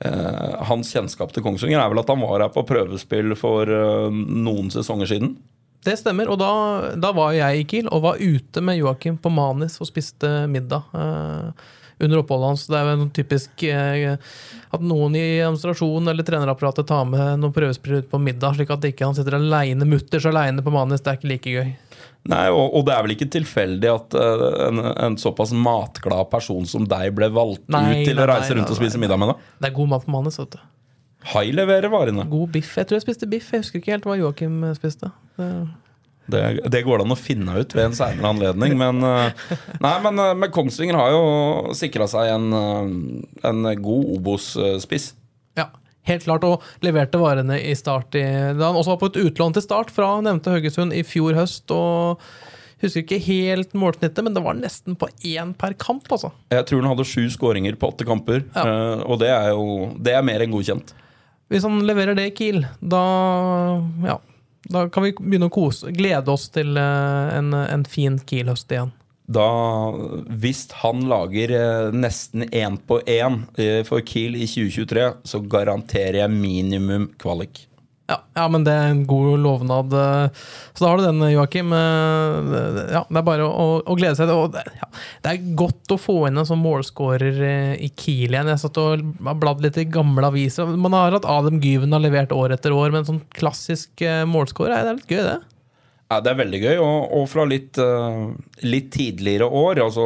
Eh, 0.00 0.60
hans 0.64 0.92
kjennskap 0.94 1.32
til 1.34 1.44
Kongsvinger 1.44 1.80
er 1.82 1.90
vel 1.92 2.00
at 2.00 2.08
han 2.08 2.22
var 2.24 2.40
her 2.40 2.52
på 2.54 2.64
prøvespill 2.68 3.34
for 3.36 3.68
eh, 3.68 4.08
noen 4.10 4.72
sesonger 4.72 5.10
siden. 5.10 5.34
Det 5.84 5.96
stemmer, 5.96 6.28
og 6.28 6.40
da, 6.40 6.52
da 7.00 7.10
var 7.16 7.32
jeg 7.32 7.60
i 7.60 7.66
Kiel 7.68 7.88
og 7.88 8.04
var 8.04 8.20
ute 8.20 8.60
med 8.64 8.76
Joakim 8.80 9.16
på 9.20 9.32
Manis 9.32 9.78
og 9.80 9.88
spiste 9.88 10.28
middag 10.48 10.88
eh, 10.92 11.68
under 12.00 12.20
oppholdet 12.20 12.50
hans. 12.50 12.66
Det 12.68 12.80
er 12.80 12.90
en 12.94 13.12
typisk 13.16 13.64
eh, 13.68 14.16
at 14.70 14.84
noen 14.84 15.16
i 15.16 15.24
administrasjonen 15.40 16.12
eller 16.12 16.24
trenerapparatet 16.24 16.88
tar 16.88 17.04
med 17.08 17.40
noen 17.40 17.54
prøvespill 17.56 18.00
ut 18.00 18.10
på 18.12 18.20
middag, 18.24 18.56
slik 18.56 18.72
at 18.72 18.88
ikke 18.88 19.08
han 19.08 19.16
sitter 19.16 19.36
alene, 19.36 19.88
mutters 19.88 20.28
aleine 20.28 20.64
på 20.64 20.72
Manis. 20.74 21.04
Det 21.04 21.12
er 21.12 21.20
ikke 21.20 21.32
like 21.34 21.56
gøy. 21.56 21.72
Nei, 22.28 22.42
og, 22.52 22.74
og 22.76 22.82
det 22.84 22.92
er 22.92 23.04
vel 23.06 23.14
ikke 23.14 23.30
tilfeldig 23.32 23.88
at 23.94 24.14
uh, 24.20 24.42
en, 24.68 24.80
en 25.06 25.14
såpass 25.18 25.54
matglad 25.56 26.28
person 26.30 26.66
som 26.68 26.84
deg 26.86 27.14
ble 27.16 27.30
valgt 27.32 27.64
Nei, 27.72 27.80
ut 27.88 28.02
til 28.10 28.18
nei, 28.18 28.24
å 28.26 28.28
reise 28.28 28.50
nei, 28.52 28.58
rundt 28.60 28.74
og 28.74 28.76
spise 28.76 28.98
nei. 28.98 29.06
middag 29.06 29.22
med 29.22 29.32
deg? 29.32 29.46
Det 29.64 29.70
er 29.70 29.76
god 29.78 29.88
mat 29.94 30.04
på 30.04 30.12
manus. 30.12 30.36
vet 30.42 30.52
du. 30.58 30.60
Hai 31.32 31.46
leverer 31.52 31.88
varene. 31.92 32.26
God 32.28 32.52
biff. 32.52 32.74
Jeg 32.76 32.86
tror 32.90 32.96
jeg 33.00 33.06
spiste 33.08 33.26
biff. 33.28 33.48
Jeg 33.52 33.64
husker 33.64 33.80
ikke 33.80 33.92
helt 33.96 34.06
hva 34.08 34.18
Joakim 34.20 34.60
eh, 34.68 34.76
spiste. 34.78 35.10
Det- 35.40 35.68
Det, 36.30 36.40
det 36.70 36.84
går 36.86 37.00
det 37.00 37.04
an 37.08 37.12
å 37.16 37.18
finne 37.18 37.56
ut 37.58 37.72
ved 37.74 37.88
en 37.88 37.94
seinere 37.96 38.28
anledning. 38.30 38.76
Men, 38.78 39.00
uh, 39.02 39.32
nei, 39.82 39.94
men, 40.04 40.20
uh, 40.20 40.34
men 40.38 40.52
Kongsvinger 40.54 40.94
har 40.94 41.10
jo 41.10 41.72
sikra 41.74 42.06
seg 42.06 42.28
en, 42.36 42.52
en 43.42 43.62
god 43.82 44.12
Obos-spiss. 44.14 45.08
Helt 46.10 46.26
klart, 46.26 46.44
og 46.44 46.64
leverte 46.84 47.20
varene 47.22 47.56
i 47.62 47.74
start 47.78 48.16
i, 48.18 48.24
da 48.58 48.68
han 48.72 48.78
også 48.80 48.94
var 48.96 49.02
på 49.04 49.10
et 49.12 49.20
utlån 49.24 49.54
til 49.56 49.64
start 49.64 49.92
fra 49.94 50.12
nevnte 50.26 50.50
Haugesund 50.52 50.92
i 50.96 51.04
fjor 51.06 51.38
høst. 51.38 51.70
og 51.74 52.20
Husker 52.80 53.02
ikke 53.04 53.18
helt 53.26 53.74
målsnittet, 53.76 54.24
men 54.24 54.32
det 54.32 54.40
var 54.42 54.54
nesten 54.56 54.94
på 54.96 55.06
én 55.28 55.50
per 55.60 55.74
kamp. 55.76 56.06
altså. 56.10 56.30
Jeg 56.50 56.64
tror 56.66 56.80
han 56.80 56.94
hadde 56.94 57.04
sju 57.04 57.26
skåringer 57.28 57.76
på 57.76 57.90
åtte 57.92 58.06
kamper, 58.08 58.42
Ja. 58.56 58.62
eh, 58.64 59.02
og 59.04 59.18
det 59.20 59.28
er 59.28 59.50
jo 59.52 59.92
det 60.00 60.14
er 60.16 60.22
mer 60.24 60.40
enn 60.40 60.50
godkjent. 60.54 60.94
Hvis 61.50 61.62
han 61.66 61.80
leverer 61.84 62.14
det 62.16 62.24
i 62.30 62.34
Kiel, 62.38 62.62
da, 62.80 63.02
ja, 64.06 64.16
da 64.70 64.84
kan 64.88 65.02
vi 65.04 65.12
begynne 65.12 65.48
å 65.50 65.52
kose, 65.52 65.90
glede 65.92 66.32
oss 66.32 66.48
til 66.54 66.76
eh, 66.78 67.36
en, 67.36 67.52
en 67.52 67.84
fin 67.84 68.16
Kiel-høst 68.18 68.70
igjen. 68.72 68.92
Da, 69.30 69.46
hvis 70.42 70.64
han 70.80 71.04
lager 71.10 71.52
eh, 71.54 71.92
nesten 71.94 72.48
én 72.50 72.80
på 72.82 72.98
én 73.06 73.44
eh, 73.60 73.82
for 73.86 74.02
Kiel 74.02 74.34
i 74.34 74.46
2023, 74.50 75.04
så 75.22 75.38
garanterer 75.46 76.24
jeg 76.24 76.32
minimum 76.34 77.10
kvalik. 77.20 77.66
Ja, 78.10 78.16
ja, 78.34 78.48
men 78.50 78.64
det 78.66 78.72
er 78.74 78.88
en 78.90 79.04
god 79.06 79.38
lovnad. 79.38 79.92
eh, 79.94 80.48
Så 80.74 80.82
da 80.82 80.88
har 80.90 80.98
du 80.98 81.04
den, 81.06 81.22
Joakim. 81.30 81.70
Ja, 81.70 83.04
det 83.06 83.20
er 83.20 83.28
bare 83.28 83.46
å, 83.46 83.68
å 83.86 83.94
glede 83.94 84.18
seg. 84.18 84.32
Det, 84.32 84.64
ja, 84.80 84.88
det 85.22 85.30
er 85.36 85.46
godt 85.62 85.94
å 85.94 86.00
få 86.08 86.16
inn 86.26 86.42
en 86.42 86.48
sånn 86.48 86.64
målskårer 86.64 87.38
i 87.78 87.92
Kiel 87.94 88.34
igjen. 88.34 88.50
Jeg 88.50 88.64
satt 88.64 88.82
og 88.82 89.06
bladd 89.38 89.62
litt 89.62 89.78
i 89.78 89.86
gamle 89.86 90.26
aviser. 90.26 90.74
Man 90.74 90.98
har 90.98 91.14
hatt 91.20 91.30
Adem 91.38 91.62
Gyven 91.62 91.94
har 91.94 92.02
levert 92.02 92.34
år 92.34 92.56
etter 92.58 92.74
år, 92.74 92.90
men 92.96 93.06
sånn 93.06 93.22
klassisk 93.38 94.02
målskårer, 94.26 94.74
det 94.74 94.90
er 94.96 94.98
litt 94.98 95.14
gøy, 95.14 95.22
det. 95.30 95.38
Ja, 96.10 96.18
Det 96.20 96.32
er 96.32 96.40
veldig 96.40 96.60
gøy, 96.64 96.76
og, 96.82 97.12
og 97.20 97.28
fra 97.30 97.44
litt, 97.46 97.78
uh, 97.78 98.32
litt 98.66 98.90
tidligere 98.96 99.46
år, 99.46 99.78
altså 99.84 100.04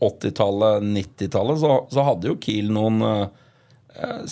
80-tallet, 0.00 0.86
90-tallet, 0.94 1.60
så, 1.60 1.74
så 1.92 2.06
hadde 2.08 2.30
jo 2.30 2.38
Kiel 2.40 2.70
noen 2.72 3.02
uh, 3.04 3.26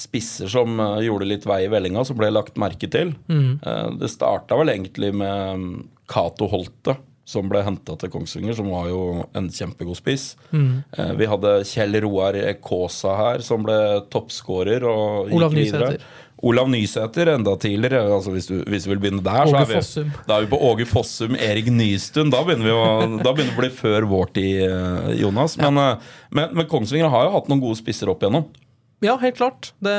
spisser 0.01 0.49
som 0.49 0.81
uh, 0.81 0.97
gjorde 1.05 1.29
litt 1.29 1.45
vei 1.49 1.65
i 1.67 1.71
vellinga, 1.73 2.05
som 2.09 2.17
ble 2.17 2.31
lagt 2.33 2.57
merke 2.61 2.89
til. 2.91 3.13
Eh, 3.29 3.87
det 4.01 4.09
starta 4.13 4.57
vel 4.57 4.73
egentlig 4.73 5.13
med 5.13 5.61
mm, 5.61 5.75
Cato 6.11 6.49
Holte, 6.51 6.97
som 7.31 7.47
ble 7.53 7.61
henta 7.63 7.95
til 8.01 8.11
Kongsvinger, 8.11 8.57
som 8.57 8.73
var 8.73 8.89
jo 8.91 9.03
en 9.37 9.51
kjempegod 9.53 9.99
spiss. 10.01 10.33
Eh, 10.57 11.13
vi 11.21 11.29
hadde 11.31 11.53
Kjell 11.69 12.01
Roar 12.03 12.39
Kaasa 12.65 13.13
her, 13.21 13.45
som 13.47 13.63
ble 13.67 13.77
toppskårer. 14.11 14.89
og 14.89 15.29
gikk 15.29 15.37
Olav 15.39 15.55
videre. 15.55 15.93
Nysæter. 15.93 16.09
Olav 16.47 16.71
Nysæter 16.73 17.35
enda 17.35 17.53
tidligere. 17.61 18.07
altså 18.15 18.33
Hvis 18.33 18.47
du, 18.49 18.55
hvis 18.65 18.87
du 18.87 18.91
vil 18.95 19.03
begynne 19.03 19.25
der, 19.25 19.43
Åge 19.45 19.53
så 19.53 19.61
er 19.61 20.07
vi, 20.07 20.23
da 20.29 20.39
er 20.39 20.47
vi 20.47 20.51
på 20.55 20.61
Åge 20.71 20.87
Fossum, 20.89 21.37
Erik 21.37 21.69
Nystuen. 21.75 22.33
Da 22.33 22.41
begynner 22.47 22.71
vi 22.71 22.73
å, 22.73 22.87
da 23.21 23.35
begynner 23.35 23.53
det 23.53 23.59
å 23.59 23.61
bli 23.65 23.71
før 23.77 24.07
vår 24.09 24.33
tid, 24.39 24.63
eh, 24.65 25.11
Jonas. 25.21 25.59
Men, 25.61 25.77
ja. 25.77 25.91
men, 26.31 26.57
men 26.57 26.69
Kongsvinger 26.71 27.13
har 27.13 27.29
jo 27.29 27.35
hatt 27.37 27.51
noen 27.53 27.61
gode 27.65 27.81
spisser 27.83 28.09
opp 28.13 28.25
igjennom. 28.25 28.49
Ja, 29.05 29.15
helt 29.21 29.37
klart. 29.37 29.71
Det, 29.81 29.95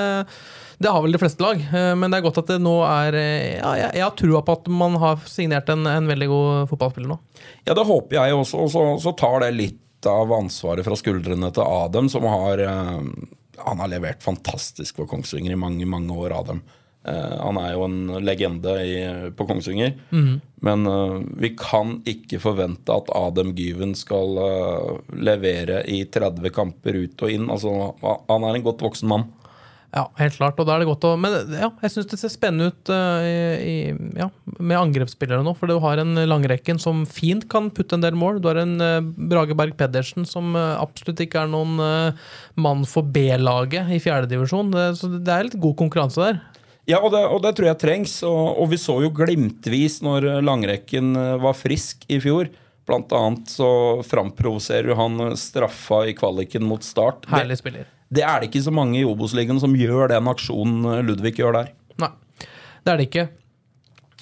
det 0.82 0.90
har 0.94 1.02
vel 1.02 1.14
de 1.16 1.22
fleste 1.22 1.42
lag. 1.42 1.58
Eh, 1.62 1.92
Men 1.98 2.12
det 2.14 2.20
er 2.20 2.26
godt 2.26 2.42
at 2.42 2.50
det 2.54 2.60
nå 2.62 2.76
er 2.86 3.18
eh, 3.18 3.58
ja, 3.58 3.72
Jeg, 3.80 3.92
jeg 3.98 4.06
har 4.06 4.18
trua 4.18 4.42
på 4.46 4.56
at 4.60 4.70
man 4.82 4.98
har 5.02 5.22
signert 5.30 5.70
en, 5.74 5.86
en 5.90 6.10
veldig 6.10 6.28
god 6.30 6.70
fotballspiller 6.74 7.10
nå. 7.14 7.18
Ja, 7.66 7.74
det 7.78 7.86
håper 7.90 8.18
jeg 8.20 8.38
også. 8.38 8.66
Og 8.66 8.74
så, 8.74 8.84
så 9.02 9.14
tar 9.18 9.42
det 9.46 9.54
litt 9.58 10.10
av 10.10 10.34
ansvaret 10.34 10.86
fra 10.86 10.98
skuldrene 10.98 11.52
til 11.54 11.62
Adem, 11.66 12.10
som 12.10 12.26
har 12.30 12.62
eh, 12.66 13.02
Han 13.66 13.82
har 13.84 13.92
levert 13.92 14.24
fantastisk 14.24 15.02
for 15.02 15.10
Kongsvinger 15.10 15.56
i 15.56 15.60
mange, 15.60 15.88
mange 15.90 16.16
år, 16.16 16.36
av 16.36 16.48
dem. 16.52 16.62
Uh, 17.02 17.38
han 17.42 17.58
er 17.58 17.72
jo 17.74 17.86
en 17.88 18.00
legende 18.22 18.76
i, 18.86 18.96
på 19.38 19.48
Kongsvinger. 19.50 19.96
Men 20.62 20.86
uh, 20.86 21.18
vi 21.42 21.54
kan 21.58 21.98
ikke 22.10 22.42
forvente 22.44 22.94
at 22.94 23.10
Adem 23.18 23.56
Gyven 23.58 23.96
skal 23.98 24.38
uh, 24.38 25.00
levere 25.18 25.82
i 25.90 26.04
30 26.06 26.54
kamper 26.54 27.00
ut 27.02 27.26
og 27.26 27.34
inn. 27.34 27.50
Altså, 27.50 27.74
han 28.02 28.46
er 28.46 28.60
en 28.60 28.68
godt 28.68 28.86
voksen 28.86 29.10
mann. 29.10 29.30
Ja, 29.92 30.06
helt 30.22 30.38
klart. 30.40 30.60
Og 30.60 30.68
da 30.68 30.78
er 30.78 30.84
det 30.84 30.88
godt 30.88 31.04
å 31.04 31.18
Men 31.20 31.34
ja, 31.52 31.68
jeg 31.84 31.92
syns 31.92 32.08
det 32.08 32.20
ser 32.22 32.32
spennende 32.32 32.72
ut 32.72 32.92
uh, 32.94 33.20
i, 33.60 33.92
ja, 34.16 34.30
med 34.56 34.80
angrepsspillere 34.80 35.44
nå. 35.44 35.52
For 35.60 35.68
du 35.68 35.76
har 35.84 36.00
en 36.00 36.16
Langrekken 36.32 36.80
som 36.80 37.04
fint 37.10 37.44
kan 37.52 37.68
putte 37.76 38.00
en 38.00 38.06
del 38.06 38.16
mål. 38.16 38.40
Du 38.40 38.48
har 38.48 38.62
en 38.62 38.78
uh, 38.80 39.04
Brage 39.04 39.58
Berg 39.60 39.76
Pedersen 39.80 40.28
som 40.28 40.56
uh, 40.56 40.80
absolutt 40.80 41.26
ikke 41.26 41.44
er 41.44 41.52
noen 41.52 41.76
mann 42.62 42.86
for 42.88 43.04
B-laget 43.04 43.92
i 43.92 44.00
fjerdedivisjon. 44.02 44.72
Så 44.96 45.10
det 45.18 45.34
er 45.34 45.48
litt 45.48 45.60
god 45.62 45.76
konkurranse 45.80 46.24
der. 46.24 46.42
Ja, 46.90 47.00
og 47.00 47.12
det, 47.14 47.22
og 47.28 47.42
det 47.44 47.54
tror 47.58 47.72
jeg 47.72 47.82
trengs. 47.84 48.18
Og, 48.28 48.42
og 48.64 48.72
vi 48.72 48.80
så 48.80 48.98
jo 49.04 49.12
glimtvis 49.16 50.00
når 50.06 50.30
langrekken 50.46 51.14
var 51.44 51.58
frisk 51.58 52.08
i 52.12 52.20
fjor. 52.24 52.52
Blant 52.88 53.12
annet 53.16 53.52
så 53.52 53.72
framprovoserer 54.08 54.96
han 55.00 55.34
straffa 55.40 56.06
i 56.10 56.16
kvaliken 56.18 56.66
mot 56.68 56.86
Start. 56.86 57.28
Herlig 57.32 57.60
spiller. 57.62 57.90
Det 58.12 58.24
er 58.28 58.42
det 58.44 58.50
ikke 58.52 58.66
så 58.68 58.74
mange 58.76 59.00
i 59.00 59.06
Obos-ligaen 59.08 59.60
som 59.64 59.76
gjør 59.78 60.12
den 60.12 60.28
aksjonen 60.32 60.84
eh, 60.98 61.04
Ludvig 61.08 61.38
gjør 61.40 61.56
der. 61.62 61.70
Nei, 62.02 62.12
det 62.84 62.92
er 62.94 63.00
det 63.00 63.06
ikke. 63.10 63.28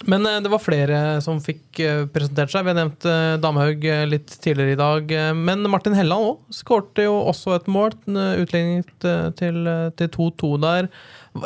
Men 0.08 0.24
eh, 0.30 0.38
det 0.46 0.48
var 0.54 0.62
flere 0.64 1.00
som 1.26 1.42
fikk 1.44 1.80
eh, 1.84 2.04
presentert 2.14 2.54
seg. 2.54 2.64
Vi 2.64 2.72
har 2.72 2.78
nevnt 2.78 3.04
eh, 3.10 3.34
Damhaug 3.44 3.84
eh, 3.84 4.06
litt 4.08 4.32
tidligere 4.40 4.78
i 4.78 4.80
dag. 4.80 5.12
eh, 5.12 5.32
Men 5.36 5.66
Martin 5.74 5.98
Helland 5.98 6.30
òg 6.30 6.54
skårte 6.56 7.04
jo 7.04 7.18
også 7.28 7.58
et 7.58 7.68
mål. 7.68 7.98
eh, 8.14 8.40
Utlignet 8.46 9.10
eh, 9.10 9.26
til 9.42 9.66
eh, 9.68 9.90
2-2 10.06 10.54
der. 10.64 10.88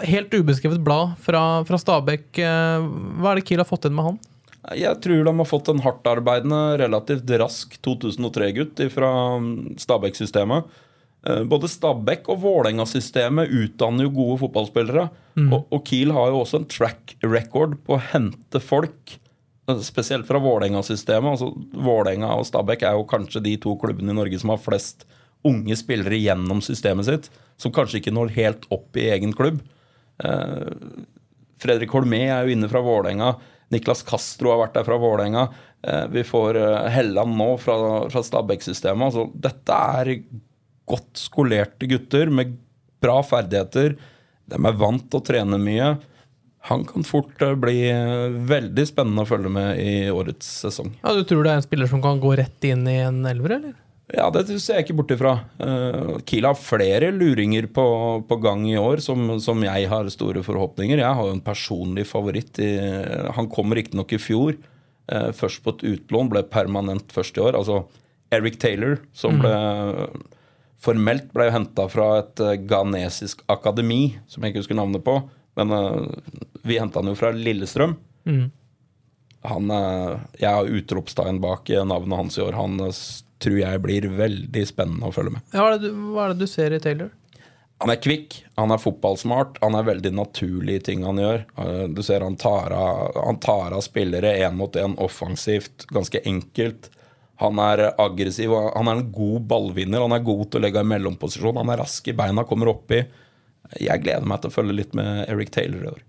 Helt 0.06 0.36
ubeskrevet 0.38 0.84
blad 0.86 1.16
fra, 1.26 1.42
fra 1.66 1.80
Stabæk. 1.82 2.28
Eh, 2.44 2.86
Hva 3.24 3.34
er 3.34 3.42
det 3.42 3.48
Kiel 3.50 3.64
har 3.64 3.70
fått 3.72 3.90
inn 3.90 3.98
med 3.98 4.12
han? 4.12 4.22
Jeg 4.80 4.96
tror 5.04 5.26
de 5.28 5.32
har 5.42 5.48
fått 5.50 5.68
en 5.74 5.82
hardtarbeidende, 5.84 6.60
relativt 6.80 7.34
rask 7.42 7.74
2003-gutt 7.84 8.80
fra 8.94 9.10
Stabæk-systemet. 9.82 10.70
Eh, 11.24 11.44
Både 11.48 11.70
Stabæk 11.72 12.28
og 12.34 12.42
Vålerenga-systemet 12.44 13.52
utdanner 13.56 14.08
jo 14.08 14.16
gode 14.18 14.40
fotballspillere. 14.44 15.06
Og, 15.48 15.62
og 15.74 15.84
Kiel 15.88 16.12
har 16.14 16.30
jo 16.30 16.42
også 16.44 16.60
en 16.62 16.70
track 16.70 17.16
record 17.24 17.78
på 17.88 17.96
å 17.96 18.02
hente 18.12 18.60
folk, 18.62 19.16
eh, 19.70 19.80
spesielt 19.86 20.28
fra 20.28 20.42
Vålerenga-systemet. 20.44 21.32
Altså, 21.38 21.54
Vålerenga 21.74 22.34
og 22.36 22.46
Stabæk 22.50 22.84
er 22.90 23.00
jo 23.00 23.08
kanskje 23.10 23.44
de 23.48 23.56
to 23.64 23.78
klubbene 23.82 24.12
i 24.14 24.20
Norge 24.20 24.42
som 24.42 24.52
har 24.54 24.62
flest 24.62 25.08
unge 25.48 25.76
spillere 25.80 26.20
gjennom 26.20 26.62
systemet 26.64 27.08
sitt, 27.08 27.32
som 27.60 27.72
kanskje 27.76 28.00
ikke 28.02 28.14
når 28.16 28.36
helt 28.38 28.68
opp 28.72 28.96
i 29.00 29.10
egen 29.16 29.34
klubb. 29.36 29.64
Eh, 30.24 30.70
Fredrik 31.64 31.92
Holmé 31.96 32.26
er 32.28 32.44
jo 32.46 32.58
inne 32.58 32.70
fra 32.72 32.84
Vålerenga. 32.84 33.38
Niklas 33.72 34.04
Castro 34.06 34.52
har 34.52 34.60
vært 34.66 34.76
der 34.76 34.86
fra 34.86 35.00
Vålerenga. 35.00 35.48
Vi 36.12 36.22
får 36.24 36.58
Helland 36.94 37.34
nå 37.40 37.48
fra, 37.60 37.76
fra 38.12 38.22
Stabæk-systemet. 38.24 39.08
Altså, 39.10 39.24
dette 39.40 39.78
er 39.98 40.12
godt 40.90 41.20
skolerte 41.20 41.88
gutter 41.90 42.32
med 42.34 42.58
bra 43.04 43.20
ferdigheter. 43.26 43.96
De 44.50 44.60
er 44.60 44.80
vant 44.80 45.06
til 45.10 45.20
å 45.22 45.26
trene 45.26 45.60
mye. 45.62 45.94
Han 46.70 46.86
kan 46.88 47.04
fort 47.04 47.42
eh, 47.44 47.56
bli 47.60 47.78
eh, 47.92 48.36
veldig 48.48 48.86
spennende 48.88 49.26
å 49.26 49.28
følge 49.28 49.52
med 49.52 49.80
i 49.84 50.10
årets 50.12 50.48
sesong. 50.64 50.94
Ja, 51.02 51.16
Du 51.18 51.24
tror 51.28 51.44
det 51.44 51.52
er 51.52 51.60
en 51.60 51.66
spiller 51.66 51.90
som 51.92 52.04
kan 52.04 52.22
gå 52.24 52.36
rett 52.40 52.68
inn 52.70 52.86
i 52.88 53.02
en 53.04 53.24
elver, 53.28 53.58
eller? 53.58 53.74
Ja, 54.14 54.28
det 54.30 54.46
ser 54.62 54.78
jeg 54.78 54.86
ikke 54.86 54.98
bort 55.00 55.12
ifra. 55.16 55.32
Uh, 55.58 56.20
Kiel 56.28 56.46
har 56.46 56.58
flere 56.60 57.08
luringer 57.16 57.66
på, 57.72 57.86
på 58.28 58.38
gang 58.44 58.66
i 58.70 58.76
år 58.78 59.00
som, 59.02 59.40
som 59.42 59.64
jeg 59.64 59.88
har 59.90 60.10
store 60.12 60.44
forhåpninger. 60.46 61.00
Jeg 61.00 61.18
har 61.18 61.30
jo 61.30 61.34
en 61.34 61.42
personlig 61.44 62.04
favoritt. 62.10 62.60
I, 62.62 62.76
han 63.34 63.48
kom 63.50 63.74
riktignok 63.74 64.12
i 64.14 64.20
fjor. 64.22 64.60
eh, 65.08 65.32
først 65.36 65.64
på 65.64 65.74
et 65.74 65.86
utlån, 65.96 66.30
ble 66.30 66.44
permanent 66.52 67.16
først 67.16 67.40
i 67.40 67.44
år. 67.48 67.58
Altså 67.58 67.86
Eric 68.36 68.60
Taylor, 68.62 69.00
som 69.16 69.40
ble 69.42 69.56
formelt 70.84 71.32
ble 71.36 71.48
henta 71.54 71.88
fra 71.92 72.10
et 72.20 72.44
eh, 72.44 72.58
ghanesisk 72.68 73.44
akademi, 73.52 74.18
som 74.28 74.44
jeg 74.44 74.54
ikke 74.54 74.66
husker 74.66 74.80
navnet 74.80 75.06
på. 75.06 75.18
Men 75.60 75.74
eh, 75.78 76.04
vi 76.68 76.80
henta 76.82 77.02
han 77.02 77.12
jo 77.12 77.18
fra 77.20 77.32
Lillestrøm. 77.36 77.96
Han, 79.44 79.74
eh, 79.76 80.14
jeg 80.42 80.50
har 80.50 80.78
utropstegn 80.80 81.42
bak 81.44 81.72
navnet 81.88 82.20
hans 82.20 82.40
i 82.40 82.46
år. 82.46 82.56
Han 82.60 82.80
tror 83.44 83.60
jeg 83.60 83.84
blir 83.84 84.08
veldig 84.16 84.64
spennende 84.68 85.10
å 85.10 85.16
følge 85.16 85.38
med. 85.38 85.52
Ja, 85.52 85.66
hva, 85.66 85.76
er 85.76 85.84
du, 85.84 85.92
hva 86.14 86.28
er 86.28 86.34
det 86.34 86.48
du 86.48 86.52
ser 86.52 86.76
i 86.76 86.82
Taylor? 86.84 87.12
Han 87.84 87.92
er 87.92 88.00
kvikk, 88.00 88.38
han 88.56 88.72
er 88.72 88.80
fotballsmart, 88.80 89.58
han 89.60 89.76
er 89.76 89.88
veldig 89.88 90.14
naturlig 90.16 90.78
i 90.78 90.84
ting 90.88 91.02
han 91.04 91.18
gjør. 91.20 91.42
Du 91.92 92.00
ser 92.06 92.24
han 92.24 92.38
tar 92.40 92.72
av, 92.72 93.18
han 93.18 93.42
tar 93.44 93.76
av 93.76 93.84
spillere 93.84 94.38
én 94.40 94.56
mot 94.56 94.78
én 94.80 94.94
offensivt, 95.04 95.84
ganske 95.92 96.22
enkelt. 96.24 96.88
Han 97.42 97.60
er 97.60 97.88
aggressiv, 98.02 98.54
han 98.54 98.90
er 98.90 99.00
en 99.00 99.12
god 99.14 99.46
ballvinner. 99.50 100.04
Han 100.06 100.14
er 100.16 100.26
god 100.26 100.46
til 100.52 100.62
å 100.62 100.64
legge 100.68 100.84
i 100.84 100.90
mellomposisjon. 100.92 101.58
Han 101.58 101.72
er 101.74 101.82
rask 101.82 102.08
i 102.08 102.16
beina, 102.18 102.46
kommer 102.48 102.70
oppi. 102.76 103.02
Jeg 103.82 104.04
gleder 104.04 104.28
meg 104.30 104.44
til 104.44 104.52
å 104.52 104.54
følge 104.54 104.76
litt 104.78 104.94
med 104.98 105.26
Eric 105.32 105.54
Taylor 105.56 105.88
i 105.88 105.94
år. 105.96 106.04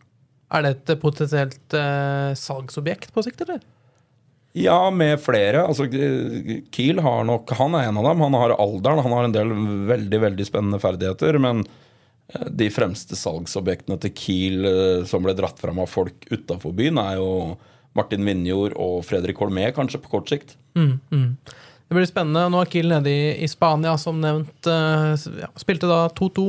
Er 0.54 0.66
det 0.66 0.74
et 0.74 0.92
potensielt 1.02 1.76
eh, 1.78 2.34
salgsobjekt 2.38 3.14
på 3.14 3.24
sikt, 3.24 3.40
eller? 3.46 3.62
Ja, 4.54 4.78
med 4.94 5.18
flere. 5.18 5.64
Altså, 5.66 5.88
Kiel 5.90 7.00
har 7.02 7.24
nok 7.26 7.50
Han 7.58 7.74
er 7.74 7.88
en 7.88 7.96
av 7.98 8.06
dem. 8.06 8.20
Han 8.22 8.36
har 8.38 8.54
alderen. 8.54 9.02
Han 9.02 9.16
har 9.16 9.26
en 9.26 9.34
del 9.34 9.54
veldig 9.88 10.20
veldig 10.28 10.46
spennende 10.46 10.78
ferdigheter. 10.82 11.40
Men 11.42 11.64
eh, 11.64 12.50
de 12.62 12.68
fremste 12.70 13.18
salgsobjektene 13.18 13.98
til 14.04 14.14
Kiel 14.14 14.68
eh, 14.68 15.06
som 15.10 15.24
ble 15.26 15.34
dratt 15.34 15.58
fram 15.58 15.80
av 15.82 15.90
folk 15.90 16.28
utafor 16.30 16.76
byen, 16.76 17.00
er 17.02 17.18
jo 17.18 17.30
Martin 17.94 18.26
Vinjord 18.26 18.74
og 18.80 19.02
Fredrik 19.06 19.38
Holmé, 19.42 19.68
kanskje 19.74 20.02
på 20.02 20.10
kort 20.16 20.32
sikt. 20.32 20.56
Mm, 20.74 20.98
mm. 21.14 21.28
Det 21.84 21.98
blir 21.98 22.08
spennende. 22.08 22.48
Nå 22.50 22.58
er 22.58 22.70
Kiel 22.72 22.88
nede 22.90 23.10
i, 23.12 23.24
i 23.44 23.48
Spania, 23.50 23.92
som 24.00 24.16
nevnt. 24.22 24.66
eh, 24.66 25.26
ja, 25.44 25.50
spilte 25.60 25.86
da 25.90 26.06
2-2 26.16 26.46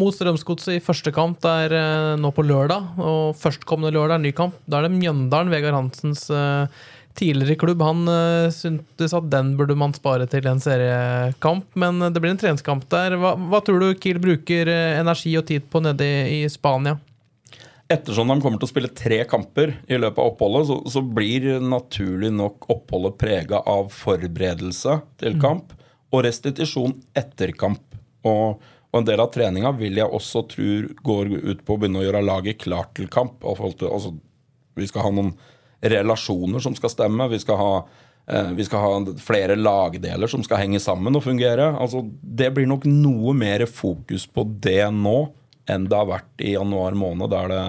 mot 0.00 0.16
Strømsgodset 0.16 0.78
i 0.78 0.82
første 0.82 1.12
kamp 1.14 1.42
der 1.44 1.74
eh, 1.76 2.14
nå 2.18 2.32
på 2.34 2.42
lørdag. 2.46 2.96
Og 2.98 3.36
førstkommende 3.38 3.92
lørdag 3.94 4.16
er 4.16 4.24
ny 4.24 4.32
kamp. 4.34 4.56
Da 4.66 4.80
er 4.80 4.88
det 4.88 4.96
Mjøndalen, 4.96 5.52
Vegard 5.52 5.76
Hansens 5.76 6.24
eh, 6.32 6.86
tidligere 7.18 7.58
klubb. 7.60 7.82
Han 7.84 8.08
syntes 8.54 9.14
at 9.14 9.30
den 9.30 9.56
burde 9.58 9.76
man 9.78 9.94
spare 9.94 10.26
til 10.30 10.46
en 10.46 10.62
seriekamp, 10.62 11.66
men 11.74 11.98
det 12.14 12.22
blir 12.22 12.30
en 12.30 12.38
treningskamp 12.38 12.86
der. 12.94 13.16
Hva, 13.18 13.32
hva 13.34 13.58
tror 13.66 13.82
du 13.82 13.88
Kiel 13.98 14.20
bruker 14.22 14.70
energi 14.70 15.34
og 15.38 15.48
tid 15.50 15.66
på 15.66 15.82
nede 15.82 16.06
i, 16.06 16.44
i 16.44 16.50
Spania? 16.50 16.94
Ettersom 17.88 18.28
de 18.28 18.36
kommer 18.44 18.60
til 18.60 18.68
å 18.68 18.70
spille 18.70 18.90
tre 18.92 19.22
kamper 19.24 19.70
i 19.88 19.96
løpet 19.96 20.20
av 20.20 20.34
oppholdet, 20.34 20.66
så, 20.68 20.76
så 20.92 21.00
blir 21.00 21.54
naturlig 21.64 22.28
nok 22.36 22.66
oppholdet 22.68 23.16
prega 23.20 23.62
av 23.64 23.88
forberedelse 23.96 24.98
til 25.22 25.38
kamp 25.40 25.72
og 26.12 26.24
restitusjon 26.26 26.92
etter 27.16 27.54
kamp. 27.56 27.96
Og, 28.28 28.60
og 28.92 29.00
en 29.00 29.08
del 29.08 29.22
av 29.24 29.30
treninga 29.32 29.72
vil 29.78 30.00
jeg 30.02 30.18
også 30.18 30.44
tro 30.52 30.74
går 31.04 31.32
ut 31.38 31.64
på 31.64 31.76
å 31.76 31.80
begynne 31.80 32.02
å 32.02 32.04
gjøre 32.04 32.24
laget 32.26 32.60
klart 32.66 32.92
til 32.98 33.08
kamp. 33.12 33.40
Altså, 33.48 34.12
vi 34.76 34.90
skal 34.90 35.08
ha 35.08 35.14
noen 35.14 35.32
relasjoner 35.80 36.60
som 36.64 36.76
skal 36.76 36.92
stemme. 36.92 37.30
Vi 37.32 37.40
skal 37.40 37.60
ha 37.60 37.72
eh, 37.80 38.52
vi 38.58 38.68
skal 38.68 38.84
ha 38.84 39.16
flere 39.24 39.56
lagdeler 39.56 40.28
som 40.28 40.44
skal 40.44 40.60
henge 40.64 40.80
sammen 40.84 41.16
og 41.16 41.24
fungere. 41.24 41.72
Altså, 41.72 42.04
det 42.20 42.52
blir 42.56 42.68
nok 42.68 42.84
noe 42.88 43.32
mer 43.32 43.64
fokus 43.70 44.28
på 44.28 44.44
det 44.60 44.82
nå 44.92 45.22
enn 45.68 45.86
det 45.88 45.96
har 45.96 46.08
vært 46.08 46.44
i 46.44 46.54
januar 46.54 46.96
måned, 46.98 47.30
der 47.32 47.52
det 47.52 47.62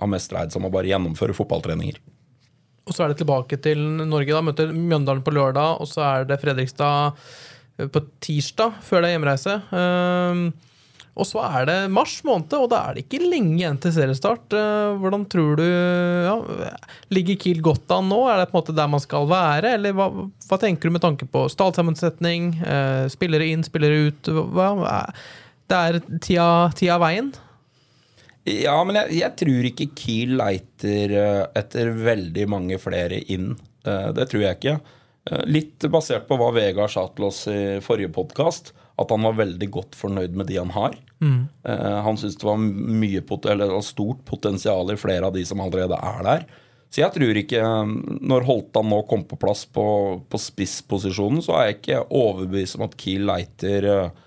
har 0.00 0.12
mest 0.12 0.32
dreid 0.32 0.52
seg 0.52 0.60
om 0.60 0.68
å 0.68 0.74
bare 0.74 0.90
gjennomføre 0.90 1.36
fotballtreninger. 1.36 1.98
Og 2.86 2.94
så 2.94 3.02
er 3.02 3.10
det 3.10 3.20
tilbake 3.22 3.58
til 3.62 3.80
Norge. 4.06 4.30
da, 4.30 4.44
Møter 4.46 4.70
Mjøndalen 4.70 5.24
på 5.26 5.34
lørdag, 5.34 5.82
og 5.82 5.90
så 5.90 6.04
er 6.06 6.28
det 6.28 6.38
Fredrikstad 6.42 7.18
eh, 7.78 7.90
på 7.90 8.02
tirsdag, 8.22 8.78
før 8.86 9.02
det 9.02 9.10
er 9.10 9.16
hjemreise. 9.16 9.56
Ehm, 9.74 10.44
og 11.16 11.24
så 11.24 11.40
er 11.48 11.64
det 11.66 11.76
mars 11.90 12.18
måned, 12.28 12.52
og 12.54 12.68
da 12.70 12.82
er 12.84 12.96
det 12.96 13.06
ikke 13.06 13.24
lenge 13.24 13.56
igjen 13.56 13.78
til 13.82 13.94
seriestart. 13.96 14.54
Eh, 14.54 14.98
hvordan 15.02 15.24
tror 15.32 15.58
du 15.58 15.64
ja, 15.64 16.36
Ligger 17.10 17.40
Kiel 17.42 17.64
godt 17.64 17.90
an 17.96 18.06
nå? 18.12 18.20
Er 18.30 18.42
det 18.42 18.50
på 18.52 18.54
en 18.54 18.60
måte 18.60 18.76
der 18.76 18.92
man 18.92 19.02
skal 19.02 19.26
være? 19.32 19.74
Eller 19.80 19.96
hva, 19.96 20.06
hva 20.46 20.60
tenker 20.62 20.86
du 20.86 20.94
med 20.94 21.02
tanke 21.02 21.26
på 21.26 21.46
stallsammensetning, 21.50 22.52
eh, 22.62 23.08
spillere 23.10 23.50
inn, 23.50 23.66
spillere 23.66 24.12
ut? 24.12 24.30
Hva, 24.30 24.70
hva, 24.78 24.94
det 25.70 25.78
er 25.88 26.00
tida, 26.22 26.48
tida 26.76 26.96
av 26.96 27.02
veien? 27.02 27.32
Ja, 28.46 28.76
men 28.86 28.98
jeg, 29.00 29.16
jeg 29.18 29.34
tror 29.40 29.66
ikke 29.72 29.88
Kiel 29.98 30.36
leiter 30.38 31.14
eh, 31.18 31.40
etter 31.58 31.90
veldig 31.90 32.44
mange 32.52 32.78
flere 32.78 33.18
inn. 33.34 33.54
Eh, 33.82 34.12
Det 34.14 34.28
tror 34.30 34.44
jeg 34.44 34.58
ikke. 34.60 34.76
Eh, 35.26 35.42
Litt 35.50 35.86
basert 35.90 36.28
på 36.28 36.38
hva 36.38 36.52
Vegard 36.54 36.92
sa 36.94 37.08
til 37.10 37.26
oss 37.26 37.46
i 37.50 37.80
forrige 37.82 38.12
podkast. 38.14 38.72
at 38.96 39.10
han 39.12 39.26
var 39.26 39.34
veldig 39.36 39.66
godt 39.68 39.96
fornøyd 39.98 40.36
med 40.38 40.46
de 40.48 40.56
han 40.56 40.70
har. 40.72 40.94
Mm. 41.20 41.48
han 41.64 42.16
syntes 42.16 42.36
det 42.36 42.44
var 42.44 42.58
mye 42.60 43.22
eller 43.50 43.80
stort 43.80 44.22
potensial 44.24 44.90
i 44.92 44.96
flere 44.96 45.26
av 45.26 45.32
de 45.32 45.44
som 45.44 45.60
allerede 45.60 45.96
er 45.96 46.22
der. 46.24 46.46
Så 46.92 47.00
jeg 47.02 47.12
tror 47.12 47.36
ikke 47.40 47.62
Når 48.24 48.44
Holtan 48.44 48.88
nå 48.88 49.02
kom 49.08 49.24
på 49.24 49.36
plass 49.36 49.66
på, 49.66 49.84
på 50.28 50.38
spissposisjonen, 50.40 51.42
så 51.42 51.56
er 51.58 51.66
jeg 51.66 51.76
ikke 51.80 52.04
overbevist 52.08 52.76
om 52.78 52.86
at 52.86 52.96
Kiel 52.96 53.26
leiter 53.28 53.88
uh, 53.88 54.25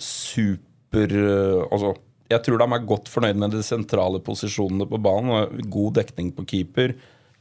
super 0.00 1.12
uh, 1.12 1.66
Altså, 1.70 1.94
jeg 2.30 2.44
tror 2.46 2.60
de 2.60 2.68
er 2.68 2.86
godt 2.86 3.10
fornøyd 3.10 3.40
med 3.42 3.54
de 3.56 3.62
sentrale 3.66 4.20
posisjonene 4.22 4.86
på 4.88 5.00
banen. 5.02 5.62
God 5.72 5.96
dekning 5.98 6.30
på 6.36 6.46
keeper, 6.52 6.94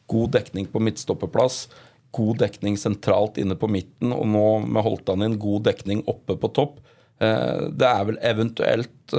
god 0.10 0.34
dekning 0.34 0.66
på 0.72 0.82
midtstoppeplass, 0.82 1.68
god 2.16 2.40
dekning 2.42 2.78
sentralt 2.80 3.38
inne 3.38 3.58
på 3.60 3.70
midten, 3.70 4.14
og 4.16 4.26
nå 4.32 4.46
med 4.66 4.86
Holtan 4.86 5.26
inn 5.28 5.38
god 5.42 5.68
dekning 5.70 6.02
oppe 6.10 6.40
på 6.42 6.50
topp. 6.58 6.80
Eh, 7.22 7.68
det 7.70 7.86
er 7.86 8.08
vel 8.10 8.18
eventuelt, 8.26 9.14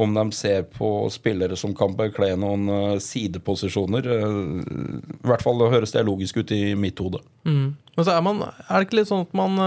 om 0.00 0.12
de 0.14 0.24
ser 0.34 0.66
på 0.70 0.88
spillere 1.10 1.56
som 1.58 1.72
kan 1.74 1.96
bekle 1.98 2.28
noen 2.38 3.00
sideposisjoner 3.02 4.06
I 4.06 5.26
hvert 5.26 5.42
fall 5.42 5.64
høres 5.66 5.90
det 5.96 6.04
logisk 6.06 6.38
ut 6.38 6.52
i 6.54 6.76
mitt 6.78 7.02
hode. 7.02 7.18
Mm. 7.42 7.74
Men 7.96 8.06
så 8.06 8.14
er, 8.14 8.22
man, 8.22 8.44
er 8.46 8.70
det 8.70 8.86
ikke 8.86 9.00
litt 9.00 9.10
sånn 9.10 9.26
at 9.26 9.34
man 9.34 9.58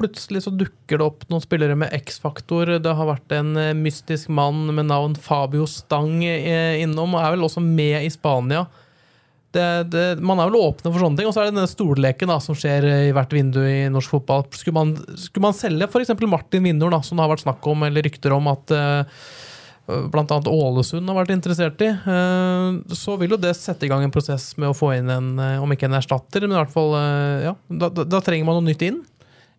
Plutselig 0.00 0.44
så 0.46 0.52
dukker 0.54 0.98
det 0.98 1.04
opp 1.04 1.26
noen 1.30 1.42
spillere 1.44 1.76
med 1.78 1.92
X-faktor. 1.98 2.78
Det 2.82 2.94
har 2.96 3.10
vært 3.10 3.34
en 3.36 3.52
mystisk 3.82 4.30
mann 4.32 4.64
med 4.72 4.88
navn 4.88 5.18
Fabio 5.20 5.66
Stang 5.68 6.22
innom, 6.24 7.12
og 7.12 7.20
er 7.20 7.34
vel 7.34 7.44
også 7.48 7.62
med 7.64 8.00
i 8.00 8.10
Spania 8.12 8.64
det, 9.52 9.84
det, 9.92 10.04
man 10.24 10.40
er 10.40 10.48
vel 10.48 10.60
åpne 10.62 10.90
for 10.90 11.02
sånne 11.02 11.20
ting. 11.20 11.28
Og 11.28 11.34
så 11.34 11.42
er 11.42 11.50
det 11.50 11.56
denne 11.56 11.70
stolleken 11.70 12.32
da, 12.32 12.38
som 12.42 12.56
skjer 12.58 12.86
i 12.88 13.14
hvert 13.14 13.32
vindu 13.34 13.60
i 13.66 13.86
norsk 13.92 14.16
fotball. 14.16 14.46
Skulle 14.56 14.78
man, 14.78 14.96
skulle 15.20 15.46
man 15.46 15.56
selge 15.56 15.88
f.eks. 15.88 16.14
Martin 16.24 16.66
Winnor, 16.66 16.96
som 17.04 17.18
det 17.18 17.26
har 17.26 17.32
vært 17.34 17.44
snakk 17.44 17.66
om, 17.70 17.84
eller 17.86 18.06
rykter 18.06 18.34
om 18.36 18.48
at 18.52 18.72
uh, 18.72 19.26
bl.a. 20.12 20.38
Ålesund 20.48 21.10
har 21.10 21.18
vært 21.18 21.34
interessert 21.34 21.82
i, 21.84 21.90
så 22.96 23.16
vil 23.20 23.34
jo 23.34 23.40
det 23.40 23.50
sette 23.58 23.84
i 23.84 23.90
gang 23.90 24.04
en 24.06 24.14
prosess 24.14 24.52
med 24.56 24.70
å 24.70 24.76
få 24.76 24.92
inn 24.94 25.10
en, 25.10 25.32
om 25.60 25.74
ikke 25.74 25.88
en 25.90 25.98
erstatter, 25.98 26.46
men 26.46 26.54
i 26.54 26.60
hvert 26.60 26.72
fall 26.72 26.94
ja, 27.42 27.56
da, 27.66 27.90
da, 27.90 28.06
da, 28.06 28.20
trenger 28.24 28.46
man 28.46 28.60
noe 28.60 28.70
nytt 28.70 28.84
inn. 28.86 29.02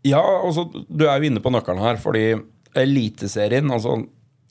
Ja, 0.04 0.24
altså, 0.44 0.68
du 0.88 1.06
er 1.08 1.20
jo 1.20 1.30
inne 1.30 1.44
på 1.44 1.52
nøkkelen 1.54 1.84
her, 1.84 2.00
fordi 2.02 2.26
Eliteserien 2.74 3.70
altså 3.72 4.00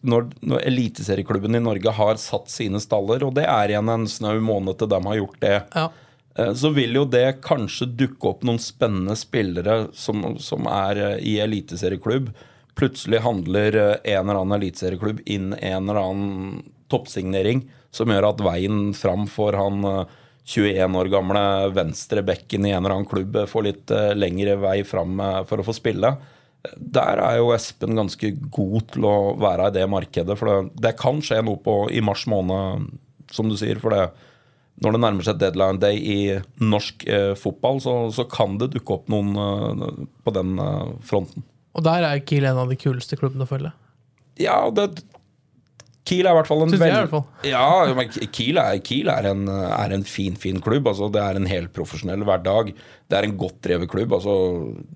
når, 0.02 0.28
når 0.42 0.64
eliteserieklubben 0.66 1.54
i 1.54 1.62
Norge 1.62 1.92
har 1.94 2.18
satt 2.18 2.50
sine 2.50 2.80
staller, 2.82 3.22
og 3.22 3.36
det 3.38 3.44
er 3.46 3.70
igjen 3.70 3.90
en 3.92 4.08
snau 4.10 4.34
måned 4.42 4.78
til 4.80 4.90
de 4.90 4.98
har 5.06 5.18
gjort 5.20 5.42
det, 5.44 5.58
ja. 5.74 5.90
Eh, 6.34 6.54
så 6.56 6.70
vil 6.72 6.96
jo 6.96 7.04
det 7.08 7.42
kanskje 7.44 7.90
dukke 7.98 8.30
opp 8.30 8.44
noen 8.46 8.60
spennende 8.62 9.16
spillere 9.20 9.86
som, 9.92 10.24
som 10.40 10.68
er 10.70 11.00
eh, 11.00 11.18
i 11.28 11.34
eliteserieklubb. 11.44 12.30
Plutselig 12.78 13.20
handler 13.20 13.76
eh, 13.76 14.14
en 14.14 14.24
eller 14.24 14.40
annen 14.40 14.56
eliteserieklubb 14.56 15.20
inn 15.26 15.52
en 15.58 15.90
eller 15.90 16.00
annen 16.00 16.62
toppsignering 16.92 17.66
som 17.92 18.08
gjør 18.08 18.30
at 18.30 18.40
veien 18.44 18.94
fram 18.96 19.26
for 19.28 19.56
han 19.56 19.84
21 20.42 20.98
år 20.98 21.10
gamle 21.12 21.42
venstrebekken 21.74 22.66
i 22.66 22.72
en 22.72 22.82
eller 22.82 22.96
annen 22.96 23.10
klubb 23.10 23.36
får 23.48 23.66
litt 23.66 23.92
lengre 24.18 24.56
vei 24.58 24.80
fram 24.86 25.20
for 25.46 25.62
å 25.62 25.66
få 25.66 25.74
spille 25.76 26.16
der 26.76 27.20
er 27.22 27.38
jo 27.40 27.52
Espen 27.54 27.96
ganske 27.98 28.32
god 28.54 28.92
til 28.94 29.06
å 29.08 29.14
være 29.40 29.70
i 29.70 29.74
det 29.74 29.86
markedet. 29.90 30.36
For 30.38 30.48
det, 30.48 30.82
det 30.84 30.94
kan 31.00 31.18
skje 31.24 31.40
noe 31.44 31.58
på, 31.62 31.76
i 31.90 32.02
mars 32.04 32.24
måned, 32.30 32.86
som 33.34 33.50
du 33.50 33.56
sier. 33.58 33.80
For 33.82 33.94
det, 33.94 34.04
når 34.84 34.94
det 34.94 35.02
nærmer 35.02 35.26
seg 35.26 35.40
deadline 35.40 35.82
day 35.82 35.98
i 35.98 36.18
norsk 36.62 37.06
eh, 37.10 37.32
fotball, 37.38 37.82
så, 37.82 37.96
så, 38.14 38.26
kan 38.30 38.58
det 38.60 38.72
dukke 38.76 38.98
opp 38.98 39.10
noen 39.12 39.34
eh, 39.34 40.04
på 40.22 40.34
den 40.36 40.54
eh, 40.62 40.94
fronten. 41.06 41.46
Og 41.72 41.86
der 41.86 42.06
er 42.06 42.22
Kiel 42.28 42.46
en 42.46 42.62
av 42.62 42.70
de 42.70 42.78
kuleste 42.78 43.18
klubbene 43.18 43.46
å 43.46 43.50
følge? 43.50 43.72
Ja, 44.40 44.58
det, 44.74 45.02
Kiel 46.02 46.26
er 46.26 46.34
i 46.34 46.38
hvert 46.40 46.48
fall 46.50 46.64
en 46.64 46.72
veldig 46.74 47.20
Ja, 47.46 47.66
men 47.94 48.08
Kiel, 48.34 48.58
er, 48.58 48.80
Kiel 48.82 49.10
er, 49.12 49.28
en, 49.30 49.44
er, 49.46 49.92
en, 49.94 50.02
fin, 50.02 50.34
fin 50.34 50.58
klubb. 50.62 50.88
Altså, 50.90 51.06
det 51.14 51.22
er 51.22 51.38
en 51.38 51.46
helt 51.46 51.70
profesjonell 51.76 52.24
hverdag. 52.26 52.72
Det 53.06 53.18
er 53.18 53.28
en 53.28 53.36
godt 53.38 53.60
drevet 53.62 53.90
klubb. 53.90 54.16
Altså, 54.18 54.34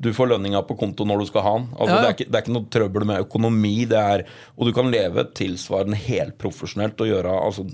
du 0.03 0.11
får 0.17 0.33
lønninga 0.33 0.65
på 0.67 0.75
konto 0.81 1.07
når 1.07 1.23
du 1.23 1.29
skal 1.31 1.47
ha 1.47 1.53
den. 1.61 1.69
Altså, 1.77 1.93
ja, 1.93 1.95
ja. 1.95 2.01
Det, 2.03 2.09
er 2.09 2.17
ikke, 2.17 2.27
det, 2.27 2.35
er 2.35 2.45
ikke, 2.45 2.57
noe 2.57 2.71
trøbbel 2.75 3.07
med 3.13 3.23
økonomi. 3.23 3.75
Er, 3.87 4.25
og 4.57 4.67
du 4.67 4.73
kan 4.75 4.91
leve 4.91 5.29
tilsvarende 5.39 6.01
helt 6.09 6.35
profesjonelt 6.43 7.07
og 7.07 7.13
gjøre 7.13 7.37
altså, 7.39 7.69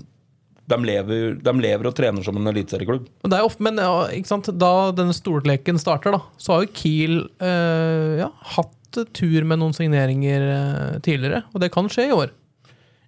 de 0.63 0.77
lever, 0.87 1.33
de 1.43 1.53
lever, 1.59 1.89
og 1.89 1.97
trener 1.97 2.23
som 2.23 2.37
en 2.39 2.51
eliteserieklubb. 2.53 3.09
Men 3.25 3.81
ja, 3.81 3.97
da 4.53 4.71
denne 4.95 5.17
storleken 5.17 5.81
starter, 5.81 6.15
da, 6.15 6.21
så 6.37 6.55
har 6.55 6.63
jo 6.63 6.71
Kiel 6.77 7.17
øh, 7.25 8.21
ja, 8.21 8.29
hatt 8.53 9.01
tur 9.17 9.49
med 9.49 9.59
noen 9.59 9.73
signeringer 9.75 10.47
øh, 10.53 11.01
tidligere. 11.03 11.43
Og 11.51 11.65
det 11.65 11.73
kan 11.73 11.89
skje 11.91 12.07
i 12.11 12.15
år. 12.15 12.31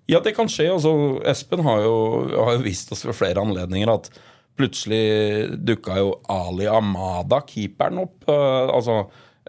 Ja, 0.06 0.22
det 0.22 0.36
kan 0.38 0.50
skje. 0.52 0.70
Altså, 0.76 0.94
Espen 1.26 1.64
har 1.66 1.82
jo, 1.82 1.96
har 2.36 2.58
jo 2.58 2.66
vist 2.66 2.92
oss 2.94 3.06
ved 3.08 3.18
flere 3.18 3.42
anledninger 3.42 3.90
at 3.90 4.12
plutselig 4.56 5.56
dukka 5.68 5.98
jo 6.00 6.12
Ali 6.32 6.68
Amada, 6.72 7.42
keeperen, 7.48 8.04
opp. 8.06 8.28
Uh, 8.30 8.70
altså, 8.72 9.00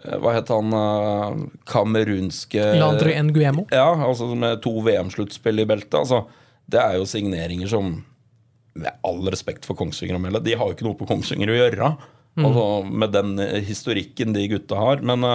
uh, 0.03 0.15
hva 0.23 0.33
het 0.35 0.49
han 0.51 0.73
uh, 0.73 1.45
kamerunske 1.69 2.71
Landry 2.79 3.15
Nguemo. 3.29 3.67
Ja, 3.73 3.91
altså 4.07 4.31
med 4.35 4.61
to 4.65 4.73
VM-sluttspill 4.85 5.63
i 5.63 5.67
beltet. 5.69 5.95
Altså, 6.01 6.25
det 6.67 6.81
er 6.83 6.97
jo 6.99 7.07
signeringer 7.07 7.69
som 7.71 7.99
Med 8.77 8.93
all 9.07 9.23
respekt 9.31 9.63
for 9.65 9.73
Kongsvinger 9.73 10.19
og 10.19 10.21
Melle, 10.21 10.41
de 10.45 10.53
har 10.53 10.67
jo 10.67 10.75
ikke 10.75 10.85
noe 10.85 10.97
på 10.99 11.07
Kongsvinger 11.09 11.49
å 11.49 11.55
gjøre. 11.55 11.87
Mm. 12.37 12.43
Altså, 12.45 12.65
med 12.85 13.15
den 13.15 13.63
historikken 13.65 14.35
de 14.35 14.43
gutta 14.51 14.77
har. 14.77 15.01
Men 15.01 15.25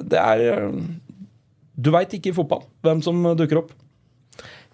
det 0.00 0.16
er 0.16 0.70
Du 1.76 1.90
veit 1.92 2.14
ikke 2.16 2.30
i 2.30 2.36
fotball 2.38 2.64
hvem 2.86 3.02
som 3.04 3.20
dukker 3.36 3.60
opp. 3.60 3.74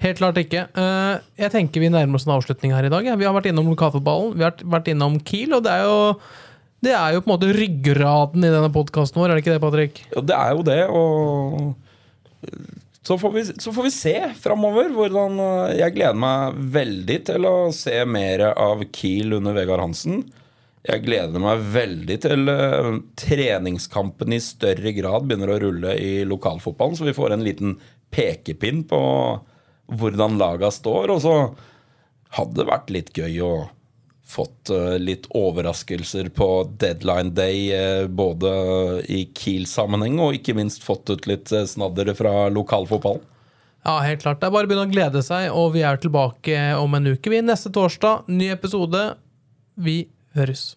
Helt 0.03 0.18
klart 0.18 0.38
ikke. 0.40 0.64
Eh, 0.66 1.12
jeg 1.44 1.55
tenker 1.55 1.82
vi 1.82 1.90
nærmer 1.92 2.18
oss 2.18 2.26
en 2.26 2.34
avslutning 2.34 2.74
her 2.74 2.88
i 2.88 2.90
dag. 2.92 3.07
Vi 3.07 3.28
har 3.28 3.36
vært 3.36 3.50
innom 3.53 3.70
lokalfotballen, 3.70 4.34
vi 4.38 4.46
har 4.46 4.57
vært 4.74 4.90
innom 4.90 5.20
Kiel, 5.22 5.55
og 5.55 5.62
det 5.66 5.76
er 5.76 5.86
jo 5.86 6.00
det 6.82 6.96
er 6.98 7.14
jo 7.14 7.22
på 7.22 7.30
en 7.30 7.36
måte 7.36 7.55
ryggraden 7.55 8.42
i 8.42 8.50
denne 8.50 8.72
podkasten 8.74 9.20
vår, 9.20 9.30
er 9.30 9.38
det 9.38 9.44
ikke 9.44 9.55
det, 9.55 9.62
Patrick? 9.62 10.00
Ja, 10.11 10.22
det 10.26 10.34
er 10.34 10.57
jo 10.57 10.64
det, 10.66 10.80
og 10.90 12.72
så 13.07 13.18
får 13.18 13.32
vi, 13.34 13.44
så 13.62 13.74
får 13.74 13.86
vi 13.86 13.92
se 13.94 14.14
framover 14.42 14.90
hvordan 14.94 15.38
eh, 15.42 15.76
Jeg 15.80 15.94
gleder 15.96 16.18
meg 16.18 16.59
veldig 16.74 17.18
til 17.30 17.46
å 17.46 17.57
se 17.74 17.96
mer 18.07 18.48
av 18.53 18.82
Kiel 18.94 19.38
under 19.38 19.55
Vegard 19.55 19.82
Hansen. 19.82 20.24
Jeg 20.82 21.05
gleder 21.05 21.42
meg 21.42 21.62
veldig 21.74 22.18
til 22.24 22.50
uh, 22.50 22.96
treningskampen 23.18 24.34
i 24.34 24.40
større 24.42 24.90
grad 24.96 25.28
begynner 25.28 25.53
å 25.55 25.61
rulle 25.62 25.94
i 25.94 26.24
lokalfotballen, 26.26 26.98
så 26.98 27.07
vi 27.07 27.14
får 27.14 27.36
en 27.36 27.44
liten 27.46 27.76
pekepinn 28.11 28.82
på 28.90 29.03
hvordan 30.01 30.40
laga 30.40 30.70
står. 30.72 31.12
Og 31.14 31.22
så 31.24 31.36
hadde 32.36 32.61
det 32.61 32.68
vært 32.68 32.93
litt 32.95 33.14
gøy 33.16 33.40
å 33.45 33.55
fått 34.32 34.70
uh, 34.72 34.97
litt 34.97 35.26
overraskelser 35.36 36.30
på 36.36 36.49
deadline 36.80 37.34
day, 37.36 37.66
uh, 37.76 38.07
både 38.09 38.53
i 39.12 39.26
Kiel-sammenheng 39.36 40.18
og 40.22 40.38
ikke 40.38 40.57
minst 40.57 40.86
fått 40.86 41.12
ut 41.12 41.28
litt 41.28 41.53
uh, 41.53 41.66
snadder 41.68 42.14
fra 42.18 42.49
lokalfotballen. 42.53 43.28
Ja, 43.82 43.97
helt 44.07 44.22
klart. 44.22 44.38
Det 44.38 44.47
er 44.47 44.55
bare 44.55 44.68
å 44.68 44.70
begynne 44.70 44.86
å 44.86 44.93
glede 44.93 45.24
seg, 45.26 45.49
og 45.59 45.72
vi 45.74 45.82
er 45.82 45.99
tilbake 45.99 46.59
om 46.78 46.95
en 46.95 47.12
uke. 47.16 47.32
Vi 47.32 47.43
neste 47.43 47.72
torsdag, 47.74 48.28
ny 48.30 48.53
episode. 48.55 49.01
Vi 49.74 49.97
høres. 50.38 50.76